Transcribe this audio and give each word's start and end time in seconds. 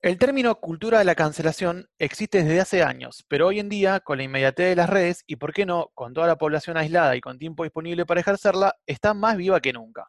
El 0.00 0.16
término 0.16 0.54
cultura 0.60 1.00
de 1.00 1.04
la 1.04 1.16
cancelación 1.16 1.88
existe 1.98 2.44
desde 2.44 2.60
hace 2.60 2.82
años, 2.84 3.24
pero 3.26 3.48
hoy 3.48 3.58
en 3.58 3.68
día, 3.68 3.98
con 3.98 4.18
la 4.18 4.22
inmediatez 4.22 4.68
de 4.68 4.76
las 4.76 4.88
redes 4.88 5.24
y, 5.26 5.34
por 5.34 5.52
qué 5.52 5.66
no, 5.66 5.90
con 5.92 6.14
toda 6.14 6.28
la 6.28 6.38
población 6.38 6.76
aislada 6.76 7.16
y 7.16 7.20
con 7.20 7.36
tiempo 7.36 7.64
disponible 7.64 8.06
para 8.06 8.20
ejercerla, 8.20 8.76
está 8.86 9.12
más 9.12 9.36
viva 9.36 9.60
que 9.60 9.72
nunca. 9.72 10.08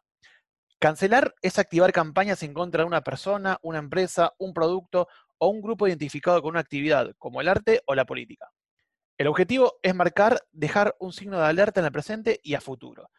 Cancelar 0.78 1.34
es 1.42 1.58
activar 1.58 1.92
campañas 1.92 2.44
en 2.44 2.54
contra 2.54 2.84
de 2.84 2.86
una 2.86 3.00
persona, 3.00 3.58
una 3.62 3.80
empresa, 3.80 4.32
un 4.38 4.54
producto 4.54 5.08
o 5.38 5.48
un 5.48 5.60
grupo 5.60 5.88
identificado 5.88 6.40
con 6.40 6.50
una 6.50 6.60
actividad, 6.60 7.10
como 7.18 7.40
el 7.40 7.48
arte 7.48 7.82
o 7.86 7.96
la 7.96 8.04
política. 8.04 8.48
El 9.18 9.26
objetivo 9.26 9.80
es 9.82 9.92
marcar, 9.92 10.40
dejar 10.52 10.94
un 11.00 11.12
signo 11.12 11.36
de 11.36 11.46
alerta 11.46 11.80
en 11.80 11.86
el 11.86 11.92
presente 11.92 12.38
y 12.44 12.54
a 12.54 12.60
futuro. 12.60 13.10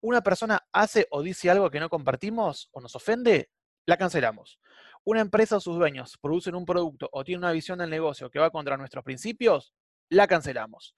Una 0.00 0.20
persona 0.20 0.66
hace 0.72 1.06
o 1.12 1.22
dice 1.22 1.48
algo 1.48 1.70
que 1.70 1.78
no 1.78 1.88
compartimos 1.88 2.68
o 2.72 2.80
nos 2.80 2.96
ofende, 2.96 3.50
la 3.86 3.96
cancelamos. 3.96 4.58
Una 5.04 5.20
empresa 5.20 5.56
o 5.56 5.60
sus 5.60 5.76
dueños 5.76 6.16
producen 6.18 6.54
un 6.54 6.64
producto 6.64 7.08
o 7.12 7.24
tienen 7.24 7.42
una 7.44 7.52
visión 7.52 7.78
del 7.78 7.90
negocio 7.90 8.30
que 8.30 8.38
va 8.38 8.50
contra 8.50 8.76
nuestros 8.76 9.02
principios, 9.02 9.74
la 10.08 10.28
cancelamos. 10.28 10.94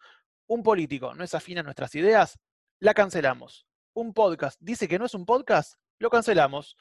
Un 0.47 0.63
político 0.63 1.15
no 1.15 1.25
es 1.25 1.35
afín 1.35 1.59
a 1.59 1.63
nuestras 1.63 1.95
ideas, 1.95 2.39
la 2.81 2.93
cancelamos. 2.93 3.67
Un 3.95 4.13
podcast 4.13 4.61
dice 4.61 4.89
que 4.89 4.99
no 4.99 5.07
es 5.07 5.15
un 5.15 5.25
podcast, 5.25 5.75
lo 5.99 6.11
cancelamos. 6.11 6.77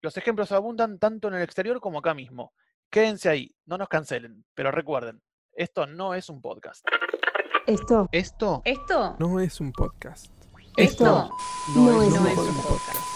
Los 0.00 0.16
ejemplos 0.16 0.52
abundan 0.52 0.98
tanto 0.98 1.26
en 1.28 1.34
el 1.34 1.42
exterior 1.42 1.80
como 1.80 1.98
acá 1.98 2.14
mismo. 2.14 2.52
Quédense 2.88 3.28
ahí, 3.28 3.54
no 3.66 3.76
nos 3.76 3.88
cancelen, 3.88 4.44
pero 4.54 4.70
recuerden, 4.70 5.22
esto 5.52 5.86
no 5.86 6.14
es 6.14 6.28
un 6.28 6.40
podcast. 6.40 6.86
Esto. 7.66 8.08
Esto. 8.12 8.62
Esto. 8.64 9.16
No 9.18 9.40
es 9.40 9.60
un 9.60 9.72
podcast. 9.72 10.32
Esto. 10.76 11.30
No, 11.74 12.02
es, 12.02 12.14
no 12.14 12.20
un 12.20 12.26
es 12.28 12.34
podcast. 12.34 12.56
un 12.56 12.62
podcast. 12.62 13.09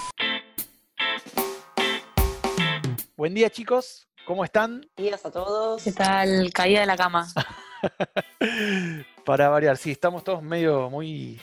Buen 3.25 3.33
día 3.33 3.49
chicos, 3.49 4.07
¿cómo 4.27 4.45
están? 4.45 4.87
días 4.99 5.25
a 5.25 5.31
todos. 5.31 5.83
¿Qué 5.83 5.93
tal? 5.93 6.53
Caída 6.53 6.81
de 6.81 6.87
la 6.87 6.95
cama. 6.95 7.27
Para 9.25 9.49
variar, 9.49 9.79
sí, 9.79 9.93
estamos 9.93 10.23
todos 10.23 10.43
medio 10.43 10.91
muy, 10.91 11.41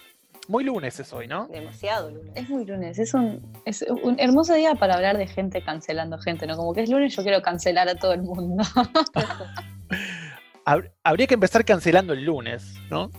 muy 0.48 0.64
lunes 0.64 1.00
es 1.00 1.12
hoy, 1.12 1.26
¿no? 1.26 1.48
Demasiado 1.48 2.12
lunes. 2.12 2.34
Es 2.36 2.48
muy 2.52 2.66
lunes, 2.66 3.00
es 3.00 3.16
un, 3.16 3.52
es 3.66 3.82
un 3.82 4.20
hermoso 4.20 4.54
día 4.54 4.76
para 4.76 4.94
hablar 4.94 5.18
de 5.18 5.26
gente 5.26 5.64
cancelando 5.64 6.20
gente, 6.20 6.46
¿no? 6.46 6.56
Como 6.56 6.72
que 6.72 6.84
es 6.84 6.90
lunes, 6.92 7.16
yo 7.16 7.24
quiero 7.24 7.42
cancelar 7.42 7.90
a 7.90 7.96
todo 7.96 8.14
el 8.14 8.22
mundo. 8.22 8.64
Hab- 10.66 10.92
Habría 11.04 11.28
que 11.28 11.34
empezar 11.34 11.66
cancelando 11.66 12.14
el 12.14 12.24
lunes, 12.24 12.76
¿no? 12.90 13.10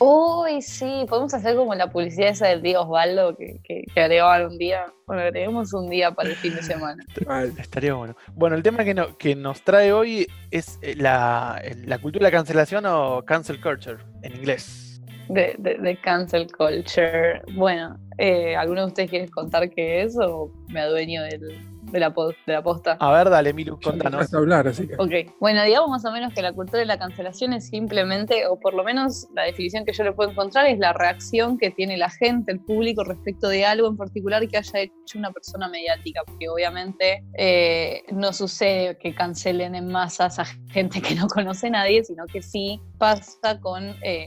Uy, 0.00 0.60
sí, 0.60 1.06
podemos 1.08 1.32
hacer 1.34 1.54
como 1.56 1.74
la 1.74 1.90
publicidad 1.90 2.28
esa 2.30 2.48
del 2.48 2.62
Diego 2.62 2.82
Osvaldo 2.82 3.36
que, 3.36 3.60
que, 3.64 3.84
que 3.94 4.00
agregaban 4.00 4.46
un 4.46 4.58
día. 4.58 4.86
Bueno, 5.06 5.22
agreguemos 5.22 5.72
un 5.72 5.88
día 5.88 6.10
para 6.12 6.30
el 6.30 6.36
fin 6.36 6.54
de 6.54 6.62
semana. 6.62 7.02
Estaría 7.58 7.94
bueno. 7.94 8.16
Bueno, 8.34 8.56
el 8.56 8.62
tema 8.62 8.84
que, 8.84 8.94
no- 8.94 9.16
que 9.16 9.34
nos 9.36 9.62
trae 9.62 9.92
hoy 9.92 10.26
es 10.50 10.78
eh, 10.82 10.94
la, 10.96 11.62
la 11.86 11.98
cultura 11.98 12.26
de 12.26 12.32
la 12.32 12.36
cancelación 12.38 12.86
o 12.86 13.24
cancel 13.24 13.60
culture 13.60 13.98
en 14.22 14.34
inglés. 14.36 15.00
De, 15.28 15.54
de, 15.58 15.78
de 15.78 15.96
cancel 16.00 16.48
culture. 16.52 17.40
Bueno, 17.54 17.98
eh, 18.18 18.56
¿alguno 18.56 18.82
de 18.82 18.86
ustedes 18.88 19.10
quiere 19.10 19.28
contar 19.30 19.70
qué 19.70 20.02
es 20.02 20.16
o 20.20 20.50
me 20.68 20.80
adueño 20.80 21.22
del, 21.22 21.58
de, 21.94 22.00
la, 22.00 22.12
po- 22.12 22.28
de 22.28 22.52
la 22.52 22.62
posta? 22.62 22.96
A 23.00 23.12
ver, 23.12 23.30
dale, 23.30 23.52
Milu, 23.54 23.80
contanos. 23.80 24.12
dejaste 24.18 24.36
hablar, 24.36 24.68
así 24.68 24.86
que. 24.86 24.94
Ok, 24.96 25.34
bueno, 25.40 25.62
digamos 25.64 25.88
más 25.88 26.04
o 26.04 26.10
menos 26.12 26.34
que 26.34 26.42
la 26.42 26.52
cultura 26.52 26.80
de 26.80 26.84
la 26.86 26.98
cancelación 26.98 27.52
es 27.54 27.68
simplemente, 27.68 28.46
o 28.46 28.58
por 28.60 28.74
lo 28.74 28.84
menos 28.84 29.26
la 29.34 29.44
definición 29.44 29.84
que 29.86 29.92
yo 29.92 30.04
le 30.04 30.12
puedo 30.12 30.30
encontrar 30.30 30.66
es 30.66 30.78
la 30.78 30.92
reacción 30.92 31.56
que 31.56 31.70
tiene 31.70 31.96
la 31.96 32.10
gente, 32.10 32.52
el 32.52 32.60
público, 32.60 33.04
respecto 33.04 33.48
de 33.48 33.64
algo 33.64 33.88
en 33.88 33.96
particular 33.96 34.46
que 34.48 34.58
haya 34.58 34.80
hecho 34.80 35.18
una 35.18 35.30
persona 35.32 35.68
mediática, 35.68 36.20
porque 36.26 36.48
obviamente 36.48 37.24
eh, 37.38 38.02
no 38.12 38.32
sucede 38.32 38.98
que 38.98 39.14
cancelen 39.14 39.74
en 39.74 39.86
masas 39.86 40.38
a 40.38 40.44
gente 40.70 41.00
que 41.00 41.14
no 41.14 41.28
conoce 41.28 41.68
a 41.68 41.70
nadie, 41.70 42.04
sino 42.04 42.26
que 42.26 42.42
sí 42.42 42.80
pasa 42.98 43.60
con... 43.60 43.94
eh, 44.02 44.26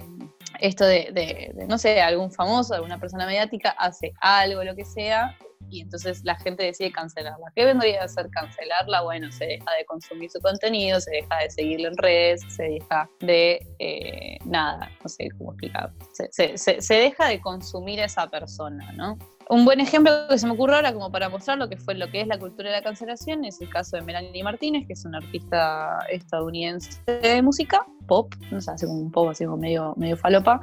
esto 0.59 0.85
de, 0.85 1.09
de- 1.13 1.51
de, 1.55 1.67
no 1.67 1.77
sé, 1.77 2.01
algún 2.01 2.31
famoso, 2.31 2.73
alguna 2.73 2.99
persona 2.99 3.27
mediática 3.27 3.69
hace 3.77 4.13
algo, 4.21 4.63
lo 4.63 4.75
que 4.75 4.85
sea, 4.85 5.37
y 5.69 5.81
entonces 5.81 6.21
la 6.23 6.35
gente 6.35 6.63
decide 6.63 6.91
cancelarla. 6.91 7.51
¿Qué 7.55 7.65
vendría 7.65 8.03
a 8.03 8.07
ser 8.07 8.29
cancelarla? 8.29 9.01
Bueno, 9.01 9.31
se 9.31 9.45
deja 9.45 9.71
de 9.77 9.85
consumir 9.85 10.29
su 10.31 10.39
contenido, 10.39 10.99
se 11.01 11.11
deja 11.11 11.37
de 11.39 11.49
seguirlo 11.49 11.89
en 11.89 11.97
redes, 11.97 12.41
se 12.49 12.63
deja 12.63 13.09
de 13.19 13.65
eh, 13.79 14.37
nada, 14.45 14.89
no 15.03 15.09
sé 15.09 15.27
cómo 15.37 15.51
explicar. 15.51 15.91
Se, 16.31 16.57
se- 16.57 16.93
deja 16.95 17.27
de 17.27 17.41
consumir 17.41 17.99
esa 17.99 18.27
persona, 18.29 18.91
¿no? 18.93 19.17
Un 19.49 19.63
buen 19.63 19.79
ejemplo 19.79 20.11
que 20.29 20.37
se 20.37 20.45
me 20.45 20.53
ocurre 20.53 20.75
ahora 20.75 20.93
como 20.93 21.09
para 21.09 21.29
mostrar 21.29 21.57
lo 21.57 21.69
que 21.69 21.77
fue 21.77 21.95
lo 21.95 22.09
que 22.11 22.19
es 22.19 22.27
la 22.27 22.37
cultura 22.37 22.69
de 22.69 22.75
la 22.75 22.81
cancelación 22.81 23.45
es 23.45 23.61
el 23.61 23.69
caso 23.69 23.95
de 23.95 24.01
Melanie 24.01 24.43
Martínez, 24.43 24.85
que 24.85 24.93
es 24.93 25.05
una 25.05 25.19
artista 25.19 25.99
estadounidense 26.11 26.99
de 27.05 27.41
música, 27.41 27.85
pop, 28.07 28.33
no 28.51 28.59
sé, 28.59 28.71
hace 28.71 28.85
como 28.85 28.99
un 28.99 29.11
pop 29.11 29.29
así 29.29 29.45
como 29.45 29.57
medio, 29.57 29.93
medio 29.95 30.17
falopa, 30.17 30.59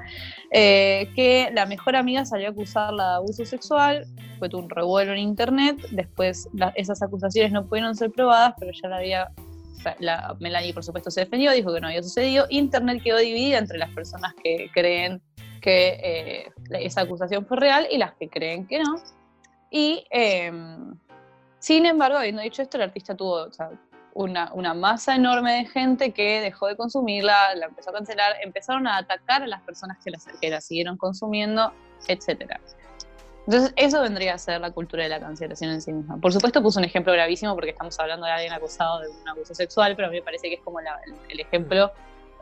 eh, 0.51 1.09
que 1.17 1.51
la 1.55 1.65
mejor 1.65 1.97
amiga 1.97 2.27
salió 2.27 2.49
a 2.49 2.51
acusarla 2.51 3.09
de 3.09 3.15
abuso 3.15 3.45
sexual, 3.47 4.05
fue 4.39 4.51
un 4.53 4.69
revuelo 4.69 5.13
en 5.13 5.19
internet, 5.19 5.79
después 5.93 6.49
esas 6.75 7.03
acusaciones 7.03 7.53
no 7.53 7.67
pudieron 7.67 7.95
ser 7.95 8.11
probadas, 8.11 8.53
pero 8.59 8.71
ya 8.83 8.89
la 8.91 8.97
había, 8.97 9.31
la, 9.99 10.37
Melanie 10.41 10.75
por 10.75 10.85
supuesto 10.85 11.11
se 11.11 11.21
defendió, 11.21 11.53
dijo 11.53 11.73
que 11.73 11.81
no 11.81 11.87
había 11.87 12.03
sucedido, 12.03 12.47
internet 12.51 13.03
quedó 13.03 13.17
dividida 13.17 13.59
entre 13.59 13.79
las 13.79 13.91
personas 13.95 14.35
que 14.43 14.69
creen 14.75 15.23
que 15.65 15.99
eh, 16.03 16.53
esa 16.73 17.01
acusación 17.01 17.47
fue 17.47 17.57
real 17.57 17.89
y 17.91 17.97
las 17.97 18.13
que 18.17 18.29
creen 18.29 18.67
que 18.67 18.81
no. 18.81 18.97
Y 19.71 20.07
em, 20.11 20.95
sin 21.59 21.87
embargo, 21.87 22.19
habiendo 22.19 22.43
dicho 22.43 22.61
esto, 22.61 22.77
el 22.77 22.83
artista 22.83 23.15
tuvo 23.17 23.45
o 23.45 23.51
sea, 23.53 23.71
una, 24.13 24.53
una 24.53 24.75
masa 24.75 25.17
enorme 25.17 25.55
de 25.55 25.65
gente 25.65 26.13
que 26.13 26.43
dejó 26.43 26.67
de 26.67 26.77
consumirla, 26.77 27.55
la 27.55 27.67
empezó 27.67 27.89
a 27.91 27.95
cancelar, 27.95 28.35
empezaron 28.43 28.87
a 28.87 28.99
atacar 28.99 29.43
a 29.43 29.47
las 29.47 29.63
personas 29.63 29.97
que 30.05 30.11
la, 30.11 30.19
que 30.39 30.51
la 30.51 30.61
siguieron 30.61 30.99
consumiendo, 30.99 31.73
etcétera. 32.09 32.61
Entonces, 33.47 33.73
eso 33.77 34.03
vendría 34.03 34.35
a 34.35 34.39
ser 34.39 34.61
la 34.61 34.71
cultura 34.71 35.03
de 35.05 35.09
la 35.09 35.19
cancelación 35.21 35.71
en 35.71 35.81
sí 35.81 35.95
misma. 35.95 36.19
Por 36.19 36.31
supuesto, 36.33 36.63
puse 36.63 36.79
un 36.79 36.85
ejemplo 36.85 37.11
gravísimo 37.15 37.55
porque 37.55 37.71
estamos 37.71 37.99
hablando 37.99 38.27
de 38.27 38.33
alguien 38.33 38.53
acusado 38.53 39.01
de 39.01 39.09
un 39.09 39.29
abuso 39.29 39.55
sexual, 39.55 39.97
pero 39.97 40.09
a 40.09 40.11
mí 40.11 40.19
me 40.19 40.23
parece 40.23 40.49
que 40.49 40.57
es 40.57 40.61
como 40.63 40.81
la- 40.83 41.01
el, 41.07 41.15
el 41.31 41.41
ejemplo. 41.41 41.91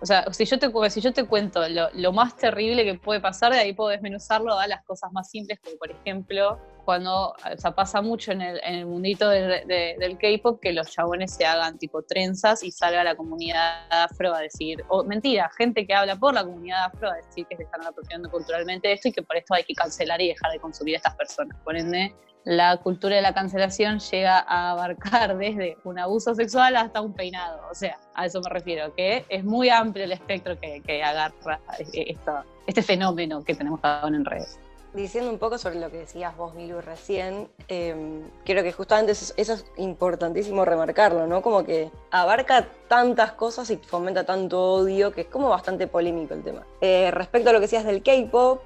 O 0.02 0.06
sea, 0.06 0.24
si 0.32 0.44
yo 0.44 0.58
te, 0.58 1.24
cuento 1.24 1.62
lo, 1.68 2.12
más 2.12 2.36
terrible 2.36 2.84
que 2.84 2.94
puede 2.94 3.20
pasar, 3.20 3.52
de 3.52 3.60
ahí 3.60 3.72
puedo 3.72 3.90
desmenuzarlo 3.90 4.58
a 4.58 4.66
las 4.66 4.82
cosas 4.82 5.12
más 5.12 5.30
simples, 5.30 5.60
como 5.62 5.76
por 5.76 5.92
ejemplo, 5.92 6.58
cuando 6.84 7.36
pasa 7.76 8.02
mucho 8.02 8.32
en 8.32 8.42
el, 8.42 8.60
en 8.64 8.74
el 8.80 8.86
mundito 8.86 9.28
de- 9.28 9.94
del 10.00 10.18
K-pop 10.18 10.58
que 10.60 10.72
los 10.72 10.90
chabones 10.90 11.32
se 11.32 11.46
hagan 11.46 11.78
tipo 11.78 12.02
trenzas 12.02 12.64
y 12.64 12.72
salga 12.72 13.04
la 13.04 13.14
comunidad 13.14 13.86
afro 13.90 14.34
a 14.34 14.40
decir, 14.40 14.84
o 14.88 15.04
mentira, 15.04 15.48
gente 15.56 15.86
que 15.86 15.94
habla 15.94 16.16
por 16.16 16.34
la 16.34 16.42
comunidad 16.42 16.86
afro 16.86 17.08
a 17.08 17.14
decir 17.14 17.46
que 17.46 17.56
se 17.56 17.62
están 17.62 17.86
apropiando 17.86 18.28
culturalmente 18.28 18.92
esto 18.92 19.06
y 19.06 19.12
que 19.12 19.22
por 19.22 19.36
esto 19.36 19.54
hay 19.54 19.62
que 19.62 19.74
cancelar 19.74 20.20
y 20.20 20.30
dejar 20.30 20.50
de 20.50 20.58
consumir 20.58 20.96
a 20.96 20.98
estas 20.98 21.14
personas. 21.14 21.56
Por 21.62 21.76
ende, 21.76 22.12
la 22.44 22.76
cultura 22.78 23.16
de 23.16 23.22
la 23.22 23.34
cancelación 23.34 24.00
llega 24.00 24.38
a 24.40 24.72
abarcar 24.72 25.36
desde 25.38 25.76
un 25.84 25.98
abuso 25.98 26.34
sexual 26.34 26.76
hasta 26.76 27.00
un 27.00 27.12
peinado. 27.12 27.60
O 27.70 27.74
sea, 27.74 27.98
a 28.14 28.26
eso 28.26 28.40
me 28.40 28.50
refiero, 28.50 28.94
que 28.94 29.24
es 29.28 29.44
muy 29.44 29.68
amplio 29.68 30.04
el 30.04 30.12
espectro 30.12 30.58
que, 30.58 31.02
agarra 31.02 31.60
esto- 31.92 32.44
este 32.66 32.82
fenómeno 32.82 33.42
que 33.44 33.54
tenemos 33.54 33.80
ahora 33.82 34.16
en 34.16 34.24
redes. 34.24 34.58
Diciendo 34.92 35.30
un 35.30 35.38
poco 35.38 35.56
sobre 35.56 35.80
lo 35.80 35.90
que 35.90 35.96
decías 35.98 36.36
vos, 36.36 36.52
Milu, 36.54 36.82
recién, 36.82 37.48
eh, 37.68 38.20
creo 38.44 38.62
que 38.62 38.72
justamente 38.72 39.12
eso, 39.12 39.32
eso 39.38 39.54
es 39.54 39.64
importantísimo 39.78 40.66
remarcarlo, 40.66 41.26
¿no? 41.26 41.40
Como 41.40 41.64
que 41.64 41.90
abarca 42.10 42.66
tantas 42.88 43.32
cosas 43.32 43.70
y 43.70 43.78
fomenta 43.78 44.24
tanto 44.24 44.60
odio 44.60 45.10
que 45.12 45.22
es 45.22 45.26
como 45.28 45.48
bastante 45.48 45.86
polémico 45.86 46.34
el 46.34 46.42
tema. 46.42 46.66
Eh, 46.82 47.10
respecto 47.10 47.48
a 47.48 47.52
lo 47.54 47.58
que 47.60 47.62
decías 47.66 47.84
del 47.86 48.02
K-pop, 48.02 48.60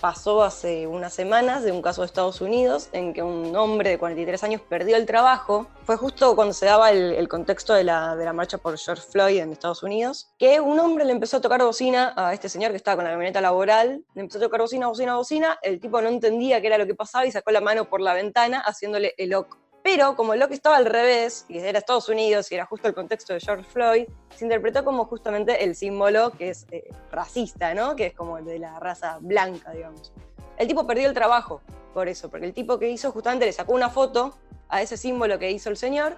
pasó 0.00 0.42
hace 0.42 0.86
unas 0.86 1.12
semanas 1.12 1.62
de 1.62 1.72
un 1.72 1.82
caso 1.82 2.02
de 2.02 2.06
Estados 2.06 2.40
Unidos 2.40 2.88
en 2.92 3.12
que 3.12 3.22
un 3.22 3.54
hombre 3.56 3.90
de 3.90 3.98
43 3.98 4.42
años 4.44 4.60
perdió 4.60 4.96
el 4.96 5.06
trabajo. 5.06 5.66
Fue 5.84 5.96
justo 5.96 6.34
cuando 6.34 6.54
se 6.54 6.66
daba 6.66 6.90
el, 6.90 7.28
contexto 7.28 7.74
de 7.74 7.84
la, 7.84 8.16
de 8.16 8.24
la 8.24 8.32
marcha 8.32 8.58
por 8.58 8.78
George 8.78 9.02
Floyd 9.02 9.38
en 9.38 9.52
Estados 9.52 9.82
Unidos, 9.82 10.28
que 10.38 10.60
un 10.60 10.78
hombre 10.78 11.04
le 11.04 11.12
empezó 11.12 11.38
a 11.38 11.40
tocar 11.40 11.62
bocina 11.62 12.12
a 12.16 12.32
este 12.32 12.48
señor 12.48 12.70
que 12.70 12.76
estaba 12.76 12.96
con 12.96 13.04
la 13.04 13.10
camioneta 13.10 13.40
laboral, 13.40 14.04
le 14.14 14.20
empezó 14.20 14.38
a 14.38 14.42
tocar 14.42 14.60
bocina, 14.60 14.88
bocina, 14.88 15.16
bocina, 15.16 15.58
el 15.62 15.80
tipo 15.80 16.00
no 16.00 16.08
entendía 16.08 16.60
qué 16.60 16.68
era 16.68 16.78
lo 16.78 16.86
que 16.86 16.94
pasaba 16.94 17.26
y 17.26 17.32
sacó 17.32 17.50
la 17.50 17.60
mano 17.60 17.88
por 17.88 18.00
la 18.00 18.14
ventana 18.14 18.60
haciéndole 18.60 19.14
el 19.18 19.34
ok. 19.34 19.56
Pero 19.86 20.16
como 20.16 20.34
el 20.34 20.42
ok 20.42 20.50
estaba 20.50 20.78
al 20.78 20.84
revés, 20.84 21.44
y 21.48 21.58
era 21.58 21.78
Estados 21.78 22.08
Unidos 22.08 22.50
y 22.50 22.56
era 22.56 22.66
justo 22.66 22.88
el 22.88 22.94
contexto 22.94 23.34
de 23.34 23.38
George 23.38 23.62
Floyd, 23.62 24.08
se 24.34 24.44
interpretó 24.44 24.84
como 24.84 25.04
justamente 25.04 25.62
el 25.62 25.76
símbolo 25.76 26.32
que 26.32 26.48
es 26.48 26.66
eh, 26.72 26.88
racista, 27.12 27.72
¿no? 27.72 27.94
Que 27.94 28.06
es 28.06 28.12
como 28.12 28.36
el 28.36 28.44
de 28.44 28.58
la 28.58 28.80
raza 28.80 29.18
blanca, 29.20 29.70
digamos. 29.70 30.12
El 30.56 30.66
tipo 30.66 30.88
perdió 30.88 31.06
el 31.06 31.14
trabajo 31.14 31.60
por 31.94 32.08
eso, 32.08 32.28
porque 32.28 32.46
el 32.46 32.52
tipo 32.52 32.80
que 32.80 32.90
hizo 32.90 33.12
justamente 33.12 33.46
le 33.46 33.52
sacó 33.52 33.74
una 33.74 33.88
foto 33.88 34.36
a 34.68 34.82
ese 34.82 34.96
símbolo 34.96 35.38
que 35.38 35.52
hizo 35.52 35.70
el 35.70 35.76
señor, 35.76 36.16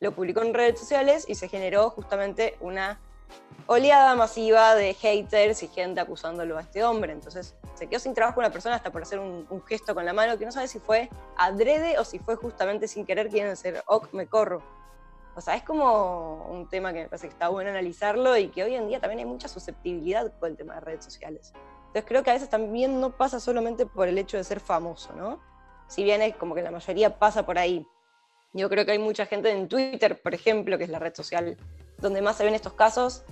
lo 0.00 0.14
publicó 0.14 0.40
en 0.40 0.54
redes 0.54 0.80
sociales 0.80 1.26
y 1.28 1.34
se 1.34 1.46
generó 1.46 1.90
justamente 1.90 2.56
una 2.60 3.02
oleada 3.66 4.14
masiva 4.14 4.74
de 4.74 4.94
haters 4.94 5.62
y 5.62 5.68
gente 5.68 6.00
acusándolo 6.00 6.56
a 6.56 6.62
este 6.62 6.84
hombre. 6.84 7.12
Entonces 7.12 7.54
se 7.80 7.86
quedó 7.86 7.98
sin 7.98 8.12
trabajo 8.12 8.40
una 8.40 8.50
persona 8.50 8.74
hasta 8.74 8.92
por 8.92 9.00
hacer 9.00 9.18
un, 9.18 9.46
un 9.48 9.62
gesto 9.62 9.94
con 9.94 10.04
la 10.04 10.12
mano 10.12 10.36
que 10.36 10.44
no 10.44 10.52
sabe 10.52 10.68
si 10.68 10.78
fue 10.78 11.08
adrede 11.38 11.98
o 11.98 12.04
si 12.04 12.18
fue 12.18 12.36
justamente 12.36 12.86
sin 12.86 13.06
querer 13.06 13.30
quieren 13.30 13.56
ser 13.56 13.82
ok, 13.86 14.12
me 14.12 14.26
corro. 14.26 14.62
O 15.34 15.40
sea, 15.40 15.56
es 15.56 15.62
como 15.62 16.46
un 16.50 16.68
tema 16.68 16.92
que 16.92 17.04
me 17.04 17.08
parece 17.08 17.28
que 17.28 17.32
está 17.32 17.48
bueno 17.48 17.70
analizarlo 17.70 18.36
y 18.36 18.48
que 18.48 18.64
hoy 18.64 18.74
en 18.74 18.86
día 18.86 19.00
también 19.00 19.20
hay 19.20 19.24
mucha 19.24 19.48
susceptibilidad 19.48 20.30
con 20.38 20.50
el 20.50 20.58
tema 20.58 20.74
de 20.74 20.80
redes 20.80 21.02
sociales. 21.02 21.54
Entonces 21.86 22.04
creo 22.06 22.22
que 22.22 22.28
a 22.28 22.34
veces 22.34 22.50
también 22.50 23.00
no 23.00 23.16
pasa 23.16 23.40
solamente 23.40 23.86
por 23.86 24.08
el 24.08 24.18
hecho 24.18 24.36
de 24.36 24.44
ser 24.44 24.60
famoso, 24.60 25.14
¿no? 25.14 25.40
Si 25.88 26.04
bien 26.04 26.20
es 26.20 26.36
como 26.36 26.54
que 26.54 26.60
la 26.60 26.70
mayoría 26.70 27.18
pasa 27.18 27.46
por 27.46 27.58
ahí. 27.58 27.86
Yo 28.52 28.68
creo 28.68 28.84
que 28.84 28.92
hay 28.92 28.98
mucha 28.98 29.24
gente 29.24 29.50
en 29.50 29.68
Twitter, 29.68 30.20
por 30.20 30.34
ejemplo, 30.34 30.76
que 30.76 30.84
es 30.84 30.90
la 30.90 30.98
red 30.98 31.14
social 31.14 31.56
donde 31.96 32.20
más 32.20 32.36
se 32.36 32.44
ven 32.44 32.54
estos 32.54 32.74
casos, 32.74 33.24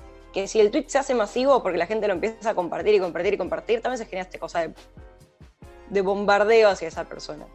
si 0.46 0.60
el 0.60 0.70
tweet 0.70 0.84
se 0.88 0.98
hace 0.98 1.14
masivo 1.14 1.62
porque 1.62 1.78
la 1.78 1.86
gente 1.86 2.06
lo 2.06 2.14
empieza 2.14 2.50
a 2.50 2.54
compartir 2.54 2.94
y 2.94 3.00
compartir 3.00 3.34
y 3.34 3.38
compartir, 3.38 3.80
también 3.80 3.98
se 3.98 4.04
genera 4.04 4.22
esta 4.22 4.38
cosa 4.38 4.60
de, 4.60 4.74
de 5.90 6.00
bombardeo 6.02 6.68
hacia 6.68 6.88
esa 6.88 7.04
persona. 7.04 7.46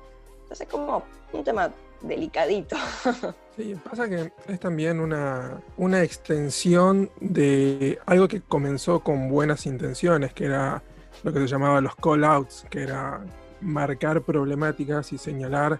Entonces 0.42 0.62
es 0.62 0.68
como 0.68 1.04
un 1.32 1.44
tema 1.44 1.72
delicadito. 2.02 2.76
Sí, 3.56 3.76
pasa 3.76 4.10
que 4.10 4.32
es 4.48 4.60
también 4.60 5.00
una, 5.00 5.62
una 5.78 6.02
extensión 6.02 7.12
de 7.20 8.00
algo 8.08 8.28
que 8.28 8.42
comenzó 8.42 9.02
con 9.02 9.30
buenas 9.30 9.68
intenciones, 9.68 10.34
que 10.34 10.46
era 10.46 10.82
lo 11.22 11.32
que 11.32 11.40
se 11.42 11.46
llamaba 11.46 11.80
los 11.80 11.96
call-outs, 11.96 12.66
que 12.72 12.82
era 12.82 13.24
marcar 13.62 14.24
problemáticas 14.24 15.14
y 15.14 15.20
señalar, 15.20 15.80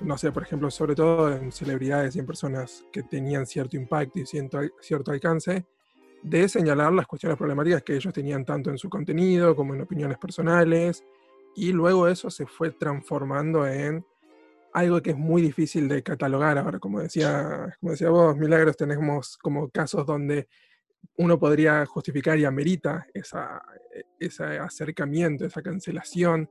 no 0.00 0.18
sé, 0.18 0.32
por 0.32 0.42
ejemplo, 0.42 0.70
sobre 0.70 0.94
todo 0.94 1.32
en 1.32 1.50
celebridades 1.50 2.14
y 2.14 2.18
en 2.18 2.26
personas 2.26 2.84
que 2.92 3.02
tenían 3.02 3.46
cierto 3.46 3.76
impacto 3.76 4.18
y 4.18 4.26
cierto, 4.26 4.60
cierto 4.82 5.10
alcance, 5.10 5.64
de 6.22 6.48
señalar 6.48 6.92
las 6.92 7.06
cuestiones 7.06 7.38
problemáticas 7.38 7.82
que 7.82 7.94
ellos 7.96 8.12
tenían 8.12 8.44
tanto 8.44 8.70
en 8.70 8.78
su 8.78 8.88
contenido 8.88 9.54
como 9.54 9.74
en 9.74 9.82
opiniones 9.82 10.18
personales, 10.18 11.04
y 11.54 11.72
luego 11.72 12.08
eso 12.08 12.30
se 12.30 12.46
fue 12.46 12.70
transformando 12.72 13.66
en 13.66 14.04
algo 14.72 15.00
que 15.00 15.10
es 15.10 15.16
muy 15.16 15.42
difícil 15.42 15.88
de 15.88 16.02
catalogar. 16.02 16.58
Ahora, 16.58 16.78
como 16.78 17.00
decía, 17.00 17.76
como 17.80 17.92
decía 17.92 18.10
vos, 18.10 18.36
Milagros, 18.36 18.76
tenemos 18.76 19.36
como 19.38 19.68
casos 19.70 20.06
donde 20.06 20.48
uno 21.16 21.38
podría 21.38 21.84
justificar 21.86 22.38
y 22.38 22.44
amerita 22.44 23.06
esa, 23.12 23.60
ese 24.18 24.44
acercamiento, 24.44 25.44
esa 25.44 25.62
cancelación, 25.62 26.48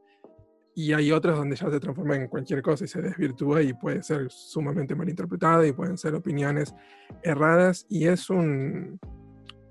y 0.76 0.94
hay 0.94 1.12
otros 1.12 1.38
donde 1.38 1.56
ya 1.56 1.72
se 1.72 1.80
transforma 1.80 2.16
en 2.16 2.28
cualquier 2.28 2.62
cosa 2.62 2.86
y 2.86 2.88
se 2.88 3.02
desvirtúa 3.02 3.64
y 3.64 3.74
puede 3.74 4.04
ser 4.04 4.30
sumamente 4.30 4.94
malinterpretada 4.94 5.66
y 5.66 5.72
pueden 5.72 5.98
ser 5.98 6.14
opiniones 6.14 6.76
erradas, 7.24 7.86
y 7.90 8.08
es 8.08 8.30
un, 8.30 9.00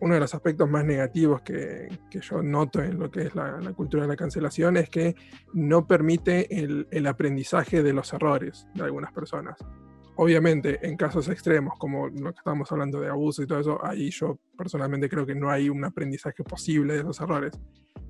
uno 0.06 0.14
de 0.14 0.20
los 0.20 0.34
aspectos 0.34 0.70
más 0.70 0.84
negativos 0.84 1.42
que, 1.42 1.88
yo 2.10 2.42
noto 2.42 2.80
en 2.80 2.98
lo 2.98 3.10
que 3.10 3.22
es 3.22 3.34
la, 3.34 3.60
cultura 3.74 4.04
de 4.04 4.08
la 4.08 4.16
cancelación 4.16 4.76
es 4.76 4.88
que 4.88 5.16
no 5.52 5.86
permite 5.86 6.46
el, 6.62 7.06
aprendizaje 7.06 7.82
de 7.82 7.92
los 7.92 8.12
errores 8.12 8.66
de 8.74 8.84
algunas 8.84 9.12
personas. 9.12 9.58
Obviamente, 10.14 10.78
en 10.86 10.96
casos 10.96 11.28
extremos, 11.28 11.74
como 11.78 12.08
lo 12.08 12.32
que 12.32 12.38
estábamos 12.38 12.70
hablando 12.72 13.00
de 13.00 13.08
abuso 13.08 13.42
y 13.42 13.46
todo 13.46 13.58
eso, 13.58 13.84
ahí 13.84 14.10
yo 14.10 14.38
personalmente 14.56 15.08
creo 15.08 15.26
que 15.26 15.34
no 15.34 15.50
hay 15.50 15.68
un 15.68 15.84
aprendizaje 15.84 16.42
posible 16.44 16.96
de 16.96 17.02
los 17.02 17.20
errores. 17.20 17.58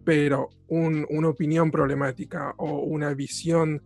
Pero 0.04 0.50
una 0.68 1.28
opinión 1.28 1.70
problemática 1.70 2.54
o 2.58 2.80
una 2.80 3.12
visión 3.14 3.82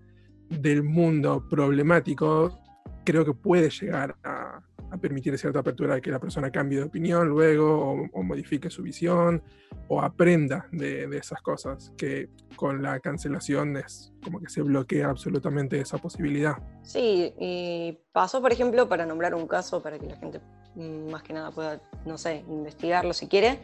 del 0.49 0.83
mundo 0.83 1.47
problemático 1.49 2.61
creo 3.05 3.25
que 3.25 3.33
puede 3.33 3.71
llegar 3.71 4.17
a, 4.25 4.61
permitir 5.01 5.39
cierta 5.39 5.61
apertura 5.61 5.95
de 5.95 6.03
que 6.03 6.11
la 6.11 6.19
persona 6.19 6.51
cambie 6.51 6.79
de 6.79 6.85
opinión 6.85 7.29
luego 7.29 8.09
o, 8.13 8.23
modifique 8.25 8.71
su 8.71 8.83
visión 8.83 9.41
o 9.87 10.03
aprenda 10.03 10.67
de, 10.73 11.05
esas 11.17 11.41
cosas, 11.43 11.93
que 11.97 12.29
con 12.57 12.83
la 12.83 12.99
cancelación 12.99 13.77
es 13.77 14.13
como 14.23 14.41
que 14.41 14.49
se 14.49 14.63
bloquea 14.63 15.09
absolutamente 15.09 15.81
esa 15.81 15.99
posibilidad. 15.99 16.57
Sí, 16.83 17.33
y 17.39 18.01
pasó, 18.11 18.43
por 18.43 18.53
ejemplo, 18.53 18.89
para 18.89 19.07
nombrar 19.07 19.33
un 19.35 19.47
caso, 19.47 19.81
para 19.81 19.97
que 19.97 20.07
la 20.07 20.17
gente 20.17 20.41
mm, 20.75 21.11
más 21.11 21.23
que 21.23 21.35
nada 21.35 21.53
pueda, 21.53 21.81
no 22.05 22.19
sé, 22.19 22.45
investigarlo 22.49 23.13
si 23.13 23.29
quiere. 23.29 23.61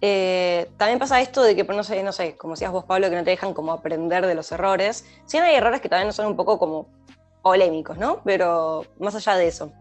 Eh, 0.00 0.68
también 0.76 0.98
pasa 0.98 1.20
esto 1.20 1.42
de 1.42 1.54
que, 1.54 1.64
no 1.64 1.84
sé, 1.84 2.02
no 2.02 2.12
sé, 2.12 2.36
como 2.36 2.54
decías 2.54 2.72
vos, 2.72 2.84
Pablo, 2.84 3.08
que 3.08 3.16
no 3.16 3.24
te 3.24 3.30
dejan 3.30 3.52
como 3.52 3.72
aprender 3.72 4.26
de 4.26 4.34
los 4.34 4.50
errores. 4.50 5.06
Sí 5.26 5.38
hay 5.38 5.54
errores 5.54 5.80
que 5.80 5.88
también 5.88 6.12
son 6.12 6.26
un 6.26 6.36
poco 6.36 6.58
como 6.58 6.88
polémicos, 7.42 7.98
¿no? 7.98 8.22
Pero 8.24 8.86
más 8.98 9.14
allá 9.14 9.36
de 9.36 9.48
eso. 9.48 9.72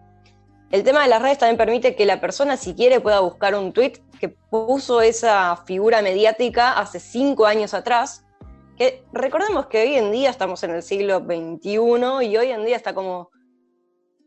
El 0.72 0.84
tema 0.84 1.04
de 1.04 1.10
las 1.10 1.22
redes 1.22 1.38
también 1.38 1.58
permite 1.58 1.96
que 1.96 2.06
la 2.06 2.22
persona, 2.22 2.56
si 2.56 2.74
quiere, 2.74 3.02
pueda 3.02 3.20
buscar 3.20 3.56
un 3.56 3.74
tweet 3.74 3.94
que 4.20 4.30
puso 4.30 5.02
esa 5.02 5.58
figura 5.66 6.02
mediática 6.02 6.78
hace 6.78 7.00
cinco 7.00 7.46
años 7.46 7.74
atrás. 7.74 8.26
Que 8.78 9.04
recordemos 9.12 9.68
que 9.68 9.82
hoy 9.82 9.96
en 9.96 10.12
día 10.12 10.30
estamos 10.30 10.64
en 10.64 10.72
el 10.72 10.82
siglo 10.82 11.20
XXI 11.20 12.26
y 12.26 12.38
hoy 12.38 12.52
en 12.52 12.66
día 12.66 12.78
está 12.78 12.94
como 12.94 13.30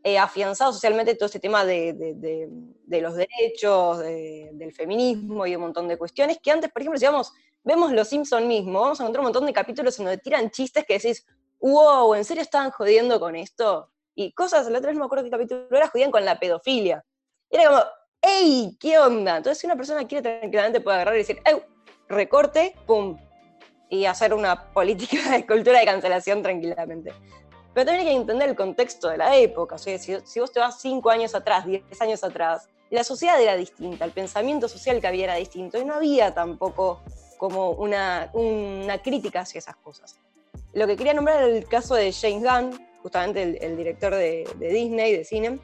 eh, 0.02 0.18
afianzado 0.18 0.70
socialmente 0.70 1.14
todo 1.14 1.26
este 1.26 1.40
tema 1.40 1.64
de, 1.64 2.50
los 2.90 3.14
derechos, 3.16 4.00
del 4.00 4.70
feminismo 4.74 5.46
y 5.46 5.56
un 5.56 5.62
montón 5.62 5.88
de 5.88 5.96
cuestiones 5.96 6.38
que 6.42 6.50
antes, 6.50 6.70
por 6.70 6.82
ejemplo, 6.82 7.00
si 7.00 7.06
vamos, 7.06 7.32
vemos 7.62 7.90
Los 7.90 8.08
Simpson 8.08 8.46
mismo, 8.46 8.82
vamos 8.82 9.00
a 9.00 9.04
encontrar 9.04 9.20
un 9.20 9.26
montón 9.28 9.46
de 9.46 9.54
capítulos 9.54 9.98
en 9.98 10.04
donde 10.04 10.18
tiran 10.18 10.50
chistes 10.50 10.84
que 10.84 10.98
decís, 10.98 11.24
wow, 11.70 12.14
¿en 12.14 12.24
serio 12.24 12.42
estaban 12.42 12.70
jodiendo 12.70 13.18
con 13.18 13.36
esto? 13.36 13.90
y 14.14 14.32
cosas, 14.32 14.68
la 14.70 14.78
otra 14.78 14.90
vez 14.90 14.98
me 14.98 15.04
acuerdo 15.04 15.24
qué 15.24 15.30
capítulo 15.30 15.66
era, 15.70 15.88
jodían 15.88 16.10
con 16.10 16.24
la 16.24 16.38
pedofilia. 16.38 17.04
era 17.50 17.66
como, 17.66 17.82
¡ey! 18.22 18.76
¿Qué 18.80 18.98
onda? 18.98 19.38
Entonces, 19.38 19.58
si 19.58 19.66
una 19.66 19.76
persona 19.76 20.06
quiere 20.06 20.38
tranquilamente 20.38 20.80
puede 20.80 20.96
agarrar 20.96 21.14
y 21.14 21.18
decir, 21.18 21.40
¡ey! 21.44 21.56
Recorte, 22.08 22.74
¡pum! 22.86 23.18
Y 23.90 24.04
hacer 24.06 24.34
una 24.34 24.72
política 24.72 25.30
de 25.30 25.46
cultura 25.46 25.80
de 25.80 25.84
cancelación 25.84 26.42
tranquilamente. 26.42 27.12
Pero 27.72 27.86
también 27.86 28.06
hay 28.06 28.14
que 28.14 28.20
entender 28.20 28.48
el 28.48 28.56
contexto 28.56 29.08
de 29.08 29.16
la 29.16 29.36
época. 29.36 29.74
O 29.74 29.78
sea, 29.78 29.98
si, 29.98 30.16
si 30.24 30.40
vos 30.40 30.52
te 30.52 30.60
vas 30.60 30.80
cinco 30.80 31.10
años 31.10 31.34
atrás, 31.34 31.66
diez 31.66 32.00
años 32.00 32.22
atrás, 32.22 32.68
la 32.90 33.02
sociedad 33.02 33.40
era 33.40 33.56
distinta, 33.56 34.04
el 34.04 34.12
pensamiento 34.12 34.68
social 34.68 35.00
que 35.00 35.08
había 35.08 35.24
era 35.24 35.34
distinto 35.34 35.78
y 35.78 35.84
no 35.84 35.94
había 35.94 36.32
tampoco 36.32 37.02
como 37.38 37.70
una, 37.70 38.30
una 38.34 39.02
crítica 39.02 39.40
hacia 39.40 39.58
esas 39.58 39.76
cosas. 39.76 40.20
Lo 40.74 40.88
que 40.88 40.96
quería 40.96 41.14
nombrar 41.14 41.44
era 41.44 41.56
el 41.56 41.66
caso 41.66 41.94
de 41.94 42.12
James 42.12 42.42
Gunn, 42.42 42.86
justamente 43.00 43.64
el, 43.64 43.76
director 43.76 44.14
de, 44.14 44.48
Disney, 44.58 45.16
de 45.16 45.24
cine, 45.24 45.60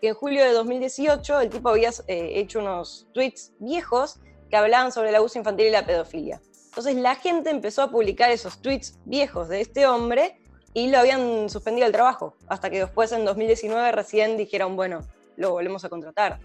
que 0.00 0.08
en 0.08 0.14
julio 0.14 0.42
de 0.42 0.52
2018 0.52 1.40
el 1.40 1.50
tipo 1.50 1.68
había 1.68 1.90
eh, 2.08 2.32
hecho 2.36 2.60
unos 2.60 3.06
tweets 3.12 3.52
viejos 3.58 4.20
que 4.48 4.56
hablaban 4.56 4.90
sobre 4.90 5.10
el 5.10 5.16
abuso 5.16 5.38
infantil 5.38 5.66
y 5.66 5.70
la 5.70 5.84
pedofilia. 5.84 6.40
Entonces 6.66 6.96
la 6.96 7.14
gente 7.14 7.50
empezó 7.50 7.82
a 7.82 7.90
publicar 7.90 8.30
esos 8.30 8.62
tweets 8.62 8.98
viejos 9.04 9.48
de 9.48 9.60
este 9.60 9.86
hombre 9.86 10.38
y 10.72 10.88
lo 10.90 10.98
habían 10.98 11.50
suspendido 11.50 11.86
el 11.86 11.92
trabajo, 11.92 12.34
hasta 12.48 12.70
que 12.70 12.78
después 12.78 13.12
en 13.12 13.26
2019 13.26 13.92
recién 13.92 14.38
dijeron, 14.38 14.76
bueno, 14.76 15.06
lo 15.36 15.50
volvemos 15.50 15.84
a 15.84 15.90
contratar. 15.90 16.40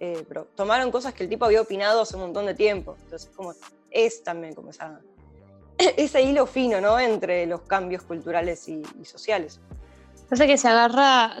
Eh, 0.00 0.24
pero 0.26 0.46
tomaron 0.56 0.90
cosas 0.90 1.14
que 1.14 1.22
el 1.22 1.28
tipo 1.28 1.44
había 1.44 1.60
opinado 1.60 2.00
hace 2.00 2.16
un 2.16 2.22
montón 2.22 2.46
de 2.46 2.54
tiempo. 2.54 2.96
Entonces, 3.04 3.30
como 3.36 3.52
es 3.90 4.24
también 4.24 4.54
como 4.54 4.70
esa 4.70 5.00
ese 5.96 6.22
hilo 6.22 6.46
fino, 6.46 6.80
¿no? 6.80 6.98
Entre 6.98 7.46
los 7.46 7.62
cambios 7.62 8.02
culturales 8.02 8.68
y, 8.68 8.82
sociales. 9.04 9.60
Pasa 10.28 10.46
que 10.46 10.56
se 10.56 10.68
agarra, 10.68 11.38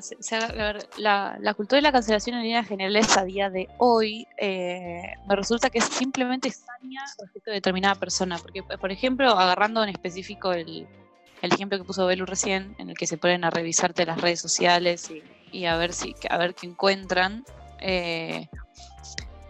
la, 0.98 1.54
cultura 1.54 1.76
de 1.76 1.82
la 1.82 1.92
cancelación 1.92 2.36
en 2.36 2.42
líneas 2.42 2.66
generales 2.66 3.16
a 3.16 3.24
día 3.24 3.48
de 3.48 3.68
hoy 3.78 4.26
eh, 4.36 5.02
me 5.28 5.36
resulta 5.36 5.70
que 5.70 5.78
es 5.78 5.84
simplemente 5.84 6.48
extraña 6.48 7.04
respecto 7.20 7.52
a 7.52 7.54
determinada 7.54 7.94
persona. 7.94 8.38
Porque, 8.38 8.64
por 8.64 8.90
ejemplo, 8.90 9.30
agarrando 9.30 9.84
en 9.84 9.90
específico 9.90 10.52
el, 10.52 10.88
ejemplo 11.40 11.78
que 11.78 11.84
puso 11.84 12.04
Belu 12.04 12.26
recién, 12.26 12.74
en 12.78 12.90
el 12.90 12.96
que 12.96 13.06
se 13.06 13.16
ponen 13.16 13.44
a 13.44 13.50
revisarte 13.50 14.04
las 14.04 14.20
redes 14.20 14.40
sociales 14.40 15.08
y, 15.52 15.66
a 15.66 15.76
ver 15.76 15.92
si 15.92 16.16
a 16.28 16.36
ver 16.36 16.54
qué 16.54 16.66
encuentran. 16.66 17.44
Eh, 17.78 18.48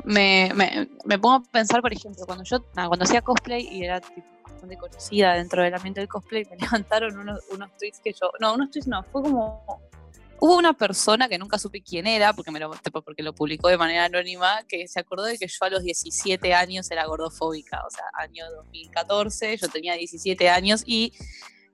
me, 0.04 0.88
pongo 1.20 1.34
a 1.34 1.42
pensar, 1.42 1.80
por 1.80 1.92
ejemplo, 1.92 2.24
cuando 2.26 2.44
yo 2.44 2.62
cuando 2.72 3.04
hacía 3.04 3.22
cosplay 3.22 3.66
y 3.70 3.84
era 3.84 4.00
tipo, 4.00 4.26
bastante 4.44 4.76
conocida 4.76 5.34
dentro 5.34 5.62
del 5.62 5.74
ambiente 5.74 6.00
del 6.00 6.08
cosplay, 6.08 6.44
me 6.50 6.56
levantaron 6.60 7.18
unos, 7.18 7.40
unos 7.50 7.70
tweets 7.78 8.00
que 8.00 8.12
yo, 8.12 8.30
no, 8.40 8.54
unos 8.54 8.70
tweets 8.70 8.88
no, 8.88 9.02
fue 9.04 9.22
como, 9.22 9.64
hubo 10.40 10.56
una 10.56 10.72
persona 10.72 11.28
que 11.28 11.38
nunca 11.38 11.58
supe 11.58 11.82
quién 11.82 12.06
era, 12.06 12.32
porque, 12.32 12.50
me 12.50 12.60
lo, 12.60 12.70
porque 13.04 13.22
lo 13.22 13.34
publicó 13.34 13.68
de 13.68 13.78
manera 13.78 14.06
anónima, 14.06 14.62
que 14.68 14.88
se 14.88 15.00
acordó 15.00 15.24
de 15.24 15.38
que 15.38 15.46
yo 15.46 15.64
a 15.64 15.70
los 15.70 15.82
17 15.82 16.54
años 16.54 16.90
era 16.90 17.06
gordofóbica, 17.06 17.82
o 17.86 17.90
sea, 17.90 18.04
año 18.14 18.44
2014, 18.56 19.56
yo 19.56 19.68
tenía 19.68 19.94
17 19.94 20.48
años 20.48 20.82
y... 20.86 21.12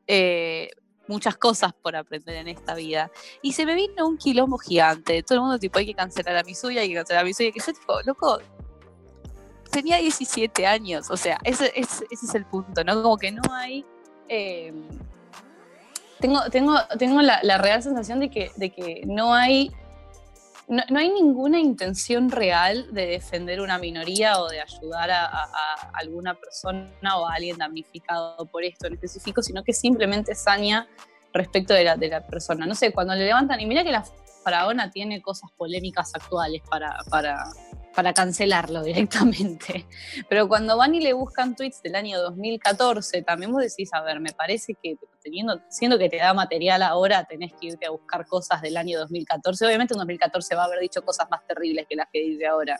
Eh, 0.08 0.70
muchas 1.08 1.36
cosas 1.36 1.72
por 1.72 1.96
aprender 1.96 2.36
en 2.36 2.48
esta 2.48 2.74
vida. 2.74 3.10
Y 3.42 3.52
se 3.52 3.66
me 3.66 3.74
vino 3.74 4.06
un 4.06 4.18
quilombo 4.18 4.58
gigante. 4.58 5.22
Todo 5.22 5.36
el 5.36 5.40
mundo, 5.42 5.58
tipo, 5.58 5.78
hay 5.78 5.86
que 5.86 5.94
cancelar 5.94 6.36
a 6.36 6.42
mi 6.42 6.54
suya, 6.54 6.80
hay 6.80 6.88
que 6.88 6.94
cancelar 6.94 7.22
a 7.22 7.24
mi 7.24 7.34
suya. 7.34 7.50
Que 7.52 7.60
yo, 7.60 7.72
tipo, 7.72 8.00
loco, 8.04 8.40
tenía 9.70 9.98
17 9.98 10.66
años, 10.66 11.10
o 11.10 11.16
sea, 11.16 11.38
ese, 11.44 11.72
es 11.76 12.34
el 12.34 12.44
punto, 12.46 12.84
¿no? 12.84 13.02
Como 13.02 13.16
que 13.18 13.32
no 13.32 13.42
hay... 13.52 13.84
Eh, 14.28 14.72
tengo, 16.18 16.40
tengo, 16.50 16.74
tengo 16.98 17.20
la, 17.20 17.58
real 17.58 17.82
sensación 17.82 18.20
de 18.20 18.30
que, 18.30 18.50
de 18.56 18.70
que 18.70 19.02
no 19.06 19.34
hay 19.34 19.70
no, 20.68 20.98
hay 20.98 21.10
ninguna 21.10 21.60
intención 21.60 22.30
real 22.30 22.92
de 22.92 23.06
defender 23.06 23.60
una 23.60 23.78
minoría 23.78 24.40
o 24.40 24.48
de 24.48 24.60
ayudar 24.60 25.10
a, 25.10 25.48
alguna 25.92 26.34
persona 26.34 26.90
o 27.16 27.26
a 27.26 27.34
alguien 27.34 27.56
damnificado 27.56 28.46
por 28.46 28.64
esto 28.64 28.86
en 28.86 28.94
específico, 28.94 29.42
sino 29.42 29.62
que 29.62 29.72
simplemente 29.72 30.34
saña 30.34 30.88
respecto 31.32 31.74
de 31.74 31.84
la, 31.84 32.26
persona. 32.26 32.66
No 32.66 32.74
sé, 32.74 32.92
cuando 32.92 33.14
le 33.14 33.26
levantan, 33.26 33.60
y 33.60 33.66
mira 33.66 33.84
que 33.84 33.92
la 33.92 34.04
Faraona 34.42 34.90
tiene 34.90 35.22
cosas 35.22 35.50
polémicas 35.56 36.14
actuales 36.14 36.62
para, 36.68 36.98
para, 37.10 37.44
para 37.96 38.12
cancelarlo 38.12 38.82
directamente. 38.84 39.86
Pero 40.28 40.46
cuando 40.46 40.76
van 40.76 40.94
y 40.94 41.00
le 41.00 41.14
buscan 41.14 41.56
tweets 41.56 41.82
del 41.82 41.96
año 41.96 42.20
2014, 42.20 43.22
también 43.22 43.50
vos 43.50 43.62
decís, 43.62 43.92
a 43.94 44.02
ver, 44.02 44.20
me 44.20 44.32
parece 44.32 44.76
que 44.80 44.96
teniendo, 45.22 45.60
siendo 45.70 45.98
que 45.98 46.08
te 46.08 46.18
da 46.18 46.32
material 46.34 46.82
ahora, 46.82 47.24
tenés 47.24 47.52
que 47.54 47.68
irte 47.68 47.86
a 47.86 47.90
buscar 47.90 48.26
cosas 48.26 48.60
del 48.60 48.76
año 48.76 49.00
2014. 49.00 49.66
Obviamente 49.66 49.94
en 49.94 49.98
2014 49.98 50.54
va 50.54 50.62
a 50.62 50.64
haber 50.66 50.80
dicho 50.80 51.02
cosas 51.02 51.26
más 51.30 51.44
terribles 51.46 51.86
que 51.88 51.96
las 51.96 52.06
que 52.12 52.20
dice 52.20 52.46
ahora, 52.46 52.78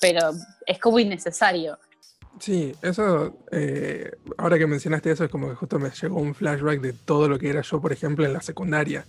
pero 0.00 0.32
es 0.66 0.78
como 0.78 0.98
innecesario. 0.98 1.78
Sí, 2.40 2.72
eso, 2.82 3.38
eh, 3.50 4.10
ahora 4.36 4.58
que 4.58 4.66
mencionaste 4.66 5.10
eso, 5.10 5.24
es 5.24 5.30
como 5.30 5.48
que 5.48 5.54
justo 5.54 5.78
me 5.78 5.90
llegó 5.90 6.20
un 6.20 6.34
flashback 6.34 6.80
de 6.80 6.92
todo 6.92 7.28
lo 7.28 7.38
que 7.38 7.48
era 7.48 7.62
yo, 7.62 7.80
por 7.80 7.92
ejemplo, 7.92 8.24
en 8.24 8.32
la 8.32 8.42
secundaria. 8.42 9.06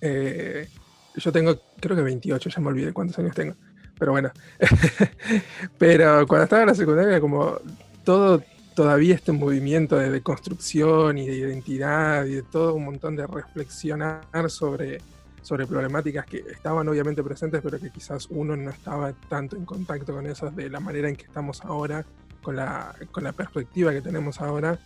Eh, 0.00 0.68
yo 1.16 1.32
tengo, 1.32 1.60
creo 1.80 1.96
que 1.96 2.02
28, 2.02 2.48
ya 2.48 2.60
me 2.60 2.68
olvidé 2.68 2.92
cuántos 2.92 3.18
años 3.18 3.34
tengo 3.34 3.54
pero 4.02 4.10
bueno. 4.10 4.32
pero 5.78 6.26
cuando 6.26 6.42
estaba 6.42 6.62
en 6.62 6.68
la 6.70 6.74
secundaria, 6.74 7.20
como 7.20 7.60
todo, 8.02 8.42
todavía 8.74 9.14
este 9.14 9.30
movimiento 9.30 9.96
de, 9.96 10.20
construcción 10.22 11.18
y 11.18 11.28
de 11.28 11.36
identidad 11.36 12.24
y 12.24 12.32
de 12.32 12.42
todo 12.42 12.74
un 12.74 12.86
montón 12.86 13.14
de 13.14 13.28
reflexionar 13.28 14.24
sobre, 14.48 15.00
sobre 15.40 15.68
problemáticas 15.68 16.26
que 16.26 16.38
estaban 16.38 16.88
obviamente 16.88 17.22
presentes, 17.22 17.60
pero 17.62 17.78
que 17.78 17.90
quizás 17.90 18.26
uno 18.28 18.56
no 18.56 18.70
estaba 18.70 19.12
tanto 19.28 19.54
en 19.54 19.64
contacto 19.64 20.12
con 20.12 20.26
esas 20.26 20.56
de 20.56 20.68
la 20.68 20.80
manera 20.80 21.08
en 21.08 21.14
que 21.14 21.26
estamos 21.26 21.60
ahora, 21.64 22.04
con 22.42 22.56
la, 22.56 22.96
con 23.12 23.22
la 23.22 23.30
perspectiva 23.30 23.92
que 23.92 24.00
tenemos 24.00 24.40
ahora. 24.40 24.80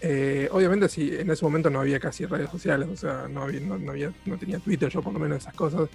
Eh, 0.00 0.48
obviamente 0.52 0.88
sí, 0.88 1.10
en 1.12 1.28
ese 1.28 1.44
momento 1.44 1.70
no 1.70 1.80
había 1.80 1.98
casi 1.98 2.24
redes 2.24 2.50
sociales, 2.50 2.88
o 2.88 2.96
sea, 2.96 3.26
no, 3.28 3.42
había, 3.42 4.12
no 4.26 4.38
tenía 4.38 4.60
Twitter, 4.60 4.88
yo 4.90 5.02
por 5.02 5.12
lo 5.12 5.18
menos 5.18 5.38
esas 5.38 5.54
cosas, 5.54 5.88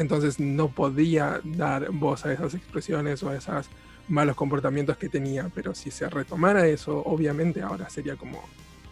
entonces 0.00 0.40
no 0.40 0.68
podía 0.68 1.40
dar 1.44 1.90
voz 1.90 2.24
a 2.24 2.32
esas 2.32 2.54
expresiones 2.54 3.22
o 3.22 3.28
a 3.28 3.36
esos 3.36 3.68
malos 4.08 4.34
comportamientos 4.34 4.96
que 4.96 5.08
tenía, 5.08 5.50
pero 5.54 5.74
si 5.74 5.90
se 5.90 6.08
retomara 6.08 6.66
eso, 6.66 7.02
obviamente 7.04 7.60
ahora 7.60 7.88
sería 7.90 8.16
como, 8.16 8.42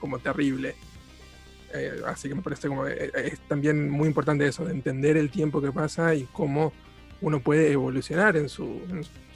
como 0.00 0.18
terrible. 0.18 0.74
Eh, 1.74 2.02
así 2.06 2.28
que 2.28 2.34
me 2.34 2.42
parece 2.42 2.68
como 2.68 2.86
eh, 2.86 3.10
es 3.14 3.40
también 3.40 3.90
muy 3.90 4.06
importante 4.06 4.46
eso, 4.46 4.64
de 4.64 4.72
entender 4.72 5.16
el 5.16 5.30
tiempo 5.30 5.62
que 5.62 5.72
pasa 5.72 6.14
y 6.14 6.24
cómo 6.32 6.72
uno 7.20 7.40
puede 7.40 7.72
evolucionar 7.72 8.36
en 8.36 8.48
su, 8.48 8.80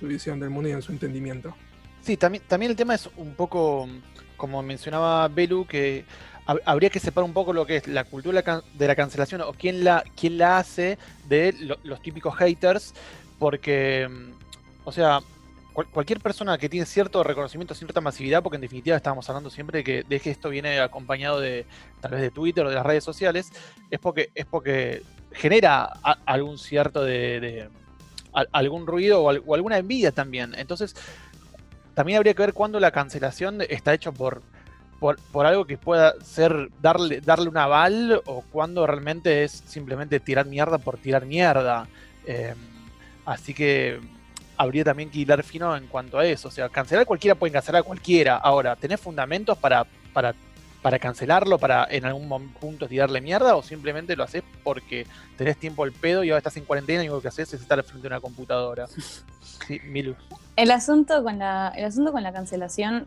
visión 0.03 0.41
del 0.41 0.51
mundo 0.51 0.69
y 0.69 0.73
en 0.73 0.83
su 0.83 0.93
entendimiento. 0.93 1.55
Sí, 2.03 2.19
también, 2.19 2.45
también 2.47 2.71
el 2.71 2.77
tema 2.77 2.95
es 2.95 3.09
un 3.17 3.35
poco, 3.35 3.89
como 4.37 4.63
mencionaba 4.63 5.27
Belu, 5.29 5.67
que 5.67 6.05
habría 6.47 6.91
que 6.91 6.99
separar 6.99 7.27
un 7.27 7.35
poco 7.35 7.53
lo 7.53 7.67
que 7.67 7.77
es 7.77 7.87
la 7.87 8.05
cultura 8.05 8.63
de 8.75 8.87
la 8.87 8.97
cancelación 8.97 9.41
o 9.43 9.53
quién 9.53 9.85
la, 9.85 10.05
quién 10.17 10.39
la 10.39 10.59
hace 10.59 10.99
de 11.29 11.77
los 11.85 12.03
típicos 12.03 12.37
haters, 12.37 12.95
porque, 13.39 14.09
mm, 14.11 14.33
o 14.85 14.93
sea, 14.93 15.21
cualquier 15.73 16.21
persona 16.21 16.59
que 16.59 16.69
tiene 16.69 16.85
cierto 16.85 17.25
reconocimiento, 17.25 17.75
cierta 17.75 18.01
masividad, 18.01 18.43
porque 18.43 18.57
en 18.57 18.63
definitiva 18.63 18.97
estábamos 18.97 19.29
hablando 19.31 19.49
siempre 19.49 19.79
de 19.79 19.85
que, 19.85 20.03
de 20.03 20.21
que 20.21 20.31
esto 20.31 20.51
viene 20.51 20.81
acompañado 20.81 21.41
de 21.41 21.65
tal 22.01 22.11
vez 22.11 22.21
de 22.21 22.31
Twitter 22.31 22.67
o 22.67 22.69
de 22.69 22.75
las 22.75 22.85
redes 22.85 23.05
sociales, 23.05 23.51
es 23.91 23.99
porque, 23.99 24.31
es 24.35 24.45
porque 24.45 25.03
genera 25.33 25.85
algún 26.27 26.59
cierto 26.59 27.03
de, 27.03 27.69
algún 28.53 28.87
ruido 28.87 29.23
o, 29.23 29.33
o 29.33 29.55
alguna 29.55 29.79
envidia 29.79 30.13
también. 30.13 30.55
Entonces, 30.57 30.95
también 31.95 32.19
habría 32.19 32.35
que 32.35 32.43
ver 32.43 32.53
cuándo 32.53 32.79
la 32.79 32.91
cancelación 32.91 33.63
está 33.63 33.95
hecha 33.95 34.13
por 34.13 34.43
por, 35.03 35.47
algo 35.47 35.65
que 35.65 35.77
pueda 35.77 36.15
ser 36.23 36.69
darle, 36.81 37.21
darle 37.21 37.49
un 37.49 37.57
aval 37.57 38.23
o 38.25 38.43
cuando 38.53 38.87
realmente 38.87 39.43
es 39.43 39.65
simplemente 39.67 40.21
tirar 40.21 40.47
mierda 40.47 40.79
por 40.79 40.97
tirar 40.97 41.27
mierda. 41.27 41.89
Em, 42.25 42.57
así 43.27 43.53
que 43.53 43.99
habría 44.57 44.85
también 44.85 45.11
que 45.11 45.19
hilar 45.19 45.43
fino 45.43 45.77
en 45.77 45.89
cuanto 45.89 46.21
a 46.21 46.25
eso. 46.25 46.47
O 46.47 46.51
sea, 46.53 46.69
cancelar 46.69 47.05
cualquiera 47.05 47.35
puede 47.35 47.53
cancelar 47.53 47.81
a 47.81 47.83
cualquiera. 47.83 48.37
Ahora, 48.37 48.77
¿tenés 48.77 49.01
fundamentos 49.01 49.59
para, 49.59 49.85
para, 50.13 50.37
para 50.83 51.01
cancelarlo, 51.01 51.59
para 51.59 51.85
en 51.91 52.05
algún 52.05 52.53
punto 52.53 52.87
tirarle 52.87 53.21
mierda 53.21 53.57
o 53.57 53.63
simplemente 53.63 54.15
lo 54.15 54.23
haces 54.23 54.45
porque 54.63 55.05
tenés 55.37 55.57
tiempo 55.57 55.83
al 55.83 55.91
pedo 55.91 56.23
y 56.23 56.31
ahora 56.31 56.39
estás 56.39 56.57
en 56.59 56.65
cuarentena 56.65 57.03
y 57.03 57.09
lo 57.09 57.21
que 57.21 57.27
haces 57.27 57.53
es 57.53 57.61
estar 57.61 57.83
frente 57.83 58.07
a 58.07 58.11
una 58.11 58.21
computadora? 58.21 58.87
Sí, 59.67 59.79
Milu. 59.85 60.17
El 60.57 60.73
asunto 60.73 61.23
con 61.23 61.39
la, 61.39 61.73
el 61.77 61.85
asunto 61.85 62.11
con 62.11 62.25
la 62.25 62.33
cancelación 62.33 63.07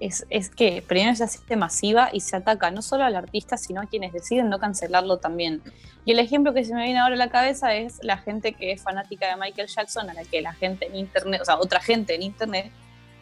es, 0.00 0.50
que 0.50 0.82
primero 0.86 1.14
se 1.14 1.24
hace 1.24 1.56
masiva 1.56 2.10
y 2.12 2.20
se 2.20 2.36
ataca 2.36 2.70
no 2.70 2.82
solo 2.82 3.04
al 3.04 3.16
artista, 3.16 3.56
sino 3.56 3.80
a 3.80 3.86
quienes 3.86 4.12
deciden 4.12 4.48
no 4.48 4.58
cancelarlo 4.58 5.18
también. 5.18 5.62
Y 6.04 6.12
el 6.12 6.18
ejemplo 6.18 6.52
que 6.52 6.64
se 6.64 6.74
me 6.74 6.84
viene 6.84 6.98
ahora 6.98 7.14
a 7.14 7.18
la 7.18 7.30
cabeza 7.30 7.74
es 7.74 8.00
la 8.02 8.18
gente 8.18 8.52
que 8.54 8.72
es 8.72 8.82
fanática 8.82 9.28
de 9.28 9.36
Michael 9.36 9.68
Jackson, 9.68 10.10
a 10.10 10.14
la 10.14 10.24
que 10.24 10.40
la 10.42 10.52
gente 10.54 10.86
en 10.86 10.96
internet, 10.96 11.40
o 11.42 11.44
sea, 11.44 11.56
otra 11.58 11.80
gente 11.80 12.14
en 12.14 12.22
internet, 12.22 12.72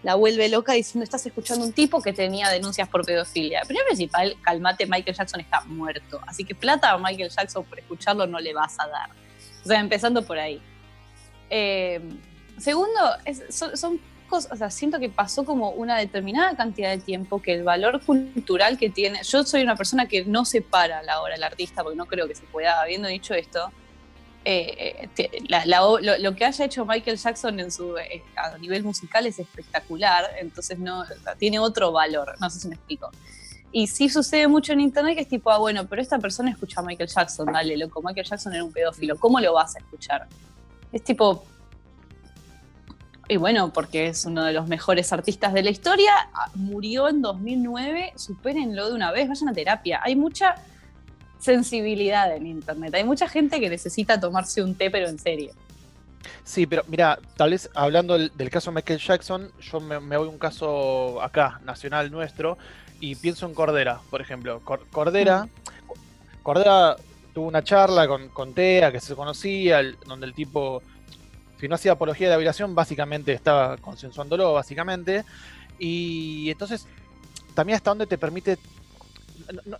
la 0.02 0.14
vuelve 0.14 0.48
loca 0.48 0.72
diciendo 0.72 1.04
estás 1.04 1.26
escuchando 1.26 1.64
un 1.64 1.72
tipo 1.72 2.00
que 2.00 2.12
tenía 2.12 2.48
denuncias 2.48 2.88
por 2.88 3.04
pedofilia. 3.04 3.62
Primero 3.66 3.86
principal, 3.86 4.34
calmate, 4.40 4.86
Michael 4.86 5.16
Jackson 5.16 5.40
está 5.40 5.60
muerto. 5.62 6.20
Así 6.26 6.44
que 6.44 6.54
plata 6.54 6.90
a 6.90 6.98
Michael 6.98 7.30
Jackson 7.30 7.64
por 7.64 7.78
escucharlo 7.78 8.26
no 8.26 8.40
le 8.40 8.54
vas 8.54 8.78
a 8.80 8.86
dar. 8.86 9.10
O 9.62 9.68
sea, 9.68 9.78
empezando 9.78 10.22
por 10.22 10.38
ahí. 10.38 10.62
Eh, 11.50 12.00
segundo, 12.56 13.00
son 13.50 14.00
siento 14.70 14.98
que 14.98 15.08
pasó 15.08 15.44
como 15.44 15.70
una 15.70 15.98
determinada 15.98 16.56
cantidad 16.56 16.90
de 16.90 16.98
tiempo 16.98 17.40
que 17.42 17.54
el 17.54 17.64
valor 17.64 18.00
cultural 18.04 18.78
que 18.78 18.90
tiene, 18.90 19.22
yo 19.22 19.44
soy 19.44 19.62
una 19.62 19.76
persona 19.76 20.06
que 20.06 20.24
no 20.24 20.44
separa 20.44 21.02
la 21.02 21.20
obra 21.20 21.34
del 21.34 21.42
artista 21.42 21.82
porque 21.82 21.96
no 21.96 22.06
creo 22.06 22.28
que 22.28 22.34
se 22.34 22.44
pueda, 22.44 22.80
habiendo 22.80 23.08
dicho 23.08 23.34
esto, 23.34 23.70
eh, 24.44 25.08
eh, 25.18 25.42
lo, 26.18 26.34
que 26.34 26.44
haya 26.46 26.64
hecho 26.64 26.86
Michael 26.86 27.18
Jackson 27.18 27.60
en 27.60 27.70
su, 27.70 27.96
eh, 27.98 28.22
a 28.36 28.56
nivel 28.56 28.82
musical 28.82 29.26
es 29.26 29.38
espectacular, 29.38 30.24
entonces 30.38 30.78
no, 30.78 31.04
tiene 31.38 31.58
otro 31.58 31.92
valor, 31.92 32.34
no 32.40 32.48
sé 32.48 32.60
si 32.60 32.68
me 32.68 32.76
explico. 32.76 33.10
Y 33.72 33.86
sí 33.86 34.08
sucede 34.08 34.48
mucho 34.48 34.72
en 34.72 34.80
internet 34.80 35.14
que 35.14 35.22
es 35.22 35.28
tipo, 35.28 35.50
ah, 35.50 35.58
bueno, 35.58 35.86
pero 35.86 36.00
esta 36.00 36.18
persona 36.18 36.50
escucha 36.50 36.80
a 36.80 36.82
Michael 36.82 37.08
Jackson, 37.08 37.46
dale, 37.52 37.76
loco, 37.76 38.02
Michael 38.02 38.26
Jackson 38.26 38.54
era 38.54 38.64
un 38.64 38.72
pedófilo, 38.72 39.18
¿cómo 39.18 39.40
lo 39.40 39.52
vas 39.52 39.76
a 39.76 39.78
escuchar? 39.78 40.26
Es 40.90 41.04
tipo, 41.04 41.44
y 43.30 43.36
bueno, 43.36 43.72
porque 43.72 44.08
es 44.08 44.24
uno 44.24 44.44
de 44.44 44.52
los 44.52 44.66
mejores 44.66 45.12
artistas 45.12 45.52
de 45.52 45.62
la 45.62 45.70
historia, 45.70 46.12
ah, 46.34 46.50
murió 46.54 47.08
en 47.08 47.22
2009, 47.22 48.14
supérenlo 48.16 48.88
de 48.88 48.94
una 48.94 49.12
vez, 49.12 49.28
vayan 49.28 49.48
a 49.48 49.52
terapia. 49.52 50.00
Hay 50.02 50.16
mucha 50.16 50.56
sensibilidad 51.38 52.34
en 52.34 52.48
Internet, 52.48 52.92
hay 52.92 53.04
mucha 53.04 53.28
gente 53.28 53.60
que 53.60 53.70
necesita 53.70 54.18
tomarse 54.18 54.64
un 54.64 54.74
té, 54.74 54.90
pero 54.90 55.08
en 55.08 55.16
serio. 55.20 55.52
Sí, 56.42 56.66
pero 56.66 56.82
mira, 56.88 57.20
tal 57.36 57.50
vez 57.50 57.70
hablando 57.74 58.18
del, 58.18 58.50
caso 58.50 58.72
Michael 58.72 58.98
Jackson, 58.98 59.52
yo 59.60 59.78
me, 59.78 59.98
voy 59.98 60.26
a 60.26 60.30
un 60.30 60.38
caso 60.38 61.22
acá, 61.22 61.60
nacional 61.64 62.10
nuestro, 62.10 62.58
y 62.98 63.14
pienso 63.14 63.46
en 63.46 63.54
Cordera, 63.54 64.00
por 64.10 64.20
ejemplo. 64.20 64.60
Cordera, 64.90 65.44
mm. 65.44 66.42
Cordera 66.42 66.96
tuvo 67.32 67.46
una 67.46 67.62
charla 67.62 68.08
con, 68.08 68.28
con 68.30 68.54
Tea, 68.54 68.90
que 68.90 68.98
se 68.98 69.14
conocía, 69.14 69.82
donde 70.04 70.26
el 70.26 70.34
tipo 70.34 70.82
si 71.60 71.68
no 71.68 71.74
hacía 71.74 71.92
apología 71.92 72.28
de 72.28 72.32
la 72.32 72.38
violación, 72.38 72.74
básicamente 72.74 73.32
estaba 73.32 73.76
consensuándolo, 73.76 74.54
básicamente. 74.54 75.24
Y 75.78 76.50
entonces, 76.50 76.86
también 77.54 77.76
hasta 77.76 77.90
dónde 77.90 78.06
te 78.06 78.16
permite, 78.16 78.56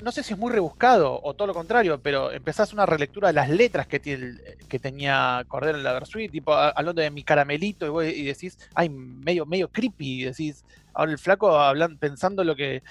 no, 0.01 0.13
sé 0.13 0.23
si 0.23 0.35
es 0.35 0.39
muy 0.39 0.53
rebuscado 0.53 1.21
o 1.23 1.35
todo 1.35 1.47
lo 1.47 1.55
contrario, 1.55 2.01
pero 2.03 2.33
empezás 2.33 2.73
una 2.73 2.87
relectura 2.87 3.29
de 3.29 3.35
las 3.35 3.49
letras 3.49 3.87
que, 3.87 4.01
que 4.01 4.79
tenía 4.79 5.45
Cordero 5.49 5.79
en 5.79 5.85
la 5.85 5.93
Versuit, 5.93 6.31
tipo 6.31 6.53
hablando 6.53 7.01
de 7.01 7.11
mi 7.11 7.23
caramelito, 7.23 8.03
y, 8.03 8.25
decís, 8.25 8.59
ay, 8.75 8.89
medio, 8.91 9.47
medio 9.47 9.69
creepy, 9.69 10.25
decís, 10.25 10.65
ahora 10.93 11.13
el 11.13 11.19
flaco 11.19 11.59
hablan, 11.59 11.99
pensando 11.99 12.45
lo 12.45 12.55
que 12.55 12.83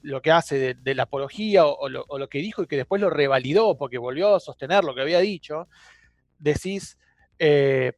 lo 0.00 0.22
que 0.22 0.30
hace 0.30 0.74
de, 0.74 0.94
la 0.94 1.02
apología 1.02 1.66
o, 1.66 1.88
lo, 1.88 2.04
o, 2.06 2.18
lo, 2.20 2.28
que 2.28 2.38
dijo 2.38 2.62
y 2.62 2.68
que 2.68 2.76
después 2.76 3.02
lo 3.02 3.10
revalidó 3.10 3.76
porque 3.76 3.98
volvió 3.98 4.36
a 4.36 4.40
sostener 4.40 4.84
lo 4.84 4.94
que 4.94 5.00
había 5.00 5.18
dicho, 5.18 5.66
decís, 6.38 6.98
eh, 7.38 7.92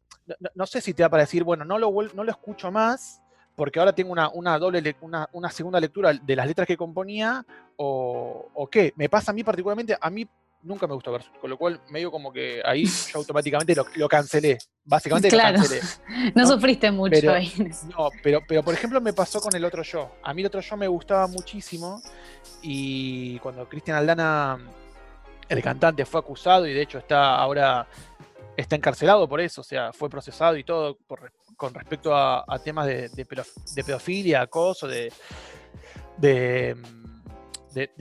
no, 0.55 0.67
sé 0.67 0.81
si 0.81 0.95
te 0.95 1.03
va 1.03 1.09
para 1.09 1.23
decir, 1.23 1.45
bueno, 1.45 1.65
no 1.65 1.79
lo, 1.79 1.91
no 2.15 2.25
lo 2.25 2.31
escucho 2.31 2.71
más 2.71 3.23
porque 3.61 3.79
ahora 3.79 3.95
tengo 3.95 4.13
una, 4.13 4.59
doble 4.59 4.97
una, 5.03 5.51
segunda 5.51 5.79
lectura 5.79 6.15
de 6.15 6.35
las 6.35 6.47
letras 6.47 6.67
que 6.67 6.79
componía 6.79 7.45
o, 7.77 8.69
qué. 8.73 8.95
Me 8.97 9.11
pasa 9.11 9.33
a 9.33 9.35
mí 9.35 9.45
particularmente, 9.45 9.99
a 10.01 10.09
mí 10.09 10.27
nunca 10.63 10.87
me 10.87 10.95
gustó 10.95 11.13
Versus, 11.13 11.31
con 11.39 11.51
lo 11.51 11.59
cual 11.59 11.79
medio 11.91 12.11
como 12.11 12.33
que 12.33 12.63
ahí 12.65 12.87
yo 12.87 13.19
automáticamente 13.19 13.75
lo, 13.75 14.09
cancelé. 14.09 14.57
Básicamente 14.83 15.31
lo 15.31 15.39
cancelé. 15.39 15.81
No, 16.35 16.47
sufriste 16.47 16.91
mucho 16.91 17.31
ahí. 17.31 17.53
No, 17.91 18.09
pero, 18.23 18.41
pero 18.49 18.63
por 18.63 18.73
ejemplo 18.73 18.99
me 19.01 19.13
pasó 19.13 19.43
con 19.43 19.55
el 19.55 19.65
otro 19.67 19.83
yo. 19.83 20.11
A 20.23 20.33
mí 20.33 20.41
el 20.41 20.47
otro 20.47 20.63
yo 20.63 20.77
me 20.79 20.89
gustaba 20.89 21.27
muchísimo 21.27 22.01
y 22.63 23.39
cuando 23.41 23.69
Cristian 23.69 23.99
Aldana, 23.99 24.59
el 25.51 25.63
cantante, 25.63 26.07
fue 26.07 26.21
acusado 26.21 26.67
y 26.67 26.73
de 26.73 26.81
hecho 26.81 26.97
está 26.97 27.37
ahora 27.37 27.87
está 28.61 28.77
encarcelado 28.77 29.29
por 29.29 29.41
eso, 29.41 29.61
o 29.61 29.65
sea, 29.65 29.93
fue 29.93 30.09
procesado 30.09 30.57
y 30.57 30.65
todo 30.65 30.99
con 31.57 31.75
respecto 31.75 32.15
a, 32.15 32.45
temas 32.65 32.87
de, 32.87 33.27
pedofilia, 33.85 34.43
acoso, 34.43 34.87
de, 34.87 35.13
de, 36.19 36.77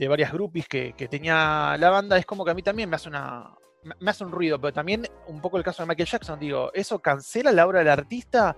varias 0.08 0.32
groupies 0.32 0.66
que, 0.68 1.08
tenía 1.10 1.76
la 1.78 1.90
banda, 1.90 2.16
es 2.16 2.26
como 2.26 2.44
que 2.44 2.50
a 2.50 2.54
mí 2.54 2.62
también 2.62 2.88
me 2.88 2.96
hace 2.96 3.08
una, 3.08 3.54
me- 3.82 4.10
hace 4.10 4.24
un 4.24 4.32
ruido, 4.32 4.60
pero 4.60 4.72
también 4.72 5.06
un 5.26 5.40
poco 5.40 5.56
el 5.56 5.64
caso 5.64 5.82
de 5.82 5.88
Michael 5.88 6.08
Jackson, 6.08 6.38
digo, 6.38 6.70
¿eso 6.74 6.98
cancela 7.00 7.52
la 7.52 7.66
obra 7.66 7.80
del 7.80 7.88
artista? 7.88 8.56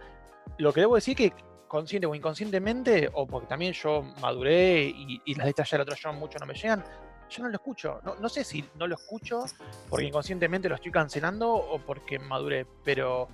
Lo 0.59 0.73
que 0.73 0.81
debo 0.81 0.95
decir 0.95 1.17
que 1.17 1.33
consciente 1.69 2.07
o 2.07 2.15
inconscientemente, 2.15 3.11
o 3.15 3.27
porque 3.27 3.47
también 3.49 3.73
yo 3.73 4.03
maduré 4.21 4.83
y, 4.85 5.23
y 5.25 5.35
las 5.35 5.47
letras 5.47 5.71
ya 5.71 5.79
del 5.79 5.83
otro 5.83 5.97
John 6.01 6.19
mucho 6.19 6.39
no 6.39 6.47
me 6.47 6.55
llegan, 6.55 6.85
yo 7.33 7.43
no 7.43 7.49
lo 7.49 7.57
escucho. 7.57 8.01
No, 8.05 8.15
no 8.17 8.29
sé 8.29 8.45
si 8.45 8.65
no 8.77 8.87
lo 8.87 8.95
escucho 8.95 9.45
porque 9.89 10.07
inconscientemente 10.07 10.69
lo 10.69 10.77
estoy 10.77 10.93
cancelando 10.93 11.53
o 11.53 11.79
porque 11.79 12.19
maduré, 12.19 12.67
pero 12.85 13.29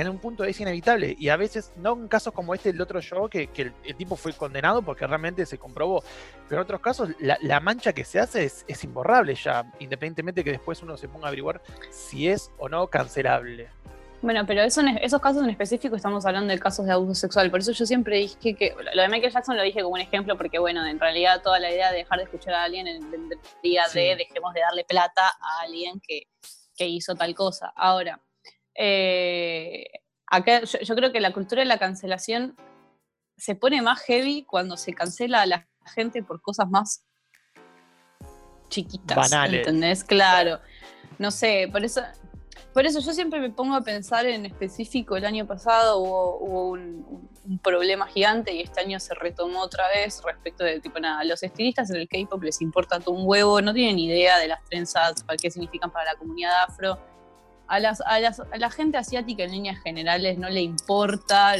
en 0.00 0.08
un 0.08 0.18
punto 0.18 0.44
es 0.44 0.60
inevitable. 0.60 1.14
Y 1.18 1.28
a 1.28 1.36
veces, 1.36 1.72
no 1.76 1.92
en 1.92 2.08
casos 2.08 2.32
como 2.32 2.54
este, 2.54 2.70
el 2.70 2.80
otro 2.80 3.00
yo, 3.00 3.28
que, 3.28 3.46
que 3.48 3.62
el, 3.62 3.72
el 3.84 3.94
tipo 3.94 4.16
fue 4.16 4.32
condenado 4.32 4.82
porque 4.82 5.06
realmente 5.06 5.46
se 5.46 5.58
comprobó. 5.58 6.02
Pero 6.48 6.60
en 6.60 6.64
otros 6.64 6.80
casos, 6.80 7.10
la, 7.20 7.38
la 7.42 7.60
mancha 7.60 7.92
que 7.92 8.04
se 8.04 8.18
hace 8.18 8.44
es, 8.44 8.64
es 8.66 8.82
imborrable 8.82 9.34
ya, 9.34 9.70
independientemente 9.78 10.42
que 10.42 10.52
después 10.52 10.82
uno 10.82 10.96
se 10.96 11.08
ponga 11.08 11.26
a 11.26 11.28
averiguar 11.28 11.62
si 11.90 12.28
es 12.28 12.50
o 12.58 12.68
no 12.68 12.88
cancelable. 12.88 13.68
Bueno, 14.24 14.46
pero 14.46 14.62
eso 14.62 14.80
en- 14.80 14.96
esos 14.98 15.20
casos 15.20 15.42
en 15.44 15.50
específico 15.50 15.96
estamos 15.96 16.24
hablando 16.24 16.50
de 16.50 16.58
casos 16.58 16.86
de 16.86 16.92
abuso 16.92 17.14
sexual. 17.14 17.50
Por 17.50 17.60
eso 17.60 17.72
yo 17.72 17.84
siempre 17.84 18.16
dije 18.16 18.54
que. 18.54 18.74
Lo 18.94 19.02
de 19.02 19.08
Michael 19.10 19.30
Jackson 19.32 19.54
lo 19.54 19.62
dije 19.62 19.82
como 19.82 19.94
un 19.96 20.00
ejemplo, 20.00 20.38
porque, 20.38 20.58
bueno, 20.58 20.84
en 20.86 20.98
realidad 20.98 21.42
toda 21.42 21.60
la 21.60 21.70
idea 21.70 21.90
de 21.92 21.98
dejar 21.98 22.18
de 22.18 22.24
escuchar 22.24 22.54
a 22.54 22.64
alguien 22.64 22.86
en 22.86 23.02
el 23.12 23.28
día 23.62 23.84
Sí. 23.86 23.98
de 24.00 24.16
dejemos 24.16 24.54
de 24.54 24.60
darle 24.60 24.84
plata 24.84 25.28
a 25.28 25.60
alguien 25.64 26.00
que, 26.00 26.22
que 26.74 26.86
hizo 26.88 27.14
tal 27.14 27.34
cosa. 27.34 27.70
Ahora, 27.76 28.18
eh, 28.74 29.84
acá 30.26 30.62
yo, 30.62 30.78
yo 30.80 30.94
creo 30.96 31.12
que 31.12 31.20
la 31.20 31.34
cultura 31.34 31.60
de 31.60 31.66
la 31.66 31.78
cancelación 31.78 32.56
se 33.36 33.54
pone 33.56 33.82
más 33.82 34.00
heavy 34.04 34.44
cuando 34.44 34.78
se 34.78 34.94
cancela 34.94 35.42
a 35.42 35.46
la 35.46 35.68
gente 35.94 36.22
por 36.22 36.40
cosas 36.40 36.66
más 36.70 37.04
chiquitas. 38.70 39.16
Banales. 39.16 39.60
¿Entendés? 39.66 40.02
Claro. 40.02 40.60
No 41.18 41.30
sé, 41.30 41.68
por 41.70 41.84
eso. 41.84 42.00
Por 42.74 42.84
eso 42.86 42.98
yo 42.98 43.12
siempre 43.12 43.38
me 43.40 43.50
pongo 43.50 43.74
a 43.76 43.80
pensar 43.82 44.26
en 44.26 44.44
específico, 44.46 45.16
el 45.16 45.24
año 45.24 45.46
pasado 45.46 45.98
hubo, 45.98 46.38
hubo 46.38 46.68
un, 46.70 47.28
un- 47.44 47.58
problema 47.62 48.06
gigante 48.08 48.52
y 48.52 48.62
este 48.62 48.80
año 48.80 48.98
se 48.98 49.14
retomó 49.14 49.60
otra 49.60 49.86
vez 49.88 50.20
respecto 50.24 50.64
de, 50.64 50.80
tipo, 50.80 50.98
nada, 50.98 51.22
los 51.24 51.42
estilistas 51.42 51.88
en 51.90 51.96
el 51.96 52.08
K-pop 52.08 52.42
les 52.42 52.60
importa 52.60 52.98
todo 53.00 53.14
un 53.14 53.22
huevo, 53.26 53.60
no 53.62 53.72
tienen 53.72 53.98
idea 53.98 54.38
de 54.38 54.48
las 54.48 54.64
trenzas, 54.64 55.22
para 55.22 55.36
qué 55.36 55.50
significan 55.50 55.90
para 55.92 56.12
la 56.12 56.18
comunidad 56.18 56.52
afro. 56.66 56.98
A, 57.66 57.78
las, 57.80 58.00
a, 58.02 58.18
las- 58.20 58.40
a 58.40 58.56
la 58.58 58.70
gente 58.70 58.98
asiática 58.98 59.44
en 59.44 59.52
líneas 59.52 59.78
generales 59.82 60.36
no 60.38 60.50
le 60.50 60.60
importa 60.62 61.56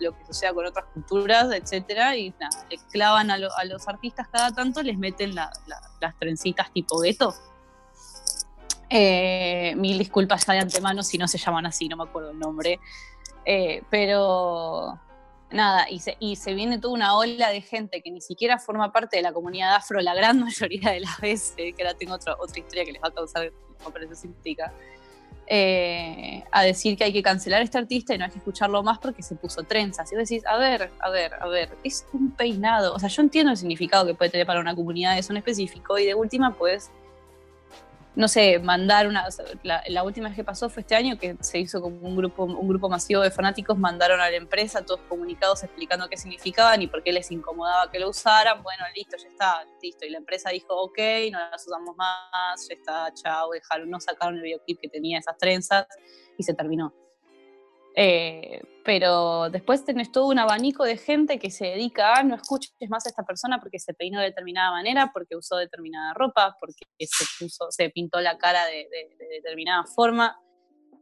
lo 0.00 0.16
que 0.16 0.24
suceda 0.26 0.52
con 0.52 0.66
otras 0.66 0.84
culturas, 0.92 1.50
etcétera, 1.52 2.16
y 2.16 2.30
nada, 2.40 2.66
le 2.68 2.76
clavan 2.90 3.30
a, 3.30 3.38
lo- 3.38 3.54
a 3.56 3.64
los 3.64 3.86
artistas 3.88 4.26
cada 4.32 4.50
tanto, 4.52 4.82
les 4.82 4.98
meten 4.98 5.34
la- 5.34 5.52
la- 5.66 5.80
las 6.00 6.18
trencitas 6.18 6.72
tipo 6.72 6.98
gueto. 6.98 7.34
Eh, 8.92 9.72
mil 9.76 9.96
disculpas 9.98 10.44
ya 10.44 10.54
de 10.54 10.58
antemano 10.58 11.04
si 11.04 11.16
no 11.16 11.28
se 11.28 11.38
llaman 11.38 11.64
así, 11.64 11.88
no 11.88 11.96
me 11.96 12.04
acuerdo 12.04 12.32
el 12.32 12.38
nombre. 12.38 12.80
Eh, 13.44 13.82
pero 13.88 14.98
nada, 15.50 15.88
y 15.88 16.00
se, 16.00 16.16
y 16.18 16.36
se 16.36 16.54
viene 16.54 16.78
toda 16.78 16.94
una 16.94 17.16
ola 17.16 17.50
de 17.50 17.60
gente 17.60 18.02
que 18.02 18.10
ni 18.10 18.20
siquiera 18.20 18.58
forma 18.58 18.92
parte 18.92 19.16
de 19.16 19.22
la 19.22 19.32
comunidad 19.32 19.74
afro 19.74 20.00
la 20.00 20.14
gran 20.14 20.40
mayoría 20.44 20.90
de 20.90 21.00
las 21.00 21.20
veces, 21.20 21.54
que 21.56 21.82
ahora 21.82 21.94
tengo 21.94 22.14
otra, 22.14 22.34
otra 22.38 22.58
historia 22.58 22.84
que 22.84 22.92
les 22.92 23.02
va 23.02 23.08
a 23.08 23.12
causar, 23.12 23.52
parecer 23.92 24.16
simpática, 24.16 24.72
eh, 25.46 26.44
a 26.52 26.62
decir 26.62 26.96
que 26.96 27.04
hay 27.04 27.12
que 27.12 27.22
cancelar 27.22 27.60
a 27.60 27.64
este 27.64 27.76
artista 27.78 28.14
y 28.14 28.18
no 28.18 28.24
hay 28.24 28.30
que 28.30 28.38
escucharlo 28.38 28.82
más 28.84 28.98
porque 28.98 29.22
se 29.22 29.34
puso 29.34 29.64
trenzas. 29.64 30.12
Y 30.12 30.16
vos 30.16 30.28
decís, 30.28 30.46
a 30.46 30.56
ver, 30.56 30.90
a 31.00 31.10
ver, 31.10 31.34
a 31.34 31.48
ver, 31.48 31.76
es 31.82 32.06
un 32.12 32.30
peinado. 32.30 32.94
O 32.94 32.98
sea, 33.00 33.08
yo 33.08 33.22
entiendo 33.22 33.50
el 33.50 33.56
significado 33.56 34.06
que 34.06 34.14
puede 34.14 34.30
tener 34.30 34.46
para 34.46 34.60
una 34.60 34.76
comunidad 34.76 35.18
eso 35.18 35.32
en 35.32 35.38
específico 35.38 35.98
y 35.98 36.06
de 36.06 36.14
última, 36.14 36.54
pues, 36.54 36.92
no 38.20 38.28
sé, 38.28 38.58
mandar 38.58 39.08
una. 39.08 39.26
la 39.62 40.02
última 40.04 40.28
vez 40.28 40.36
que 40.36 40.44
pasó 40.44 40.68
fue 40.68 40.82
este 40.82 40.94
año 40.94 41.18
que 41.18 41.36
se 41.40 41.58
hizo 41.58 41.80
como 41.80 41.96
un 42.06 42.16
grupo, 42.16 42.44
un 42.44 42.68
grupo 42.68 42.88
masivo 42.90 43.22
de 43.22 43.30
fanáticos, 43.30 43.78
mandaron 43.78 44.20
a 44.20 44.28
la 44.28 44.36
empresa 44.36 44.84
todos 44.84 45.00
comunicados 45.08 45.64
explicando 45.64 46.06
qué 46.08 46.18
significaban 46.18 46.82
y 46.82 46.86
por 46.86 47.02
qué 47.02 47.12
les 47.12 47.30
incomodaba 47.30 47.90
que 47.90 47.98
lo 47.98 48.10
usaran. 48.10 48.62
Bueno, 48.62 48.84
listo, 48.94 49.16
ya 49.16 49.28
está, 49.28 49.64
listo. 49.82 50.04
Y 50.04 50.10
la 50.10 50.18
empresa 50.18 50.50
dijo, 50.50 50.74
ok, 50.76 50.98
no 51.32 51.38
las 51.50 51.66
usamos 51.66 51.96
más, 51.96 52.68
ya 52.68 52.74
está, 52.74 53.12
chao, 53.14 53.50
dejaron, 53.50 53.88
no 53.88 53.98
sacaron 53.98 54.36
el 54.36 54.42
videoclip 54.42 54.78
que 54.80 54.88
tenía 54.88 55.18
esas 55.18 55.38
trenzas 55.38 55.86
y 56.36 56.42
se 56.42 56.52
terminó. 56.52 56.94
Eh, 57.96 58.62
pero 58.84 59.50
después 59.50 59.84
tenés 59.84 60.10
todo 60.10 60.28
un 60.28 60.38
abanico 60.38 60.84
de 60.84 60.96
gente 60.96 61.38
que 61.38 61.50
se 61.50 61.66
dedica 61.66 62.14
a 62.14 62.22
no 62.22 62.34
escuches 62.36 62.72
más 62.88 63.04
a 63.06 63.10
esta 63.10 63.24
persona 63.24 63.60
porque 63.60 63.78
se 63.78 63.94
peinó 63.94 64.20
de 64.20 64.26
determinada 64.26 64.70
manera, 64.70 65.10
porque 65.12 65.36
usó 65.36 65.56
determinada 65.56 66.14
ropa, 66.14 66.56
porque 66.60 66.84
se 67.00 67.24
puso, 67.38 67.66
se 67.70 67.90
pintó 67.90 68.20
la 68.20 68.38
cara 68.38 68.64
de, 68.66 68.88
de- 68.90 69.16
de 69.18 69.26
determinada 69.36 69.84
forma. 69.84 70.36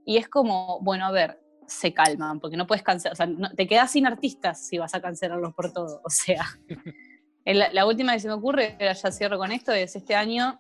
Y 0.05 0.17
es 0.17 0.29
como, 0.29 0.81
bueno, 0.81 1.07
a 1.07 1.11
ver, 1.13 1.41
se 1.67 1.93
calman, 1.93 2.41
porque 2.41 2.57
no 2.57 2.67
puedes 2.67 2.83
cancelar, 2.83 3.13
o 3.13 3.17
sea, 3.17 3.27
no- 3.27 3.51
te 3.55 3.67
quedas 3.67 3.93
sin 3.93 4.07
artistas 4.07 4.67
si 4.67 4.79
vas 4.79 4.95
a 4.95 5.01
cancelarlos 5.03 5.55
por 5.55 5.73
todo. 5.73 6.01
O 6.05 6.11
sea, 6.11 6.45
la, 7.45 7.73
la 7.73 7.87
última 7.87 8.15
que 8.15 8.21
se 8.21 8.29
me 8.29 8.35
ocurre, 8.35 8.77
ya 8.81 9.13
cierro 9.13 9.39
con 9.39 9.53
esto, 9.53 9.73
es 9.73 9.95
este 9.95 10.15
año 10.15 10.59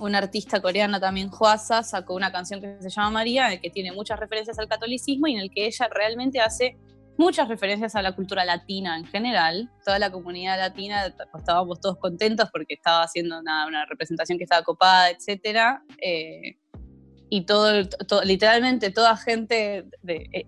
una 0.00 0.18
artista 0.18 0.60
coreana 0.60 0.98
también, 1.00 1.30
Hwasa, 1.30 1.82
sacó 1.82 2.14
una 2.14 2.32
canción 2.32 2.60
que 2.60 2.76
se 2.80 2.90
llama 2.90 3.10
María, 3.10 3.60
que 3.60 3.70
tiene 3.70 3.92
muchas 3.92 4.18
referencias 4.18 4.58
al 4.58 4.68
catolicismo 4.68 5.26
y 5.26 5.34
en 5.34 5.40
el 5.40 5.50
que 5.50 5.66
ella 5.66 5.88
realmente 5.90 6.40
hace 6.40 6.76
muchas 7.16 7.48
referencias 7.48 7.94
a 7.94 8.02
la 8.02 8.12
cultura 8.12 8.44
latina 8.44 8.96
en 8.96 9.04
general. 9.04 9.70
Toda 9.84 9.98
la 9.98 10.10
comunidad 10.10 10.58
latina 10.58 11.10
t- 11.10 11.24
estábamos 11.38 11.80
todos 11.80 11.98
contentos 11.98 12.48
porque 12.52 12.74
estaba 12.74 13.04
haciendo 13.04 13.38
una, 13.38 13.86
representación 13.86 14.38
que 14.38 14.44
estaba 14.44 14.62
copada, 14.62 15.10
etc. 15.10 15.78
y 17.30 17.46
todo, 17.46 17.82
literalmente 18.24 18.90
toda 18.90 19.16
gente 19.16 19.86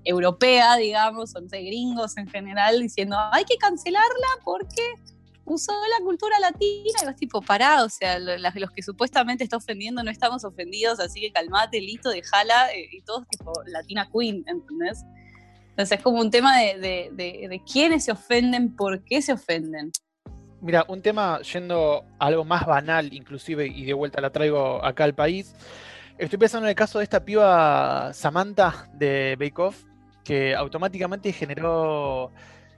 europea, 0.05 0.77
digamos, 0.77 1.35
o 1.37 1.41
no 1.41 1.49
gringos 1.49 2.17
en 2.17 2.27
general, 2.29 2.81
diciendo 2.81 3.17
hay 3.33 3.45
que 3.45 3.57
cancelarla 3.59 4.29
porque 4.45 4.83
usó 5.47 5.73
la 5.73 6.05
cultura 6.05 6.39
latina 6.41 6.91
y 7.03 7.07
vas 7.07 7.17
tipo, 7.17 7.41
pará, 7.41 7.85
o 7.85 7.89
sea, 7.89 8.19
los 8.19 8.71
que 8.73 8.83
supuestamente 8.83 9.45
está 9.45 9.57
ofendiendo 9.57 10.03
no 10.03 10.11
estamos 10.11 10.45
ofendidos, 10.45 11.01
así 11.01 11.21
que 11.21 11.33
calmate, 11.33 11.81
listo, 11.81 12.11
dejala, 12.11 12.71
eh, 12.73 12.89
y 12.91 13.01
todos 13.03 13.27
tipo 13.29 13.53
Latina 13.67 14.09
Queen, 14.13 14.45
¿entendés? 14.47 15.05
Entonces 15.71 15.99
es 15.99 16.05
como 16.05 16.21
un 16.21 16.31
tema 16.31 16.59
de, 16.59 16.79
de, 17.15 17.49
de, 17.49 17.63
quiénes 17.71 18.05
se 18.05 18.13
ofenden, 18.13 18.75
por 18.75 19.05
qué 19.05 19.23
se 19.23 19.33
ofenden. 19.33 19.93
Mira, 20.61 20.85
un 20.89 21.03
tema 21.03 21.41
yendo 21.43 22.05
algo 22.19 22.45
más 22.45 22.67
banal, 22.67 23.13
inclusive, 23.13 23.67
y 23.67 23.85
de 23.85 23.93
vuelta 23.93 24.21
la 24.21 24.31
traigo 24.31 24.85
acá 24.85 25.05
al 25.05 25.15
país. 25.15 25.55
Estoy 26.19 26.39
pensando 26.39 26.67
en 26.67 26.71
el 26.71 26.75
caso 26.75 26.99
de 26.99 27.05
esta 27.05 27.25
piba 27.25 28.11
Samantha 28.15 28.89
de 28.95 29.37
Bake 29.39 29.59
Off, 29.61 29.85
que 30.25 30.57
automáticamente 30.57 31.31
generó, 31.31 32.33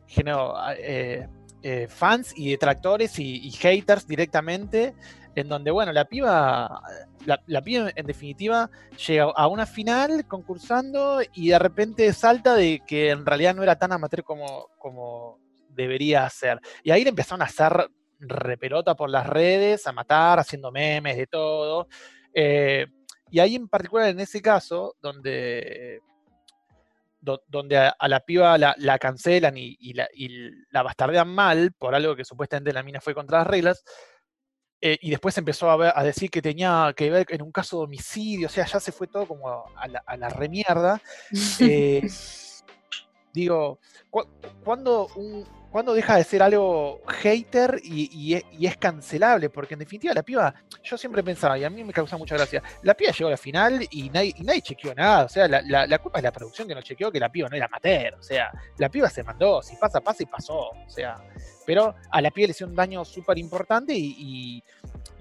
generó 0.09 0.57
eh, 0.77 1.29
eh, 1.63 1.87
fans 1.89 2.33
y 2.37 2.51
detractores 2.51 3.19
y, 3.19 3.51
haters 3.51 4.07
directamente, 4.07 4.95
en 5.35 5.49
donde, 5.49 5.71
bueno, 5.71 5.93
la 5.93 6.05
piba, 6.05 6.83
la, 7.25 7.41
la 7.47 7.63
piba 7.63 7.91
en 7.95 8.07
definitiva 8.07 8.71
llega 9.07 9.25
a 9.25 9.47
una 9.47 9.67
final 9.67 10.27
concursando 10.27 11.21
y 11.35 11.49
de 11.49 11.59
repente 11.59 12.13
salta 12.13 12.55
de 12.55 12.83
que 12.87 13.11
en 13.11 13.25
realidad 13.25 13.55
no 13.55 13.63
era 13.63 13.77
tan 13.77 13.93
amateur 13.93 14.25
como, 14.25 14.69
como 14.79 15.39
debería 15.69 16.29
ser. 16.29 16.61
Y 16.83 16.91
ahí 16.91 17.05
le 17.05 17.11
empezaron 17.11 17.43
a 17.43 17.47
hacer 17.47 17.89
repelota 18.21 18.95
por 18.95 19.11
las 19.11 19.27
redes, 19.27 19.87
a 19.87 19.93
matar, 19.93 20.39
haciendo 20.39 20.71
memes, 20.71 21.17
de 21.17 21.27
todo. 21.27 21.89
Eh, 22.35 22.87
y 23.31 23.39
ahí 23.39 23.55
en 23.55 23.69
particular 23.69 24.09
en 24.09 24.21
ese 24.21 24.43
caso, 24.43 24.97
donde, 25.01 26.01
do- 27.29 27.43
donde 27.47 27.77
a, 27.77 27.89
a 27.91 28.09
la 28.09 28.21
piba 28.21 28.57
la, 28.59 28.75
la 28.79 28.99
cancelan 28.99 29.57
y, 29.57 29.77
y 29.79 29.93
la, 29.93 30.09
y 30.13 30.29
la 30.71 30.83
bastardean 30.83 31.29
mal 31.29 31.73
por 31.79 31.95
algo 31.95 32.17
que 32.17 32.25
supuestamente 32.25 32.73
la 32.73 32.83
mina 32.83 33.01
fue 33.01 33.15
contra 33.15 33.39
las 33.39 33.47
reglas, 33.47 33.85
eh, 34.81 34.97
y 35.01 35.11
después 35.11 35.37
empezó 35.37 35.71
a, 35.71 35.77
ver- 35.77 35.93
a 35.95 36.03
decir 36.05 36.31
que 36.31 36.41
tenía 36.41 36.93
que 36.97 37.11
ver 37.11 37.27
en 37.31 37.43
un 37.43 37.53
caso 37.53 37.79
de 37.79 37.85
homicidio, 37.85 38.47
o 38.47 38.51
sea, 38.51 38.65
ya 38.65 38.81
se 38.81 38.93
fue 38.93 39.07
todo 39.09 39.27
como 39.27 39.49
a 39.77 39.89
la, 39.89 40.03
a 40.07 40.17
la 40.17 40.29
remierda. 40.29 41.01
Eh, 41.61 42.01
digo, 43.33 43.79
cu- 44.11 44.27
¿cuándo, 44.65 45.09
un- 45.17 45.45
cuándo 45.71 45.95
deja 45.95 46.17
de 46.17 46.25
ser 46.25 46.43
algo 46.43 47.01
hater 47.07 47.81
y, 47.83 48.43
y 48.51 48.67
es, 48.67 48.77
cancelable? 48.77 49.51
Porque 49.51 49.75
en 49.75 49.81
definitiva 49.81 50.15
la 50.15 50.23
piba, 50.23 50.55
yo 50.83 50.97
siempre 50.97 51.23
pensaba, 51.23 51.59
y 51.59 51.65
a 51.65 51.71
mí 51.71 51.85
me 51.85 51.93
causa 51.93 52.17
mucha 52.17 52.37
gracia, 52.37 52.63
la 52.83 52.95
piba 52.95 53.13
llegó 53.13 53.29
a 53.29 53.33
la 53.33 53.37
final 53.37 53.87
y 53.91 54.11
nadie, 54.11 54.35
nadie 54.41 54.63
chequeó 54.63 54.95
nada, 54.95 55.25
o 55.25 55.29
sea, 55.29 55.49
la, 55.49 55.99
culpa 55.99 56.19
es 56.19 56.25
la 56.25 56.33
producción 56.33 56.67
que 56.69 56.75
no 56.75 56.83
chequeó 56.83 57.11
que 57.11 57.21
la 57.21 57.31
piba 57.31 57.49
no 57.49 57.57
era 57.57 57.67
amateur, 57.67 58.15
o 58.15 58.23
sea, 58.23 58.51
la 58.79 58.89
piba 58.89 59.09
se 59.11 59.23
mandó, 59.23 59.63
si 59.63 59.77
pasa, 59.77 60.01
pasa 60.01 60.23
y 60.23 60.27
pasó, 60.27 60.71
o 60.71 60.91
sea, 60.91 61.17
pero 61.67 61.95
a 62.11 62.21
la 62.21 62.31
piba 62.31 62.47
le 62.47 62.53
hizo 62.53 62.67
un 62.67 62.75
daño 62.75 63.05
súper 63.05 63.39
importante 63.39 63.95
y, 63.95 64.63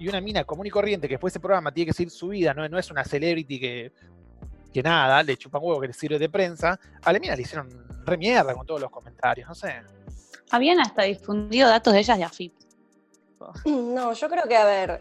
una 0.00 0.20
mina 0.20 0.44
común 0.44 0.64
y 0.64 0.70
corriente 0.70 1.08
que 1.08 1.14
después 1.14 1.32
de 1.32 1.38
ese 1.38 1.40
programa 1.40 1.72
tiene 1.72 1.88
que 1.88 1.92
seguir 1.92 2.10
su 2.10 2.28
vida, 2.28 2.54
no 2.54 2.78
es 2.78 2.90
una 2.90 3.04
celebrity 3.04 3.58
que, 3.58 3.92
que 4.72 4.82
nada, 4.82 5.22
le 5.22 5.36
chupan 5.36 5.62
huevo 5.62 5.80
que 5.80 5.88
le 5.88 5.92
sirve 5.92 6.18
de 6.18 6.28
prensa, 6.28 6.78
a 7.02 7.12
la 7.12 7.18
mina 7.18 7.34
le 7.34 7.42
hicieron 7.42 7.68
re 8.04 8.16
mierda 8.16 8.54
con 8.54 8.66
todos 8.66 8.80
los 8.80 8.90
comentarios, 8.90 9.48
no 9.48 9.54
sé. 9.54 9.82
Habían 10.50 10.80
hasta 10.80 11.02
difundido 11.02 11.68
datos 11.68 11.92
de 11.92 12.00
ellas 12.00 12.18
de 12.18 12.24
AFIP. 12.24 12.54
No, 13.66 14.12
yo 14.12 14.28
creo 14.28 14.48
que, 14.48 14.56
a 14.56 14.64
ver, 14.64 15.00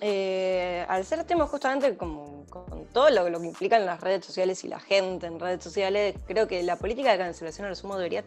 eh, 0.00 0.84
al 0.88 1.04
ser 1.04 1.24
tema 1.24 1.46
justamente 1.46 1.96
como, 1.96 2.44
como 2.50 2.84
todo 2.92 3.08
lo, 3.10 3.28
lo 3.30 3.40
que 3.40 3.46
implican 3.46 3.86
las 3.86 4.00
redes 4.00 4.26
sociales 4.26 4.62
y 4.64 4.68
la 4.68 4.80
gente 4.80 5.26
en 5.26 5.38
redes 5.38 5.62
sociales, 5.62 6.16
creo 6.26 6.46
que 6.46 6.62
la 6.62 6.76
política 6.76 7.12
de 7.12 7.18
cancelación 7.18 7.68
al 7.68 7.76
sumo 7.76 7.96
debería 7.96 8.24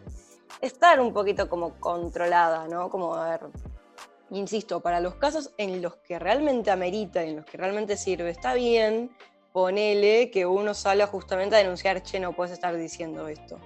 estar 0.60 1.00
un 1.00 1.12
poquito 1.12 1.48
como 1.48 1.74
controlada, 1.78 2.66
¿no? 2.68 2.88
Como, 2.88 3.14
a 3.14 3.30
ver, 3.30 3.40
insisto, 4.30 4.80
para 4.80 5.00
los 5.00 5.14
casos 5.16 5.50
en 5.58 5.82
los 5.82 5.96
que 5.96 6.18
realmente 6.18 6.70
amerita, 6.70 7.22
en 7.22 7.36
los 7.36 7.44
que 7.44 7.56
realmente 7.56 7.96
sirve, 7.96 8.30
está 8.30 8.54
bien, 8.54 9.10
ponele 9.56 10.30
que 10.30 10.44
uno 10.44 10.74
salga 10.74 11.06
justamente 11.06 11.56
a 11.56 11.60
denunciar, 11.60 12.02
che, 12.02 12.20
no 12.20 12.34
puedes 12.34 12.52
estar 12.52 12.76
diciendo 12.76 13.26
esto. 13.26 13.58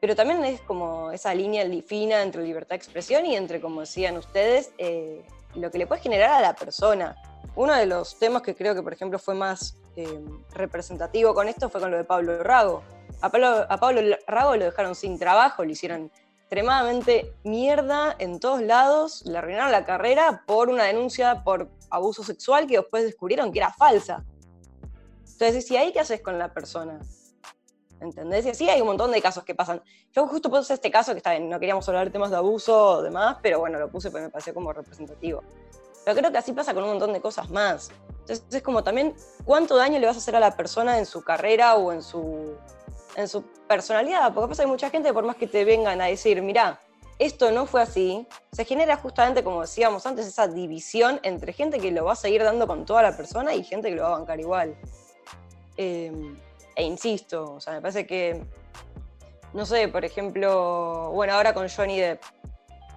Pero 0.00 0.14
también 0.14 0.44
es 0.44 0.60
como 0.60 1.12
esa 1.12 1.34
línea 1.34 1.64
fina 1.80 2.20
entre 2.20 2.42
libertad 2.42 2.72
de 2.72 2.76
expresión 2.76 3.24
y 3.24 3.36
entre, 3.36 3.62
como 3.62 3.80
decían 3.80 4.18
ustedes, 4.18 4.72
eh, 4.76 5.24
lo 5.54 5.70
que 5.70 5.78
le 5.78 5.86
puede 5.86 6.02
generar 6.02 6.30
a 6.30 6.42
la 6.42 6.54
persona. 6.54 7.16
Uno 7.54 7.72
de 7.72 7.86
los 7.86 8.18
temas 8.18 8.42
que 8.42 8.54
creo 8.54 8.74
que, 8.74 8.82
por 8.82 8.92
ejemplo, 8.92 9.18
fue 9.18 9.34
más 9.34 9.78
eh, 9.96 10.20
representativo 10.52 11.32
con 11.32 11.48
esto 11.48 11.70
fue 11.70 11.80
con 11.80 11.90
lo 11.90 11.96
de 11.96 12.04
Pablo 12.04 12.42
Rago. 12.42 12.82
A 13.22 13.30
Pablo, 13.30 13.64
a 13.66 13.78
Pablo 13.78 14.02
Rago 14.26 14.56
lo 14.56 14.66
dejaron 14.66 14.94
sin 14.94 15.18
trabajo, 15.18 15.64
le 15.64 15.72
hicieron 15.72 16.12
extremadamente 16.40 17.32
mierda 17.44 18.14
en 18.18 18.40
todos 18.40 18.60
lados, 18.60 19.24
le 19.24 19.38
arruinaron 19.38 19.72
la 19.72 19.86
carrera 19.86 20.42
por 20.46 20.68
una 20.68 20.84
denuncia 20.84 21.44
por 21.44 21.70
abuso 21.88 22.22
sexual 22.22 22.66
que 22.66 22.76
después 22.76 23.04
descubrieron 23.04 23.50
que 23.50 23.60
era 23.60 23.72
falsa. 23.72 24.22
Entonces, 25.38 25.66
si 25.66 25.76
ahí 25.76 25.92
qué 25.92 26.00
haces 26.00 26.22
con 26.22 26.38
la 26.38 26.52
persona? 26.52 26.98
¿Entendés? 28.00 28.46
Y 28.46 28.50
así 28.50 28.68
hay 28.70 28.80
un 28.80 28.86
montón 28.86 29.12
de 29.12 29.20
casos 29.20 29.44
que 29.44 29.54
pasan. 29.54 29.82
Yo 30.12 30.26
justo 30.26 30.50
puse 30.50 30.72
este 30.72 30.90
caso 30.90 31.12
que 31.12 31.18
está 31.18 31.32
bien, 31.32 31.50
no 31.50 31.60
queríamos 31.60 31.86
hablar 31.88 32.06
de 32.06 32.10
temas 32.10 32.30
de 32.30 32.36
abuso 32.36 32.98
o 32.98 33.02
demás, 33.02 33.36
pero 33.42 33.60
bueno, 33.60 33.78
lo 33.78 33.90
puse 33.90 34.10
porque 34.10 34.24
me 34.24 34.30
pareció 34.30 34.54
como 34.54 34.72
representativo. 34.72 35.42
Pero 36.04 36.16
creo 36.16 36.32
que 36.32 36.38
así 36.38 36.52
pasa 36.52 36.72
con 36.72 36.84
un 36.84 36.90
montón 36.90 37.12
de 37.12 37.20
cosas 37.20 37.50
más. 37.50 37.90
Entonces 38.20 38.44
es 38.50 38.62
como 38.62 38.82
también 38.82 39.14
cuánto 39.44 39.76
daño 39.76 39.98
le 39.98 40.06
vas 40.06 40.16
a 40.16 40.20
hacer 40.20 40.36
a 40.36 40.40
la 40.40 40.56
persona 40.56 40.98
en 40.98 41.04
su 41.04 41.22
carrera 41.22 41.76
o 41.76 41.92
en 41.92 42.02
su, 42.02 42.56
en 43.16 43.28
su 43.28 43.42
personalidad. 43.68 44.32
Porque 44.32 44.48
pasa 44.48 44.62
que 44.62 44.68
mucha 44.68 44.88
gente, 44.88 45.12
por 45.12 45.24
más 45.24 45.36
que 45.36 45.46
te 45.46 45.66
vengan 45.66 46.00
a 46.00 46.06
decir, 46.06 46.40
mira, 46.40 46.80
esto 47.18 47.50
no 47.50 47.66
fue 47.66 47.82
así, 47.82 48.26
se 48.52 48.64
genera 48.64 48.96
justamente, 48.96 49.42
como 49.42 49.62
decíamos 49.62 50.06
antes, 50.06 50.26
esa 50.26 50.48
división 50.48 51.18
entre 51.22 51.52
gente 51.52 51.78
que 51.78 51.90
lo 51.90 52.04
va 52.04 52.12
a 52.12 52.16
seguir 52.16 52.42
dando 52.42 52.66
con 52.66 52.84
toda 52.84 53.02
la 53.02 53.16
persona 53.16 53.54
y 53.54 53.64
gente 53.64 53.88
que 53.88 53.96
lo 53.96 54.02
va 54.02 54.08
a 54.08 54.18
bancar 54.18 54.38
igual. 54.38 54.76
Eh, 55.76 56.12
e 56.74 56.82
insisto, 56.84 57.54
o 57.54 57.60
sea, 57.60 57.74
me 57.74 57.80
parece 57.80 58.06
que, 58.06 58.42
no 59.52 59.64
sé, 59.66 59.88
por 59.88 60.04
ejemplo, 60.04 61.10
bueno, 61.12 61.32
ahora 61.34 61.54
con 61.54 61.68
Johnny 61.68 61.98
Depp, 61.98 62.22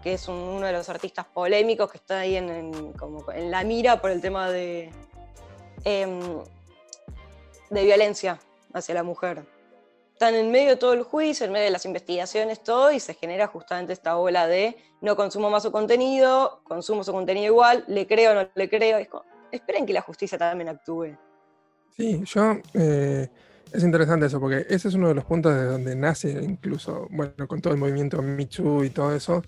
que 0.04 0.14
es 0.14 0.28
un- 0.28 0.36
uno 0.36 0.66
de 0.68 0.74
los 0.74 0.88
artistas 0.90 1.26
polémicos 1.26 1.92
que 1.92 1.98
está 1.98 2.20
ahí 2.20 2.36
en, 2.36 2.94
como 2.94 3.30
en 3.32 3.52
la 3.52 3.64
mira 3.64 4.02
por 4.02 4.12
el 4.12 4.22
tema 4.22 4.50
de, 4.50 4.92
em, 5.84 6.20
de 7.70 7.84
violencia 7.84 8.40
hacia 8.74 8.96
la 8.96 9.04
mujer. 9.04 9.46
Están 10.14 10.36
en 10.36 10.52
medio 10.52 10.70
de 10.72 10.76
todo 10.76 10.92
el 10.94 11.04
juicio, 11.04 11.46
en 11.46 11.54
medio 11.54 11.66
de 11.66 11.72
las 11.72 11.86
investigaciones, 11.86 12.62
todo, 12.62 12.92
y 12.92 13.00
se 13.00 13.14
genera 13.14 13.48
justamente 13.48 13.94
esta 13.94 14.18
ola 14.18 14.48
de 14.48 14.76
no 15.00 15.16
consumo 15.16 15.50
más 15.50 15.64
su 15.64 15.72
contenido, 15.72 16.60
consumo 16.66 17.04
su 17.06 17.14
contenido 17.14 17.46
igual, 17.46 17.86
le 17.88 18.06
creo 18.06 18.32
o 18.32 18.34
no 18.36 18.50
le 18.54 18.70
creo. 18.70 19.00
Esperen 19.52 19.86
que 19.86 19.94
la 19.94 20.02
justicia 20.02 20.38
también 20.38 20.68
actúe. 20.70 21.18
Sí, 22.00 22.24
yo. 22.34 22.58
eh, 22.76 23.28
es 23.74 23.84
interesante 23.84 24.26
eso, 24.28 24.40
porque 24.40 24.66
ese 24.70 24.88
es 24.88 24.94
uno 24.94 25.10
de 25.10 25.16
los 25.16 25.26
puntos 25.26 25.54
de 25.54 25.66
donde 25.66 25.96
nace, 25.98 26.32
incluso, 26.32 27.08
bueno, 27.12 27.46
con 27.46 27.60
todo 27.60 27.74
el 27.74 27.80
movimiento 27.80 28.24
Too 28.56 28.86
y 28.86 28.90
todo 28.90 29.14
eso. 29.14 29.44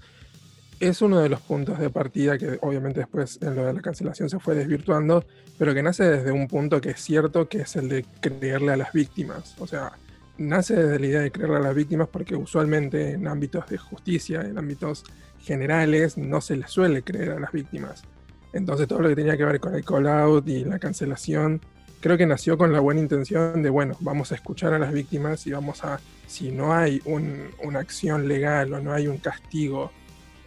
Es 0.82 1.02
uno 1.02 1.22
de 1.22 1.30
los 1.30 1.40
puntos 1.40 1.80
de 1.80 1.90
partida 1.90 2.38
que, 2.38 2.58
obviamente, 2.62 3.00
después 3.00 3.40
en 3.42 3.56
lo 3.56 3.66
de 3.66 3.74
la 3.74 3.82
cancelación 3.82 4.30
se 4.30 4.38
fue 4.40 4.54
desvirtuando, 4.54 5.24
pero 5.58 5.74
que 5.74 5.82
nace 5.82 6.04
desde 6.04 6.32
un 6.34 6.50
punto 6.50 6.82
que 6.82 6.90
es 6.90 7.00
cierto, 7.00 7.48
que 7.48 7.62
es 7.62 7.74
el 7.78 7.88
de 7.88 8.06
creerle 8.20 8.74
a 8.74 8.78
las 8.78 8.92
víctimas. 8.92 9.56
O 9.58 9.66
sea, 9.66 9.94
nace 10.38 10.76
desde 10.76 11.00
la 11.00 11.06
idea 11.06 11.22
de 11.22 11.32
creerle 11.32 11.56
a 11.56 11.62
las 11.62 11.76
víctimas 11.76 12.10
porque 12.10 12.36
usualmente 12.36 13.12
en 13.12 13.30
ámbitos 13.30 13.66
de 13.70 13.78
justicia, 13.78 14.42
en 14.42 14.58
ámbitos 14.58 15.06
generales, 15.40 16.18
no 16.18 16.42
se 16.42 16.58
les 16.58 16.70
suele 16.70 17.02
creer 17.02 17.32
a 17.32 17.40
las 17.40 17.54
víctimas. 17.54 18.04
Entonces, 18.52 18.90
todo 18.90 19.00
lo 19.00 19.08
que 19.08 19.16
tenía 19.16 19.38
que 19.38 19.46
ver 19.46 19.62
con 19.62 19.74
el 19.74 19.86
call 19.86 20.08
out 20.08 20.50
y 20.50 20.66
la 20.66 20.80
cancelación 20.80 21.62
creo 22.02 22.18
que 22.18 22.26
nació 22.26 22.58
con 22.58 22.74
la 22.74 22.80
buena 22.82 23.00
intención 23.00 23.62
de, 23.64 23.70
bueno, 23.70 23.96
vamos 24.02 24.32
a 24.32 24.36
escuchar 24.36 24.74
a 24.74 24.80
las 24.80 24.92
víctimas 24.92 25.46
y 25.48 25.52
vamos 25.52 25.84
a, 25.86 26.00
si 26.28 26.52
no 26.52 26.74
hay 26.74 27.02
un- 27.06 27.50
una 27.64 27.80
acción 27.80 28.28
legal 28.28 28.74
o 28.74 28.82
no 28.82 28.92
hay 28.94 29.08
un 29.08 29.18
castigo 29.18 29.92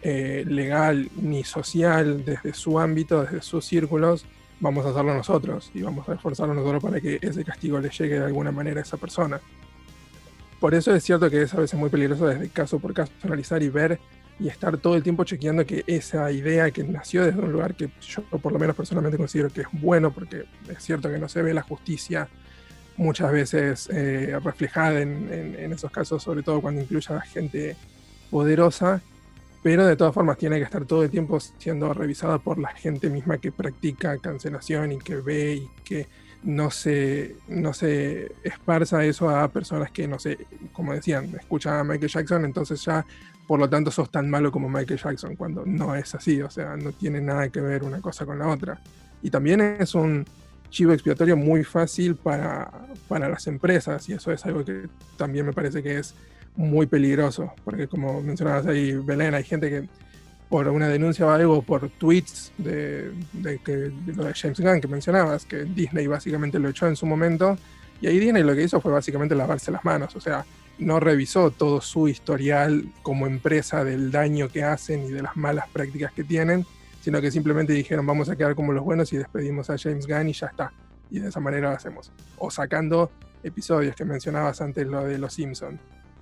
eh, 0.03 0.43
legal 0.47 1.09
ni 1.19 1.43
social 1.43 2.23
desde 2.23 2.53
su 2.53 2.79
ámbito, 2.79 3.23
desde 3.23 3.41
sus 3.41 3.65
círculos, 3.65 4.25
vamos 4.59 4.85
a 4.85 4.89
hacerlo 4.89 5.15
nosotros 5.15 5.71
y 5.73 5.81
vamos 5.81 6.07
a 6.07 6.13
esforzarnos 6.13 6.55
nosotros 6.55 6.83
para 6.83 7.01
que 7.01 7.17
ese 7.21 7.43
castigo 7.43 7.79
le 7.79 7.89
llegue 7.89 8.19
de 8.19 8.25
alguna 8.25 8.51
manera 8.51 8.81
a 8.81 8.83
esa 8.83 8.97
persona. 8.97 9.41
Por 10.59 10.73
eso 10.75 10.93
es 10.93 11.03
cierto 11.03 11.29
que 11.29 11.41
es 11.41 11.53
a 11.53 11.59
veces 11.59 11.79
muy 11.79 11.89
peligroso 11.89 12.27
desde 12.27 12.49
caso 12.49 12.79
por 12.79 12.93
caso 12.93 13.11
analizar 13.23 13.61
y 13.63 13.69
ver 13.69 13.99
y 14.39 14.49
estar 14.49 14.77
todo 14.77 14.95
el 14.95 15.03
tiempo 15.03 15.23
chequeando 15.23 15.65
que 15.65 15.83
esa 15.87 16.31
idea 16.31 16.69
que 16.71 16.83
nació 16.83 17.23
desde 17.23 17.39
un 17.39 17.51
lugar 17.51 17.75
que 17.75 17.89
yo 18.01 18.21
por 18.23 18.51
lo 18.51 18.59
menos 18.59 18.75
personalmente 18.75 19.17
considero 19.17 19.49
que 19.49 19.61
es 19.61 19.67
bueno, 19.71 20.11
porque 20.11 20.45
es 20.69 20.83
cierto 20.83 21.09
que 21.09 21.17
no 21.17 21.29
se 21.29 21.41
ve 21.41 21.53
la 21.53 21.61
justicia 21.61 22.27
muchas 22.97 23.31
veces 23.31 23.89
eh, 23.91 24.37
reflejada 24.43 25.01
en, 25.01 25.71
esos 25.71 25.91
casos, 25.91 26.23
sobre 26.23 26.43
todo 26.43 26.61
cuando 26.61 26.81
incluye 26.81 27.13
a 27.13 27.21
gente 27.21 27.75
poderosa, 28.29 29.01
pero 29.63 29.85
de 29.85 29.95
todas 29.95 30.13
formas 30.13 30.37
tiene 30.37 30.57
que 30.57 30.63
estar 30.63 30.85
todo 30.85 31.03
el 31.03 31.09
tiempo 31.09 31.39
siendo 31.39 31.93
revisada 31.93 32.37
por 32.37 32.59
la 32.59 32.69
gente 32.69 33.09
misma 33.09 33.37
que 33.37 33.51
practica 33.51 34.17
cancelación 34.17 34.91
y 34.91 34.97
que 34.99 35.15
ve 35.15 35.55
y 35.55 35.69
que 35.83 36.07
no 36.43 36.69
se, 36.69 37.35
no 37.47 37.73
se 37.73 38.31
esparza 38.43 39.03
eso 39.03 39.29
a 39.29 39.47
personas 39.47 39.91
que, 39.91 40.07
no 40.07 40.19
sé, 40.19 40.37
como 40.71 40.93
decían, 40.93 41.33
escuchan 41.39 41.79
a 41.79 41.83
Michael 41.83 42.11
Jackson, 42.11 42.45
entonces 42.45 42.83
ya 42.85 43.05
por 43.47 43.59
lo 43.59 43.69
tanto 43.69 43.91
sos 43.91 44.11
tan 44.11 44.29
malo 44.29 44.51
como 44.51 44.69
Michael 44.69 44.99
Jackson, 44.99 45.35
cuando 45.35 45.65
no 45.65 45.95
es 45.95 46.15
así, 46.15 46.41
o 46.41 46.49
sea, 46.49 46.75
no 46.75 46.91
tiene 46.91 47.21
nada 47.21 47.49
que 47.49 47.61
ver 47.61 47.83
una 47.83 48.01
cosa 48.01 48.25
con 48.25 48.39
la 48.39 48.47
otra. 48.47 48.79
Y 49.21 49.29
también 49.29 49.61
es 49.61 49.95
un 49.95 50.25
chivo 50.69 50.93
expiatorio 50.93 51.37
muy 51.37 51.63
fácil 51.63 52.15
para, 52.15 52.69
para 53.07 53.29
las 53.29 53.47
empresas, 53.47 54.07
y 54.09 54.13
eso 54.13 54.31
es 54.31 54.45
algo 54.45 54.65
que 54.65 54.87
también 55.17 55.45
me 55.45 55.53
parece 55.53 55.81
que 55.81 55.99
es 55.99 56.15
muy 56.55 56.87
peligroso, 56.87 57.53
porque 57.63 57.87
como 57.87 58.21
mencionabas 58.21 58.65
ahí, 58.67 58.93
Belén, 58.93 59.33
hay 59.33 59.43
gente 59.43 59.69
que 59.69 59.87
por 60.49 60.67
una 60.67 60.87
denuncia 60.87 61.25
o 61.25 61.29
algo, 61.29 61.61
por 61.61 61.89
tweets 61.89 62.51
de, 62.57 63.11
de 63.33 63.57
que, 63.59 63.71
de 63.75 64.13
lo 64.13 64.25
de 64.25 64.33
James 64.33 64.59
Gunn 64.59 64.79
que 64.79 64.87
mencionabas, 64.87 65.45
que 65.45 65.63
Disney 65.63 66.07
básicamente 66.07 66.59
lo 66.59 66.69
echó 66.69 66.87
en 66.87 66.95
su 66.95 67.05
momento, 67.05 67.57
y 68.01 68.07
ahí 68.07 68.19
Disney 68.19 68.43
lo 68.43 68.55
que 68.55 68.63
hizo 68.63 68.79
fue 68.79 68.91
básicamente 68.91 69.35
lavarse 69.35 69.71
las 69.71 69.83
manos, 69.83 70.15
o 70.15 70.21
sea, 70.21 70.45
no 70.77 70.99
revisó 70.99 71.51
todo 71.51 71.81
su 71.81 72.07
historial 72.07 72.91
como 73.01 73.27
empresa 73.27 73.83
del 73.83 74.11
daño 74.11 74.49
que 74.49 74.63
hacen 74.63 75.05
y 75.05 75.11
de 75.11 75.21
las 75.21 75.37
malas 75.37 75.67
prácticas 75.69 76.11
que 76.11 76.23
tienen, 76.23 76.65
sino 77.01 77.21
que 77.21 77.31
simplemente 77.31 77.73
dijeron 77.73 78.05
vamos 78.05 78.29
a 78.29 78.35
quedar 78.35 78.55
como 78.55 78.73
los 78.73 78.83
buenos 78.83 79.13
y 79.13 79.17
despedimos 79.17 79.69
a 79.69 79.77
James 79.77 80.07
Gunn 80.07 80.29
y 80.29 80.33
ya 80.33 80.47
está. 80.47 80.73
Y 81.09 81.19
de 81.19 81.29
esa 81.29 81.39
manera 81.39 81.69
lo 81.69 81.75
hacemos. 81.75 82.11
O 82.37 82.49
sacando 82.49 83.11
episodios 83.43 83.95
que 83.95 84.05
mencionabas 84.05 84.59
antes, 84.61 84.87
lo 84.87 85.05
de 85.05 85.17
Los 85.17 85.33
Simpsons. 85.33 85.79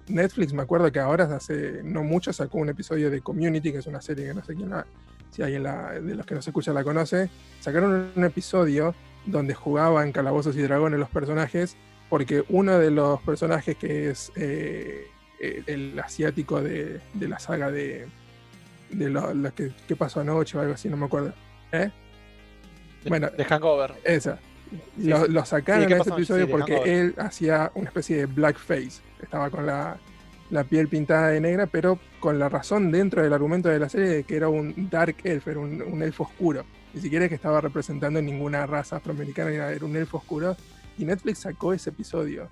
Netflix, 0.08 0.54
me 0.54 0.62
acuerdo 0.62 0.92
que 0.92 1.00
ahora 1.00 1.24
hace 1.24 1.82
no 1.84 2.04
mucho 2.04 2.34
sacó 2.34 2.58
un 2.58 2.70
episodio 2.70 3.10
de 3.10 3.22
Community, 3.22 3.72
que 3.72 3.78
es 3.78 3.88
una 3.88 4.02
serie 4.02 4.26
que 4.26 4.34
no 4.34 4.44
sé 4.44 4.54
la, 4.56 4.86
si 5.32 5.42
de 5.42 6.16
los 6.16 6.26
que 6.26 6.36
nos 6.36 6.46
escucha 6.46 6.74
la 6.74 6.84
conoce. 6.84 7.30
Sacaron 7.62 8.12
un 8.16 8.24
episodio 8.26 8.94
donde 9.26 9.54
jugaban 9.54 10.12
calabozos 10.12 10.56
y 10.58 10.62
dragones 10.62 11.00
los 11.00 11.10
personajes, 11.10 11.78
porque 12.14 12.44
uno 12.50 12.78
de 12.78 12.92
los 12.92 13.20
personajes 13.24 13.76
que 13.76 14.12
es 14.12 14.32
eh, 14.36 15.08
el, 15.40 15.64
el 15.66 16.00
asiático 16.00 16.62
de, 16.62 17.02
de 17.12 17.28
la 17.28 17.40
saga 17.40 17.72
de, 17.72 18.06
de 18.92 19.10
lo, 19.10 19.34
lo 19.34 19.52
que, 19.56 19.72
que 19.88 19.96
pasó 19.96 20.20
anoche 20.20 20.56
o 20.56 20.62
algo 20.62 20.76
así, 20.76 20.90
no 20.90 20.96
me 20.96 21.08
acuerdo. 21.08 21.34
¿Eh? 21.72 21.90
Bueno, 23.08 23.32
de 23.36 23.44
Hangover. 23.46 23.96
Esa. 24.04 24.38
Sí, 24.96 25.08
lo, 25.08 25.44
sacaron 25.44 25.82
Sí, 25.82 25.88
¿qué 25.88 25.94
en 25.96 26.02
ese 26.02 26.10
episodio 26.12 26.46
Sí, 26.46 26.52
porque 26.52 26.74
Hangover. 26.74 26.94
él 26.94 27.16
hacía 27.18 27.72
una 27.74 27.88
especie 27.88 28.18
de 28.18 28.26
blackface. 28.28 29.02
Estaba 29.20 29.50
con 29.50 29.66
la, 29.66 29.98
la 30.52 30.64
piel 30.66 30.90
pintada 30.90 31.30
de 31.30 31.42
negra, 31.42 31.66
pero 31.66 31.98
con 32.20 32.38
la 32.38 32.48
razón 32.48 32.92
dentro 32.92 33.24
del 33.24 33.34
argumento 33.34 33.70
de 33.70 33.80
la 33.80 33.90
serie 33.90 34.10
de 34.10 34.24
que 34.24 34.36
era 34.36 34.50
un 34.50 34.88
dark 34.92 35.16
elf, 35.24 35.48
era 35.48 35.60
un, 35.60 35.82
un 35.82 36.04
elfo 36.04 36.26
oscuro. 36.26 36.64
Ni 36.94 37.02
siquiera 37.02 37.26
es 37.26 37.30
que 37.30 37.36
estaba 37.36 37.60
representando 37.60 38.22
ninguna 38.22 38.68
raza 38.68 38.98
afroamericana, 38.98 39.50
era 39.50 39.84
un 39.84 39.96
elfo 39.96 40.18
oscuro. 40.18 40.56
Y 40.98 41.06
Netflix 41.06 41.40
sacó 41.40 41.74
ese 41.74 41.90
episodio. 41.90 42.48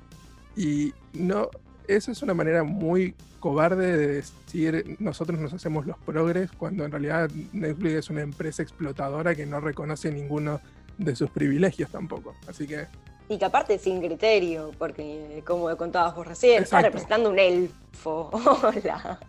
Y 0.55 0.93
no, 1.13 1.49
eso 1.87 2.11
es 2.11 2.21
una 2.21 2.33
manera 2.33 2.63
muy 2.63 3.15
cobarde 3.39 3.97
de 3.97 4.07
decir 4.07 4.97
nosotros 4.99 5.39
nos 5.39 5.51
hacemos 5.53 5.87
los 5.87 5.97
progres 5.99 6.51
cuando 6.51 6.85
en 6.85 6.91
realidad 6.91 7.29
Netflix 7.53 7.93
es 7.95 8.09
una 8.09 8.21
empresa 8.21 8.61
explotadora 8.61 9.33
que 9.33 9.45
no 9.47 9.59
reconoce 9.59 10.11
ninguno 10.11 10.61
de 10.97 11.15
sus 11.15 11.29
privilegios 11.31 11.89
tampoco. 11.89 12.35
Así 12.47 12.67
que 12.67 12.85
Y 13.29 13.37
que 13.37 13.45
aparte 13.45 13.79
sin 13.79 13.99
criterio, 13.99 14.71
porque 14.77 15.41
como 15.45 15.75
contabas 15.77 16.15
vos 16.15 16.27
recién, 16.27 16.63
está 16.63 16.81
representando 16.81 17.29
un 17.29 17.39
elfo. 17.39 18.29
Hola. 18.63 19.19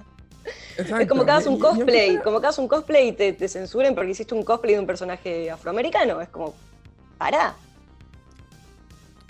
Es 0.77 1.09
como 1.09 1.25
que 1.25 1.31
hagas 1.31 1.47
un 1.47 1.55
y- 1.55 1.59
y 1.59 1.63
aunque 1.63 1.79
cosplay, 1.85 2.17
como 2.19 2.41
que 2.41 2.47
hagas 2.47 2.59
un 2.59 2.67
cosplay 2.69 3.09
y 3.09 3.13
te, 3.13 3.33
te 3.33 3.47
censuren 3.49 3.95
porque 3.95 4.11
hiciste 4.11 4.35
un 4.35 4.43
cosplay 4.43 4.75
de 4.75 4.81
un 4.81 4.87
personaje 4.87 5.51
afroamericano. 5.51 6.21
Es 6.21 6.29
como, 6.31 6.55
pará. 7.17 7.55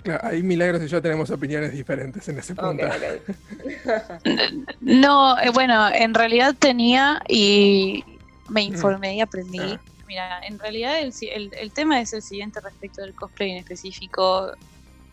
Claro, 0.03 0.27
ahí 0.27 0.43
Milagros 0.43 0.83
y 0.83 0.87
yo 0.87 1.01
tenemos 1.01 1.29
opiniones 1.29 1.71
diferentes 1.73 2.27
en 2.27 2.37
ese 2.39 2.53
punto. 2.55 2.85
No, 4.81 5.39
eh, 5.39 5.49
bueno, 5.49 5.89
en 5.93 6.13
realidad 6.13 6.55
tenía 6.57 7.21
y 7.27 8.03
me 8.49 8.61
informé 8.63 9.15
y 9.15 9.21
aprendí. 9.21 9.59
Ah. 9.59 9.79
Mira, 10.07 10.39
en 10.45 10.59
realidad 10.59 10.99
el, 10.99 11.13
el- 11.31 11.53
el 11.59 11.71
tema 11.71 11.99
es 12.01 12.13
el 12.13 12.21
siguiente 12.21 12.59
respecto 12.59 13.01
del 13.01 13.15
cosplay 13.15 13.51
en 13.51 13.57
específico. 13.57 14.51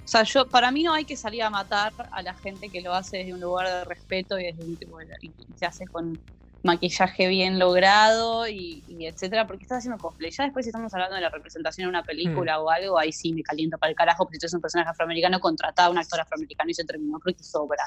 O 0.05 0.09
sea, 0.11 0.24
yo, 0.24 0.46
para 0.48 0.70
mí 0.72 0.83
no 0.83 0.92
hay 0.92 1.05
que 1.05 1.16
salir 1.16 1.42
a 1.44 1.50
matar 1.50 1.92
a 2.11 2.22
la 2.22 2.35
gente 2.35 2.68
que 2.68 2.81
lo 2.81 2.92
hace 2.92 3.18
desde 3.18 3.33
un 3.33 3.40
lugar 3.40 3.68
de 3.68 3.85
respeto 3.85 4.38
y 4.38 4.44
desde 4.44 4.64
un 4.64 4.76
tipo 4.76 4.98
de- 4.98 5.07
y 5.22 5.31
se 5.57 5.66
hace 5.66 5.87
con 5.87 6.18
maquillaje 6.62 7.29
bien 7.29 7.59
logrado 7.59 8.46
y, 8.49 8.85
y 8.87 9.07
etcétera, 9.07 9.46
porque 9.46 9.64
estás 9.64 9.79
haciendo 9.79 9.99
cosplay. 9.99 10.31
Ya 10.31 10.44
después 10.44 10.64
si 10.64 10.70
estamos 10.70 10.92
hablando 10.92 11.16
de 11.16 11.23
la 11.23 11.31
representación 11.31 11.85
en 11.85 11.88
una 11.90 12.03
película 12.03 12.61
o 12.61 12.70
algo, 12.70 12.99
ahí 12.99 13.12
sí 13.12 13.33
me 13.33 13.42
caliento 13.42 13.79
para 13.79 13.90
el 13.90 13.96
carajo, 13.96 14.25
porque 14.25 14.37
si 14.37 14.40
tú 14.40 14.46
eres 14.46 14.55
un 14.55 14.61
personaje 14.61 14.90
afroamericano, 14.90 15.40
contratá 15.40 15.87
a 15.87 15.90
un 15.90 15.99
actor 15.99 16.20
afroamericano 16.20 16.70
y 16.70 16.75
se 16.75 16.85
terminó, 16.85 17.18
porque 17.23 17.42
sobran. 17.42 17.87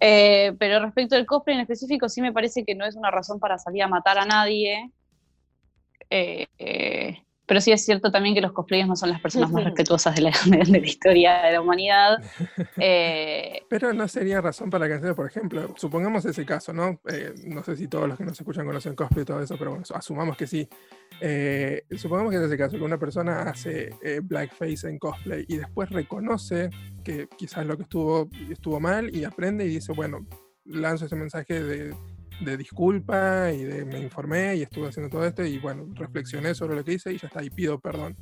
Eh, 0.00 0.52
pero 0.58 0.80
respecto 0.80 1.14
al 1.14 1.26
cosplay 1.26 1.54
en 1.54 1.62
específico, 1.62 2.08
sí 2.08 2.20
me 2.20 2.32
parece 2.32 2.64
que 2.64 2.74
no 2.74 2.84
es 2.84 2.96
una 2.96 3.12
razón 3.12 3.38
para 3.38 3.58
salir 3.58 3.84
a 3.84 3.88
matar 3.88 4.18
a 4.18 4.24
nadie. 4.24 4.90
Eh, 6.10 6.46
eh, 6.58 7.24
pero 7.52 7.60
sí 7.60 7.70
es 7.70 7.84
cierto 7.84 8.10
también 8.10 8.34
que 8.34 8.40
los 8.40 8.52
cosplayers 8.52 8.88
no 8.88 8.96
son 8.96 9.10
las 9.10 9.20
personas 9.20 9.52
más 9.52 9.62
respetuosas 9.62 10.14
de 10.14 10.22
la, 10.22 10.30
de 10.46 10.64
la 10.64 10.86
historia 10.86 11.42
de 11.42 11.52
la 11.52 11.60
humanidad. 11.60 12.16
Eh, 12.78 13.60
Pero 13.68 13.92
no 13.92 14.08
sería 14.08 14.40
razón 14.40 14.70
para 14.70 14.88
cancelar, 14.88 15.14
por 15.14 15.26
ejemplo, 15.26 15.74
supongamos 15.76 16.24
ese 16.24 16.46
caso, 16.46 16.72
¿no? 16.72 16.98
Eh, 17.10 17.34
no 17.44 17.62
sé 17.62 17.76
si 17.76 17.88
todos 17.88 18.08
los 18.08 18.16
que 18.16 18.24
nos 18.24 18.40
escuchan 18.40 18.64
conocen 18.64 18.94
cosplay 18.94 19.24
y 19.24 19.26
todo 19.26 19.42
eso, 19.42 19.58
pero 19.58 19.72
bueno, 19.72 19.84
asumamos 19.94 20.34
que 20.34 20.46
sí. 20.46 20.66
Eh, 21.20 21.84
supongamos 21.94 22.30
que 22.30 22.38
es 22.38 22.44
ese 22.44 22.56
caso, 22.56 22.78
que 22.78 22.84
una 22.84 22.98
persona 22.98 23.42
hace 23.42 23.90
eh, 24.02 24.20
blackface 24.22 24.88
en 24.88 24.98
cosplay 24.98 25.44
y 25.46 25.58
después 25.58 25.90
reconoce 25.90 26.70
que 27.04 27.28
quizás 27.36 27.66
lo 27.66 27.76
que 27.76 27.82
estuvo, 27.82 28.30
estuvo 28.50 28.80
mal 28.80 29.14
y 29.14 29.24
aprende 29.24 29.66
y 29.66 29.68
dice, 29.68 29.92
bueno, 29.92 30.26
lanzo 30.64 31.04
ese 31.04 31.16
mensaje 31.16 31.62
de, 31.62 31.94
de 32.40 32.56
disculpa 32.56 33.50
y 33.52 33.62
de 33.64 33.84
me 33.84 33.98
informé 33.98 34.56
y 34.56 34.62
estuve 34.62 34.88
haciendo 34.88 35.10
todo 35.10 35.26
esto 35.26 35.44
y 35.44 35.58
bueno, 35.58 35.86
reflexioné 35.94 36.54
sobre 36.54 36.76
lo 36.76 36.84
que 36.84 36.94
hice 36.94 37.12
y 37.12 37.18
ya 37.18 37.26
está, 37.28 37.42
y 37.42 37.50
pido 37.50 37.78
perdón. 37.80 38.16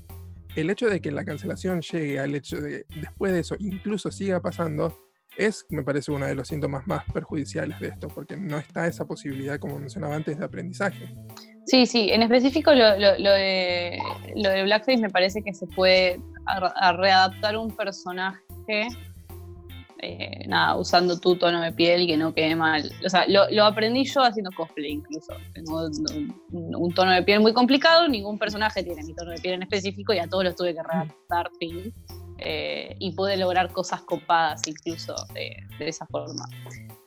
El 0.57 0.69
hecho 0.69 0.89
de 0.89 1.01
que 1.01 1.11
la 1.13 1.25
cancelación 1.25 1.81
llegue 1.81 2.19
al 2.19 2.35
hecho 2.35 2.61
de 2.61 2.85
después 3.01 3.33
de 3.33 3.41
eso 3.41 3.55
incluso 3.61 4.11
siga 4.11 4.41
pasando, 4.41 4.99
es, 5.37 5.65
me 5.71 5.83
parece, 5.85 6.11
uno 6.11 6.27
de 6.27 6.35
los 6.35 6.49
síntomas 6.49 6.87
más 6.87 7.05
perjudiciales 7.13 7.79
de 7.79 7.89
esto, 7.89 8.09
porque 8.09 8.37
no 8.37 8.59
está 8.59 8.87
esa 8.89 9.07
posibilidad, 9.07 9.59
como 9.61 9.79
mencionaba 9.79 10.17
antes, 10.17 10.37
de 10.39 10.45
aprendizaje. 10.45 11.07
Sí, 11.67 11.87
sí, 11.87 12.11
en 12.11 12.23
específico 12.23 12.75
lo, 12.75 12.99
lo- 12.99 13.17
lo 13.19 13.31
de, 13.31 13.97
lo 14.35 14.51
de 14.51 14.65
Blackface 14.65 14.99
me 14.99 15.09
parece 15.09 15.41
que 15.43 15.55
se 15.55 15.67
puede 15.69 16.21
readaptar 16.99 17.57
un 17.57 17.71
personaje, 17.75 18.89
eh, 20.03 20.47
nada, 20.47 20.77
usando 20.77 21.19
tu 21.19 21.37
tono 21.37 21.61
de 21.61 21.73
piel 21.73 22.03
y 22.03 22.07
que 22.07 22.17
no 22.17 22.33
quede 22.33 22.57
mal. 22.57 22.91
O 23.05 23.09
sea, 23.09 23.27
lo, 23.29 23.65
aprendí 23.65 24.05
yo 24.05 24.23
haciendo 24.23 24.51
cosplay 24.53 24.93
incluso. 24.93 25.35
Tengo 25.53 25.89
un, 26.53 26.95
tono 26.95 27.13
de 27.13 27.23
piel 27.23 27.41
muy 27.41 27.53
complicado, 27.53 28.09
ningún 28.09 28.39
personaje 28.39 28.83
tiene 28.83 29.03
mi 29.05 29.15
tono 29.15 29.33
de 29.33 29.39
piel 29.41 29.55
en 29.55 29.63
específico 29.63 30.13
y 30.13 30.19
a 30.19 30.27
todos 30.27 30.45
los 30.45 30.57
tuve 30.57 30.75
que 30.75 30.83
readaptar, 30.83 31.51
fin. 31.59 31.93
Eh, 32.39 32.97
y 32.99 33.13
pude 33.13 33.37
lograr 33.37 33.71
cosas 33.71 34.01
copadas 34.01 34.63
incluso 34.67 35.15
de, 35.35 35.55
de 35.79 35.89
esa 35.89 36.07
forma. 36.07 36.49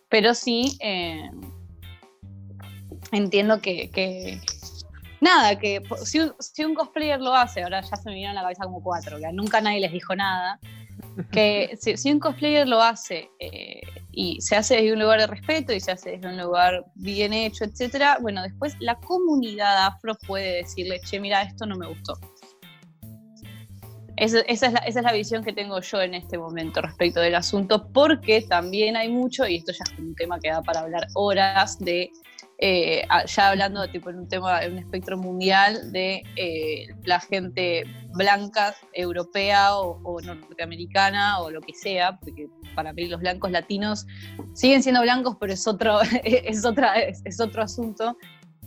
Pero 0.10 0.36
sí, 0.36 0.78
eh, 0.80 1.28
entiendo 3.12 3.60
que, 3.60 4.40
nada, 5.22 5.58
que 5.58 5.82
po- 5.82 5.98
si 5.98 6.20
un, 6.20 6.36
si 6.38 6.64
un 6.64 6.76
cosplayer 6.76 7.20
lo 7.20 7.34
hace, 7.34 7.64
ahora 7.64 7.82
ya 7.82 7.96
se 7.96 8.10
me 8.10 8.14
vinieron 8.14 8.38
a 8.38 8.42
la 8.42 8.44
cabeza 8.44 8.66
como 8.66 8.84
cuatro, 8.84 9.18
que 9.18 9.32
nunca 9.34 9.60
nadie 9.60 9.80
les 9.80 9.92
dijo 9.92 10.16
nada, 10.16 10.60
que 11.32 11.78
si, 11.80 11.98
si 11.98 12.12
un 12.12 12.20
cosplayer 12.20 12.68
lo 12.68 12.82
hace 12.82 13.30
eh, 13.40 13.82
y 14.12 14.42
se 14.42 14.56
hace 14.56 14.76
desde 14.76 14.94
un 14.94 15.00
lugar 15.00 15.20
de 15.20 15.28
respeto 15.28 15.74
y 15.74 15.80
se 15.80 15.92
hace 15.92 16.12
desde 16.12 16.28
un 16.28 16.38
lugar 16.38 16.86
bien 16.96 17.34
hecho, 17.34 17.66
etcétera, 17.66 18.18
bueno, 18.22 18.42
después 18.42 18.76
la 18.80 18.96
comunidad 18.96 19.86
afro 19.86 20.16
puede 20.28 20.58
decirle, 20.58 21.00
che, 21.02 21.20
mira, 21.20 21.42
esto 21.44 21.66
no 21.66 21.76
me 21.76 21.88
gustó. 21.88 22.18
Esa, 24.16 24.42
es 24.42 24.62
la, 24.62 24.80
esa 24.80 25.00
es 25.00 25.04
la 25.04 25.12
visión 25.12 25.44
que 25.44 25.54
tengo 25.54 25.82
yo 25.82 26.02
en 26.02 26.14
este 26.14 26.38
momento 26.38 26.82
respecto 26.82 27.20
del 27.20 27.34
asunto, 27.34 27.90
porque 27.92 28.42
también 28.42 28.96
hay 28.96 29.10
mucho, 29.10 29.48
y 29.48 29.58
esto 29.58 29.72
ya 29.72 29.84
es 29.92 30.00
un 30.00 30.14
tema 30.16 30.40
que 30.40 30.50
da 30.50 30.62
para 30.62 30.82
hablar 30.82 31.08
horas, 31.16 31.80
de 31.80 32.12
eh, 32.66 33.06
ya 33.26 33.50
hablando 33.50 33.86
tipo 33.90 34.10
en 34.10 34.20
un 34.20 34.28
tema, 34.30 34.64
en 34.64 34.72
un 34.72 34.80
espectro 34.80 35.18
mundial 35.18 35.92
de 35.92 36.24
eh, 36.38 36.88
la 37.04 37.20
gente 37.20 37.84
blanca, 38.14 38.74
europea 38.94 39.76
o, 39.76 40.00
o 40.02 40.22
norteamericana 40.22 41.42
o 41.42 41.52
lo 41.52 41.60
que 41.60 41.74
sea, 41.74 42.18
porque 42.22 42.48
para 42.74 42.94
mí 42.94 43.08
los 43.08 43.20
blancos 43.20 43.52
latinos 43.52 44.08
siguen 44.54 44.82
siendo 44.82 45.02
blancos, 45.02 45.36
pero 45.42 45.52
es 45.52 45.68
otro, 45.68 46.00
es 46.24 46.64
otra, 46.64 46.94
es, 46.94 47.22
es 47.26 47.42
otro 47.42 47.64
asunto. 47.64 48.18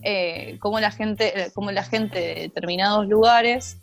Eh, 0.03 0.59
cómo 0.61 0.79
la 0.79 0.91
gente, 0.91 1.51
cómo 1.55 1.71
la 1.71 1.83
gente 1.83 2.21
de 2.21 2.35
determinados 2.35 3.09
lugares 3.09 3.79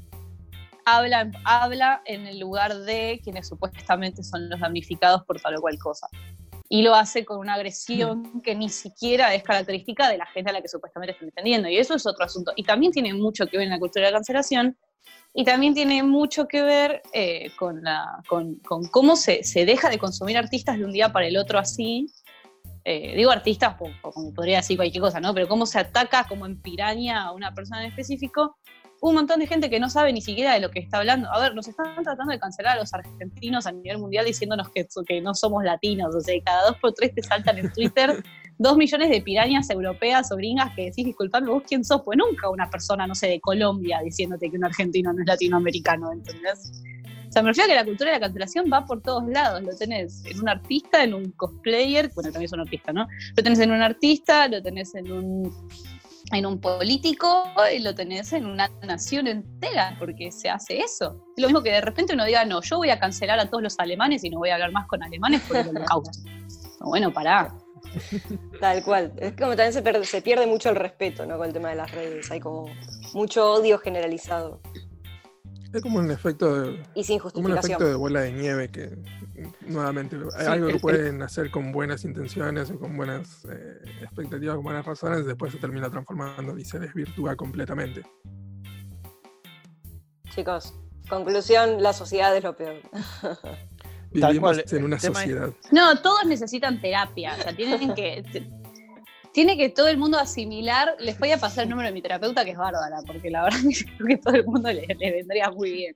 habla, 0.86 1.32
habla 1.43 2.04
en 2.06 2.28
el 2.28 2.38
lugar 2.38 2.76
de 2.82 3.19
quienes 3.23 3.47
supuestamente 3.47 4.21
son 4.21 4.47
los 4.47 4.60
damnificados 4.60 5.23
por 5.23 5.41
tal 5.41 5.56
o 5.56 5.62
cual 5.62 5.80
cosa. 5.80 6.08
Y 6.74 6.82
lo 6.82 6.96
hace 6.96 7.24
con 7.24 7.38
una 7.38 7.54
agresión 7.54 8.42
que 8.42 8.56
ni 8.56 8.68
siquiera 8.68 9.36
es 9.36 9.44
característica 9.44 10.10
de 10.10 10.18
la 10.18 10.26
gente 10.26 10.50
a 10.50 10.54
la 10.54 10.60
que 10.60 10.68
supuestamente 10.68 11.12
están 11.12 11.28
defendiendo. 11.28 11.70
Y 11.70 11.78
eso 11.78 11.94
es 11.94 12.04
otro 12.08 12.26
asunto. 12.26 12.52
Y 12.56 12.64
también 12.64 12.92
tiene 12.92 13.14
mucho 13.14 13.46
que 13.46 13.58
ver 13.58 13.66
en 13.66 13.70
la 13.70 13.78
cultura 13.78 14.08
de 14.08 14.12
la 14.12 14.18
cancelación. 14.18 14.76
Y 15.36 15.44
también 15.44 15.76
tiene 15.76 16.02
mucho 16.02 16.48
que 16.48 16.64
ver 16.64 17.04
eh, 17.14 17.52
con, 17.60 17.84
la, 17.84 18.24
con, 18.28 18.56
con 18.56 18.88
cómo 18.88 19.16
se, 19.16 19.44
se 19.44 19.66
deja 19.66 19.88
de 19.88 20.00
consumir 20.00 20.36
artistas 20.36 20.80
de 20.80 20.86
un 20.86 20.92
día 20.92 21.14
para 21.14 21.28
el 21.28 21.38
otro 21.38 21.60
así. 21.60 22.08
Eh, 22.86 23.16
digo 23.16 23.30
artistas, 23.30 23.76
como 24.02 24.34
podría 24.34 24.58
decir 24.58 24.76
cualquier 24.76 25.04
cosa, 25.04 25.20
¿no? 25.20 25.32
Pero 25.36 25.48
cómo 25.48 25.68
se 25.68 25.78
ataca 25.78 26.24
como 26.24 26.48
en 26.48 26.60
piraña 26.60 27.26
a 27.26 27.34
una 27.34 27.54
persona 27.54 27.84
en 27.84 27.92
específico 27.92 28.58
un 29.10 29.16
montón 29.16 29.39
de 29.42 29.48
gente 29.48 29.70
que 29.70 29.82
no 29.82 29.89
sabe 29.89 30.13
ni 30.13 30.22
siquiera 30.22 30.54
de 30.54 30.62
lo 30.62 30.72
que 30.72 30.80
está 30.80 31.00
hablando. 31.00 31.30
A 31.30 31.38
ver, 31.38 31.54
nos 31.54 31.68
están 31.68 32.02
tratando 32.04 32.32
de 32.32 32.39
cancelar 32.39 32.78
a 32.78 32.80
los 32.80 32.94
argentinos 32.94 33.68
a 33.68 33.74
nivel 33.74 33.98
mundial 33.98 34.26
diciéndonos 34.26 34.70
que, 34.70 34.88
que 35.06 35.20
no 35.20 35.36
somos 35.36 35.62
latinos. 35.66 36.16
O 36.16 36.22
sea, 36.22 36.34
cada 36.46 36.68
dos 36.68 36.78
por 36.82 36.94
tres 36.94 37.13
te 37.13 37.22
saltan 37.22 37.58
en 37.58 37.72
Twitter 37.74 38.24
dos 38.58 38.78
millones 38.78 39.10
de 39.10 39.22
pirañas 39.22 39.70
europeas 39.70 40.32
o 40.32 40.38
gringas 40.38 40.74
que 40.74 40.86
decís, 40.86 41.04
disculpame, 41.04 41.50
vos 41.50 41.63
quién 41.68 41.84
sos, 41.84 42.02
pues 42.06 42.18
nunca 42.18 42.50
una 42.50 42.70
persona, 42.70 43.06
no 43.06 43.13
sé, 43.13 43.28
de 43.28 43.42
Colombia 43.42 44.00
diciéndote 44.02 44.50
que 44.50 44.56
un 44.56 44.63
argentino 44.63 45.12
no 45.12 45.20
es 45.20 45.28
latinoamericano, 45.28 46.13
¿entendés? 46.13 46.72
O 47.28 47.32
sea, 47.34 47.42
me 47.42 47.50
refiero 47.50 47.66
a 47.66 47.74
que 47.74 47.80
la 47.82 47.86
cultura 47.86 48.12
de 48.12 48.20
la 48.20 48.26
cancelación 48.26 48.68
va 48.72 48.86
por 48.86 49.02
todos 49.02 49.28
lados. 49.28 49.63
Lo 49.63 49.76
tenés 49.76 50.24
en 50.24 50.39
un 50.39 50.48
artista, 50.48 51.04
en 51.04 51.13
un 51.13 51.32
cosplayer, 51.32 52.10
bueno, 52.16 52.32
también 52.32 52.46
es 52.46 52.54
un 52.54 52.62
artista, 52.62 52.94
¿no? 52.94 53.06
Lo 53.36 53.44
tenés 53.44 53.60
en 53.60 53.72
un 53.72 53.82
artista, 53.82 54.48
lo 54.48 54.62
tenés 54.62 54.96
en 54.96 55.12
un 55.12 55.52
en 56.36 56.46
un 56.46 56.60
político 56.60 57.46
y 57.76 57.80
lo 57.80 57.93
tenés 57.96 58.34
en 58.34 58.46
una 58.46 58.69
nación 58.82 59.28
entera, 59.28 59.96
porque 60.00 60.32
se 60.32 60.50
hace 60.50 60.80
eso. 60.80 61.24
Es 61.38 61.41
lo 61.41 61.48
mismo 61.48 61.62
que 61.63 61.72
de 61.72 61.82
repente 61.82 62.13
uno 62.13 62.26
diga, 62.26 62.43
no, 62.46 62.62
yo 62.62 62.78
voy 62.78 62.89
a 62.89 63.00
cancelar 63.00 63.39
a 63.39 63.50
todos 63.50 63.62
los 63.63 63.80
alemanes 63.80 64.24
y 64.24 64.30
no 64.30 64.39
voy 64.39 64.50
a 64.50 64.56
hablar 64.56 64.72
más 64.72 64.88
con 64.88 65.02
alemanes 65.04 65.41
por 65.41 65.58
el 65.58 65.69
holocausto. 65.69 66.12
Bueno, 66.86 67.13
pará. 67.13 67.56
Tal 68.60 68.84
cual. 68.84 69.13
Es 69.17 69.32
como 69.34 69.50
también 69.52 69.72
se, 69.72 69.82
per- 69.82 70.06
se 70.06 70.22
pierde 70.22 70.46
mucho 70.48 70.69
el 70.69 70.76
respeto, 70.76 71.26
¿no? 71.26 71.38
Con 71.38 71.48
el 71.48 71.54
tema 71.54 71.69
de 71.69 71.76
las 71.76 71.89
redes. 71.91 72.30
Hay 72.30 72.41
como 72.41 72.65
mucho 73.13 73.54
odio 73.54 73.78
generalizado 73.78 74.60
Es 75.74 75.82
como 75.82 75.98
un 76.00 76.12
efecto 76.12 76.62
de, 76.62 76.84
y 76.94 77.04
sin 77.04 77.18
como 77.20 77.48
un 77.48 77.58
efecto 77.58 77.84
de 77.86 77.96
bola 77.96 78.22
de 78.22 78.32
nieve 78.32 78.70
que 78.70 78.96
nuevamente 79.68 80.16
hay 80.36 80.46
Sí, 80.46 80.52
algo 80.52 80.68
que 80.68 80.74
el- 80.74 80.80
pueden 80.80 81.22
hacer 81.24 81.50
con 81.50 81.72
buenas 81.72 82.06
intenciones 82.06 82.70
o 82.70 82.78
con 82.80 82.96
buenas 82.96 83.44
eh, 83.52 83.80
expectativas, 84.02 84.56
con 84.56 84.64
buenas 84.66 84.86
razones, 84.86 85.26
después 85.26 85.52
se 85.52 85.58
termina 85.58 85.90
transformando 85.90 86.58
y 86.60 86.64
se 86.66 86.78
desvirtúa 86.80 87.36
completamente. 87.36 88.04
Chicos, 90.36 90.74
conclusión, 91.10 91.82
la 91.82 91.94
sociedad 91.94 92.36
es 92.36 92.44
lo 92.44 92.56
peor. 92.56 92.76
Vivimos 94.12 94.58
cual, 94.58 94.66
en 94.72 94.84
una 94.84 94.96
es- 94.98 95.02
sociedad. 95.04 95.50
No, 95.72 96.02
todos 96.02 96.26
necesitan 96.26 96.80
terapia. 96.82 97.36
O 97.40 97.42
sea, 97.42 97.56
tienen 97.56 97.94
que. 97.96 98.24
Tiene 99.34 99.58
que 99.58 99.69
todo 99.69 99.88
el 99.88 99.98
mundo 99.98 100.17
asimilar. 100.17 100.96
Les 101.00 101.19
voy 101.19 101.32
a 101.32 101.38
pasar 101.38 101.63
el 101.63 101.69
número 101.72 101.88
de 101.88 101.93
mi 101.93 102.02
terapeuta, 102.02 102.46
que 102.46 102.52
es 102.52 102.58
bárbara, 102.58 103.00
porque 103.06 103.30
la 103.30 103.43
verdad 103.43 103.60
es 103.67 103.84
que 103.86 103.98
creo 103.98 104.08
que 104.08 104.17
todo 104.17 104.36
el 104.36 104.46
mundo 104.46 104.72
le, 104.72 104.88
le 104.88 105.12
vendría 105.12 105.52
muy 105.52 105.72
bien. 105.72 105.96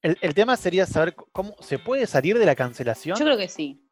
El, 0.00 0.16
el 0.20 0.34
tema 0.34 0.56
sería 0.56 0.86
saber 0.86 1.16
cómo 1.32 1.56
se 1.60 1.78
puede 1.78 2.06
salir 2.06 2.38
de 2.38 2.46
la 2.46 2.54
cancelación. 2.54 3.18
Yo 3.18 3.24
creo 3.24 3.36
que 3.36 3.48
sí. 3.48 3.82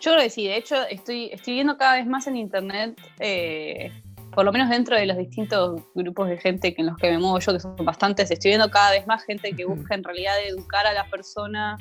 Yo 0.00 0.12
creo 0.12 0.22
que 0.22 0.30
sí. 0.30 0.46
De 0.46 0.56
hecho, 0.56 0.82
estoy, 0.86 1.30
estoy 1.32 1.54
viendo 1.54 1.76
cada 1.76 1.96
vez 1.96 2.06
más 2.06 2.26
en 2.26 2.36
internet, 2.36 2.98
eh, 3.18 3.92
por 4.32 4.44
lo 4.44 4.52
menos 4.52 4.70
dentro 4.70 4.96
de 4.96 5.04
los 5.04 5.18
distintos 5.18 5.82
grupos 5.94 6.28
de 6.28 6.38
gente 6.38 6.72
que 6.74 6.80
en 6.80 6.86
los 6.86 6.96
que 6.96 7.10
me 7.10 7.18
muevo 7.18 7.38
yo, 7.40 7.52
que 7.52 7.60
son 7.60 7.76
bastantes, 7.84 8.30
estoy 8.30 8.52
viendo 8.52 8.70
cada 8.70 8.92
vez 8.92 9.06
más 9.06 9.24
gente 9.24 9.52
que 9.52 9.66
busca 9.66 9.94
en 9.94 10.04
realidad 10.04 10.34
educar 10.46 10.86
a 10.86 10.94
la 10.94 11.10
persona 11.10 11.76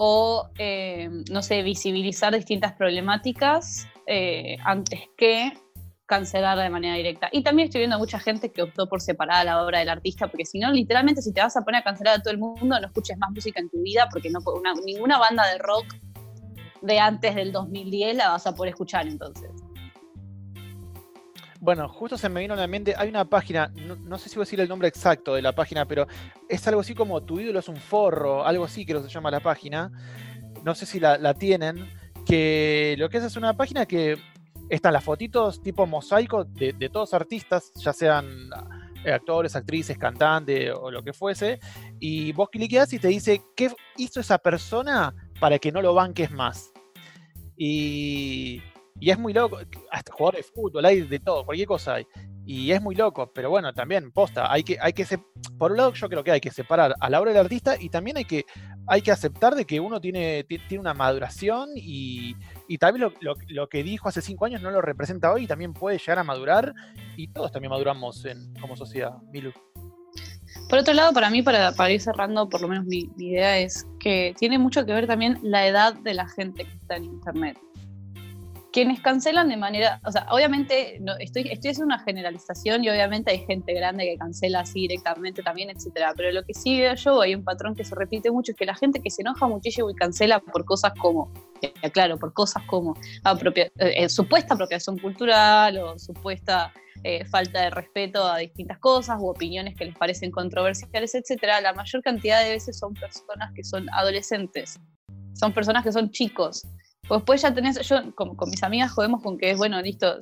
o, 0.00 0.48
eh, 0.58 1.10
no 1.28 1.42
sé, 1.42 1.62
visibilizar 1.64 2.32
distintas 2.32 2.72
problemáticas 2.74 3.88
eh, 4.06 4.56
antes 4.64 5.00
que 5.16 5.52
cancelar 6.06 6.56
de 6.56 6.70
manera 6.70 6.94
directa. 6.94 7.28
Y 7.32 7.42
también 7.42 7.66
estoy 7.66 7.80
viendo 7.80 7.98
mucha 7.98 8.20
gente 8.20 8.50
que 8.50 8.62
optó 8.62 8.88
por 8.88 9.02
separar 9.02 9.44
la 9.44 9.62
obra 9.62 9.80
del 9.80 9.88
artista, 9.88 10.28
porque 10.28 10.46
si 10.46 10.60
no, 10.60 10.70
literalmente, 10.70 11.20
si 11.20 11.32
te 11.32 11.42
vas 11.42 11.56
a 11.56 11.62
poner 11.62 11.80
a 11.80 11.84
cancelar 11.84 12.20
a 12.20 12.22
todo 12.22 12.32
el 12.32 12.38
mundo, 12.38 12.78
no 12.80 12.86
escuches 12.86 13.18
más 13.18 13.30
música 13.32 13.60
en 13.60 13.68
tu 13.68 13.82
vida, 13.82 14.08
porque 14.10 14.30
no 14.30 14.38
una, 14.56 14.72
ninguna 14.86 15.18
banda 15.18 15.44
de 15.48 15.58
rock 15.58 15.84
de 16.80 17.00
antes 17.00 17.34
del 17.34 17.50
2010 17.50 18.16
la 18.16 18.28
vas 18.28 18.46
a 18.46 18.54
poder 18.54 18.70
escuchar 18.70 19.08
entonces. 19.08 19.50
Bueno, 21.60 21.88
justo 21.88 22.16
se 22.16 22.28
me 22.28 22.40
vino 22.40 22.54
a 22.54 22.56
la 22.56 22.68
mente, 22.68 22.94
hay 22.96 23.08
una 23.08 23.24
página, 23.24 23.72
no, 23.74 24.16
sé 24.18 24.28
si 24.28 24.36
voy 24.36 24.42
a 24.42 24.44
decir 24.44 24.60
el 24.60 24.68
nombre 24.68 24.86
exacto 24.86 25.34
de 25.34 25.42
la 25.42 25.54
página, 25.54 25.86
pero 25.86 26.06
es 26.48 26.66
algo 26.68 26.80
así 26.80 26.94
como 26.94 27.22
Tu 27.24 27.40
ídolo 27.40 27.58
es 27.58 27.68
un 27.68 27.76
forro, 27.76 28.46
algo 28.46 28.64
así 28.64 28.86
que 28.86 28.98
se 29.00 29.08
llama 29.08 29.30
la 29.30 29.40
página. 29.40 29.90
No 30.62 30.74
sé 30.74 30.86
si 30.86 31.00
la, 31.00 31.34
tienen, 31.34 31.90
que 32.24 32.94
lo 32.98 33.08
que 33.08 33.18
es 33.18 33.24
es 33.24 33.36
una 33.36 33.56
página 33.56 33.86
que 33.86 34.16
están 34.68 34.92
las 34.92 35.02
fotitos 35.02 35.60
tipo 35.60 35.86
mosaico 35.86 36.44
de, 36.44 36.90
todos 36.92 37.12
artistas, 37.12 37.72
ya 37.74 37.92
sean 37.92 38.50
eh, 39.04 39.12
actores, 39.12 39.56
actrices, 39.56 39.98
cantantes 39.98 40.72
o 40.72 40.92
lo 40.92 41.02
que 41.02 41.12
fuese, 41.12 41.58
y 41.98 42.30
vos 42.32 42.50
cliqueas 42.50 42.92
y 42.92 43.00
te 43.00 43.08
dice 43.08 43.42
qué 43.56 43.72
hizo 43.96 44.20
esa 44.20 44.38
persona 44.38 45.12
para 45.40 45.58
que 45.58 45.72
no 45.72 45.82
lo 45.82 45.92
banques 45.92 46.30
más. 46.30 46.72
Y, 47.56 48.62
y 49.00 49.10
es 49.10 49.18
muy 49.18 49.32
loco, 49.32 49.58
hasta 49.90 50.12
jugadores 50.12 50.46
de 50.46 50.52
fútbol, 50.52 50.84
hay 50.84 51.02
de 51.02 51.20
todo, 51.20 51.44
cualquier 51.44 51.68
cosa 51.68 51.94
hay. 51.94 52.06
Y 52.44 52.72
es 52.72 52.80
muy 52.80 52.94
loco, 52.94 53.30
pero 53.34 53.50
bueno, 53.50 53.74
también, 53.74 54.10
posta, 54.10 54.50
hay 54.50 54.62
que, 54.62 54.78
hay 54.80 54.94
que 54.94 55.06
por 55.58 55.72
un 55.72 55.76
lado 55.76 55.92
yo 55.92 56.08
creo 56.08 56.24
que 56.24 56.30
hay 56.30 56.40
que 56.40 56.50
separar 56.50 56.94
a 56.98 57.10
la 57.10 57.20
obra 57.20 57.32
del 57.32 57.42
artista 57.42 57.76
y 57.78 57.90
también 57.90 58.16
hay 58.16 58.24
que, 58.24 58.46
hay 58.86 59.02
que 59.02 59.12
aceptar 59.12 59.54
de 59.54 59.66
que 59.66 59.78
uno 59.80 60.00
tiene, 60.00 60.44
tiene 60.44 60.80
una 60.80 60.94
maduración 60.94 61.68
y, 61.76 62.34
y 62.66 62.78
también 62.78 63.12
lo, 63.20 63.68
que 63.68 63.82
dijo 63.82 64.08
hace 64.08 64.22
cinco 64.22 64.46
años 64.46 64.62
no 64.62 64.70
lo 64.70 64.80
representa 64.80 65.30
hoy 65.30 65.44
y 65.44 65.46
también 65.46 65.74
puede 65.74 65.98
llegar 65.98 66.18
a 66.20 66.24
madurar 66.24 66.74
y 67.16 67.28
todos 67.28 67.52
también 67.52 67.70
maduramos 67.70 68.24
en, 68.24 68.54
como 68.54 68.76
sociedad. 68.76 69.12
Milu. 69.30 69.52
Por 70.70 70.78
otro 70.78 70.94
lado, 70.94 71.12
para 71.12 71.28
mí, 71.28 71.42
para, 71.42 71.72
para 71.72 71.92
ir 71.92 72.00
cerrando, 72.00 72.48
por 72.48 72.62
lo 72.62 72.68
menos 72.68 72.86
mi 72.86 73.10
idea 73.18 73.58
es 73.58 73.86
que 74.00 74.34
tiene 74.38 74.58
mucho 74.58 74.86
que 74.86 74.92
ver 74.94 75.06
también 75.06 75.38
la 75.42 75.66
edad 75.66 75.94
de 75.94 76.14
la 76.14 76.26
gente 76.28 76.64
que 76.64 76.72
está 76.72 76.96
en 76.96 77.04
Internet 77.04 77.58
quienes 78.72 79.00
cancelan 79.00 79.48
de 79.48 79.56
manera, 79.56 80.00
o 80.04 80.12
sea, 80.12 80.26
obviamente 80.30 80.98
no, 81.00 81.16
estoy, 81.18 81.42
estoy 81.50 81.70
haciendo 81.70 81.86
una 81.86 81.98
generalización 82.00 82.84
y 82.84 82.90
obviamente 82.90 83.30
hay 83.30 83.38
gente 83.46 83.72
grande 83.72 84.04
que 84.04 84.16
cancela 84.18 84.60
así 84.60 84.80
directamente 84.80 85.42
también, 85.42 85.70
etcétera, 85.70 86.12
pero 86.16 86.30
lo 86.32 86.44
que 86.44 86.52
sí 86.54 86.78
veo 86.78 86.94
yo, 86.94 87.20
hay 87.20 87.34
un 87.34 87.44
patrón 87.44 87.74
que 87.74 87.84
se 87.84 87.94
repite 87.94 88.30
mucho, 88.30 88.52
es 88.52 88.58
que 88.58 88.66
la 88.66 88.74
gente 88.74 89.00
que 89.00 89.10
se 89.10 89.22
enoja 89.22 89.46
muchísimo 89.46 89.90
y 89.90 89.94
cancela 89.94 90.40
por 90.40 90.64
cosas 90.64 90.92
como, 91.00 91.32
eh, 91.62 91.90
claro, 91.90 92.18
por 92.18 92.34
cosas 92.34 92.62
como 92.64 92.94
eh, 92.94 93.70
eh, 93.78 94.08
supuesta 94.08 94.54
apropiación 94.54 94.98
cultural 94.98 95.78
o 95.78 95.98
supuesta 95.98 96.72
falta 97.30 97.62
de 97.62 97.70
respeto 97.70 98.24
a 98.24 98.38
distintas 98.38 98.76
cosas 98.78 99.18
u 99.20 99.28
opiniones 99.28 99.76
que 99.76 99.84
les 99.84 99.96
parecen 99.96 100.32
controversiales, 100.32 101.14
etcétera, 101.14 101.60
la 101.60 101.72
mayor 101.72 102.02
cantidad 102.02 102.42
de 102.42 102.50
veces 102.50 102.76
son 102.76 102.92
personas 102.92 103.52
que 103.54 103.62
son 103.62 103.88
adolescentes, 103.90 104.80
son 105.32 105.52
personas 105.52 105.84
que 105.84 105.92
son 105.92 106.10
chicos, 106.10 106.66
pues 107.08 107.20
después 107.20 107.40
ya 107.40 107.54
tenés, 107.54 107.80
yo 107.88 108.14
con, 108.14 108.36
mis 108.50 108.62
amigas 108.62 108.92
jodemos 108.92 109.22
con 109.22 109.38
que 109.38 109.50
es, 109.50 109.56
bueno, 109.56 109.80
listo, 109.80 110.18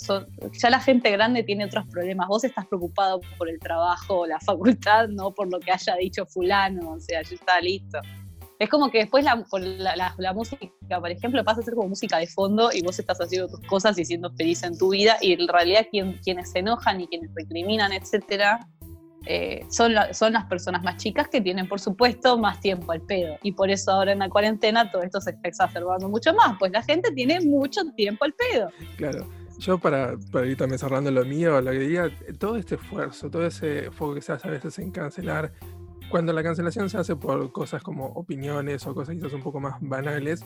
ya 0.53 0.71
la 0.71 0.81
gente 0.81 1.11
grande 1.11 1.43
tiene 1.43 1.65
otros 1.65 1.85
problemas. 1.89 2.29
Vos 2.29 2.45
estás 2.45 2.65
preocupado 2.67 3.21
por 3.37 3.51
el 3.51 3.59
trabajo, 3.59 4.25
la 4.25 4.39
facultad, 4.39 5.09
no 5.09 5.35
por 5.35 5.51
lo 5.51 5.59
que 5.59 5.73
haya 5.73 5.97
dicho 5.97 6.25
fulano, 6.27 6.93
o 6.93 7.01
sea, 7.01 7.23
ya 7.23 7.35
está 7.35 7.61
listo. 7.61 7.99
Es 8.61 8.71
como 8.71 8.91
que 8.91 8.99
después 8.99 9.25
la, 9.25 9.45
la, 10.17 10.33
música, 10.33 10.69
por 10.89 11.11
ejemplo, 11.11 11.45
pasa 11.45 11.61
a 11.61 11.65
ser 11.65 11.75
como 11.75 11.89
música 11.89 12.19
de 12.19 12.27
fondo 12.29 12.71
y 12.73 12.83
vos 12.83 12.99
estás 12.99 13.19
haciendo 13.21 13.49
tus 13.49 13.61
cosas 13.67 13.99
y 13.99 14.05
siendo 14.05 14.31
feliz 14.35 14.63
en 14.63 14.79
tu 14.79 14.91
vida 14.91 15.19
y 15.21 15.33
en 15.33 15.47
realidad 15.49 15.87
quien, 15.91 16.19
quienes 16.23 16.53
se 16.53 16.61
enojan 16.61 17.01
y 17.01 17.09
quienes 17.09 17.31
recriminan, 17.35 17.93
etcétera, 17.93 18.67
eh, 19.27 19.67
son, 19.69 19.93
son 20.13 20.33
las 20.33 20.45
personas 20.47 20.83
más 20.83 20.97
chicas 20.97 21.29
que 21.29 21.41
tienen, 21.41 21.69
por 21.69 21.81
supuesto, 21.81 22.39
más 22.39 22.61
tiempo 22.61 22.93
al 22.93 23.01
pedo. 23.01 23.37
Y 23.43 23.53
por 23.53 23.71
eso 23.71 23.91
ahora 23.91 24.13
en 24.13 24.21
la 24.21 24.29
cuarentena 24.29 24.91
todo 24.91 25.03
esto 25.03 25.21
se 25.21 25.31
está 25.31 25.49
exacerbando 25.49 26.09
mucho 26.09 26.33
más, 26.35 26.57
pues 26.59 26.73
la 26.73 26.83
gente 26.83 27.11
tiene 27.13 27.41
mucho 27.41 27.83
tiempo 27.97 28.25
al 28.25 28.35
pedo. 28.35 28.71
Claro. 28.97 29.27
Yo 29.59 29.79
para, 29.79 30.17
para 30.31 30.47
ir 30.47 30.57
también 30.57 30.79
cerrando 30.79 31.11
lo 31.11 31.25
mío, 31.25 31.61
lo 31.61 31.71
que 31.71 31.79
diría, 31.79 32.11
todo 32.39 32.57
este 32.57 32.75
esfuerzo, 32.75 33.31
todo 33.31 33.47
ese 33.47 33.91
foco 33.91 34.15
que 34.15 34.21
se 34.21 34.33
hace 34.33 34.49
a 34.49 34.51
veces 34.51 34.79
en 34.79 34.91
cancelar, 34.91 35.53
cuando 36.11 36.33
la 36.33 36.43
cancelación 36.43 36.89
se 36.89 36.99
hace 36.99 37.17
por 37.17 37.51
cosas 37.53 37.83
como 37.83 38.07
opiniones 38.07 38.87
o 38.87 38.95
cosas 38.95 39.15
quizás 39.15 39.33
un 39.33 39.43
poco 39.43 39.59
más 39.59 39.77
banales, 39.81 40.45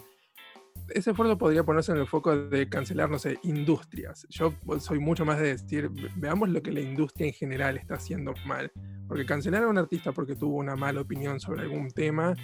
ese 0.94 1.10
esfuerzo 1.10 1.38
podría 1.38 1.64
ponerse 1.64 1.92
en 1.92 1.98
el 1.98 2.06
foco 2.06 2.36
de 2.36 2.68
cancelar, 2.68 3.10
no 3.10 3.18
sé, 3.18 3.38
industrias. 3.42 4.26
Yo 4.28 4.54
soy 4.78 4.98
mucho 4.98 5.24
más 5.24 5.38
de 5.38 5.56
decir, 5.56 5.90
veamos 6.16 6.48
lo 6.48 6.62
que 6.62 6.72
la 6.72 6.80
industria 6.80 7.26
en 7.26 7.32
general 7.32 7.76
está 7.76 7.94
haciendo 7.94 8.34
mal. 8.46 8.70
Porque 9.08 9.26
cancelar 9.26 9.64
a 9.64 9.68
un 9.68 9.78
artista 9.78 10.12
porque 10.12 10.36
tuvo 10.36 10.56
una 10.56 10.76
mala 10.76 11.00
opinión 11.00 11.40
sobre 11.40 11.62
algún 11.62 11.90
tema 11.90 12.34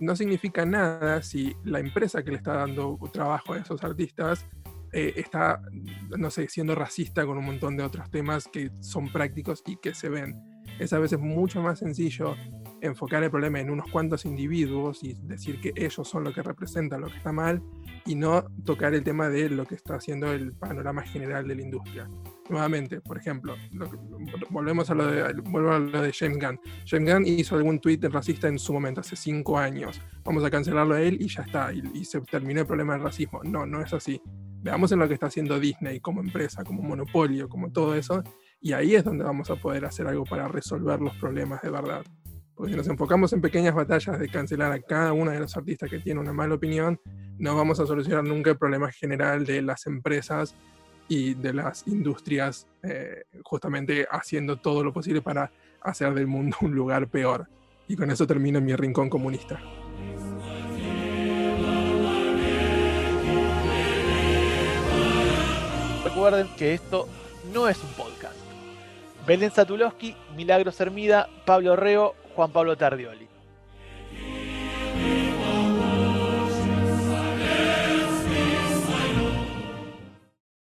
no 0.00 0.16
significa 0.16 0.64
nada 0.64 1.22
si 1.22 1.54
la 1.64 1.78
empresa 1.78 2.24
que 2.24 2.30
le 2.30 2.38
está 2.38 2.54
dando 2.54 2.98
trabajo 3.12 3.52
a 3.52 3.58
esos 3.58 3.84
artistas 3.84 4.46
eh, 4.92 5.12
está, 5.16 5.62
no 6.18 6.30
sé, 6.30 6.48
siendo 6.48 6.74
racista 6.74 7.24
con 7.24 7.38
un 7.38 7.44
montón 7.44 7.76
de 7.76 7.84
otros 7.84 8.10
temas 8.10 8.48
que 8.48 8.70
son 8.80 9.12
prácticos 9.12 9.62
y 9.66 9.76
que 9.76 9.94
se 9.94 10.08
ven. 10.08 10.40
Es 10.80 10.92
a 10.92 10.98
veces 10.98 11.20
mucho 11.20 11.62
más 11.62 11.78
sencillo 11.78 12.34
enfocar 12.80 13.22
el 13.22 13.30
problema 13.30 13.60
en 13.60 13.70
unos 13.70 13.90
cuantos 13.90 14.24
individuos 14.24 15.04
y 15.04 15.14
decir 15.22 15.60
que 15.60 15.72
ellos 15.76 16.08
son 16.08 16.24
lo 16.24 16.32
que 16.32 16.42
representan 16.42 17.02
lo 17.02 17.08
que 17.08 17.18
está 17.18 17.30
mal 17.30 17.62
y 18.06 18.14
no 18.14 18.44
tocar 18.64 18.94
el 18.94 19.02
tema 19.02 19.28
de 19.28 19.48
lo 19.50 19.66
que 19.66 19.74
está 19.74 19.96
haciendo 19.96 20.32
el 20.32 20.52
panorama 20.52 21.02
general 21.02 21.46
de 21.46 21.54
la 21.54 21.62
industria. 21.62 22.08
Nuevamente, 22.48 23.00
por 23.00 23.18
ejemplo, 23.18 23.54
volvemos 24.50 24.90
a 24.90 24.94
lo 24.94 25.06
de, 25.06 25.32
vuelvo 25.44 25.72
a 25.72 25.78
lo 25.78 26.02
de 26.02 26.12
James 26.12 26.38
Gunn. 26.38 26.60
James 26.84 27.12
Gunn 27.12 27.26
hizo 27.26 27.56
algún 27.56 27.80
tweet 27.80 28.00
racista 28.10 28.48
en 28.48 28.58
su 28.58 28.72
momento, 28.72 29.00
hace 29.00 29.16
cinco 29.16 29.58
años. 29.58 30.00
Vamos 30.24 30.44
a 30.44 30.50
cancelarlo 30.50 30.94
a 30.94 31.02
él 31.02 31.16
y 31.20 31.28
ya 31.28 31.42
está, 31.42 31.72
y 31.72 32.04
se 32.04 32.20
terminó 32.22 32.60
el 32.60 32.66
problema 32.66 32.94
del 32.94 33.02
racismo. 33.02 33.40
No, 33.44 33.66
no 33.66 33.80
es 33.82 33.92
así. 33.92 34.20
Veamos 34.62 34.92
en 34.92 34.98
lo 34.98 35.08
que 35.08 35.14
está 35.14 35.26
haciendo 35.26 35.58
Disney 35.58 36.00
como 36.00 36.20
empresa, 36.20 36.64
como 36.64 36.82
monopolio, 36.82 37.48
como 37.48 37.72
todo 37.72 37.94
eso, 37.94 38.22
y 38.60 38.72
ahí 38.72 38.94
es 38.94 39.04
donde 39.04 39.24
vamos 39.24 39.50
a 39.50 39.56
poder 39.56 39.86
hacer 39.86 40.06
algo 40.06 40.24
para 40.24 40.48
resolver 40.48 41.00
los 41.00 41.16
problemas 41.16 41.62
de 41.62 41.70
verdad. 41.70 42.04
Porque 42.60 42.76
nos 42.76 42.88
enfocamos 42.88 43.32
en 43.32 43.40
pequeñas 43.40 43.74
batallas 43.74 44.18
de 44.18 44.28
cancelar 44.28 44.70
a 44.70 44.82
cada 44.82 45.14
uno 45.14 45.30
de 45.30 45.40
los 45.40 45.56
artistas 45.56 45.88
que 45.88 45.98
tiene 45.98 46.20
una 46.20 46.34
mala 46.34 46.56
opinión, 46.56 47.00
no 47.38 47.56
vamos 47.56 47.80
a 47.80 47.86
solucionar 47.86 48.22
nunca 48.22 48.50
el 48.50 48.58
problema 48.58 48.92
general 48.92 49.46
de 49.46 49.62
las 49.62 49.86
empresas 49.86 50.54
y 51.08 51.32
de 51.32 51.54
las 51.54 51.86
industrias 51.86 52.66
eh, 52.82 53.22
justamente 53.44 54.06
haciendo 54.10 54.58
todo 54.58 54.84
lo 54.84 54.92
posible 54.92 55.22
para 55.22 55.50
hacer 55.80 56.12
del 56.12 56.26
mundo 56.26 56.54
un 56.60 56.74
lugar 56.74 57.08
peor. 57.08 57.48
Y 57.88 57.96
con 57.96 58.10
eso 58.10 58.26
termino 58.26 58.60
mi 58.60 58.76
rincón 58.76 59.08
comunista. 59.08 59.58
Recuerden 66.04 66.46
que 66.58 66.74
esto 66.74 67.08
no 67.54 67.68
es 67.68 67.82
un 67.82 67.90
podcast. 67.92 68.36
Belén 69.26 69.50
Satulowski, 69.50 70.14
Milagros 70.36 70.78
Hermida, 70.78 71.26
Pablo 71.46 71.74
Reo, 71.74 72.19
Juan 72.40 72.52
Pablo 72.52 72.74
Tardioli. 72.74 73.29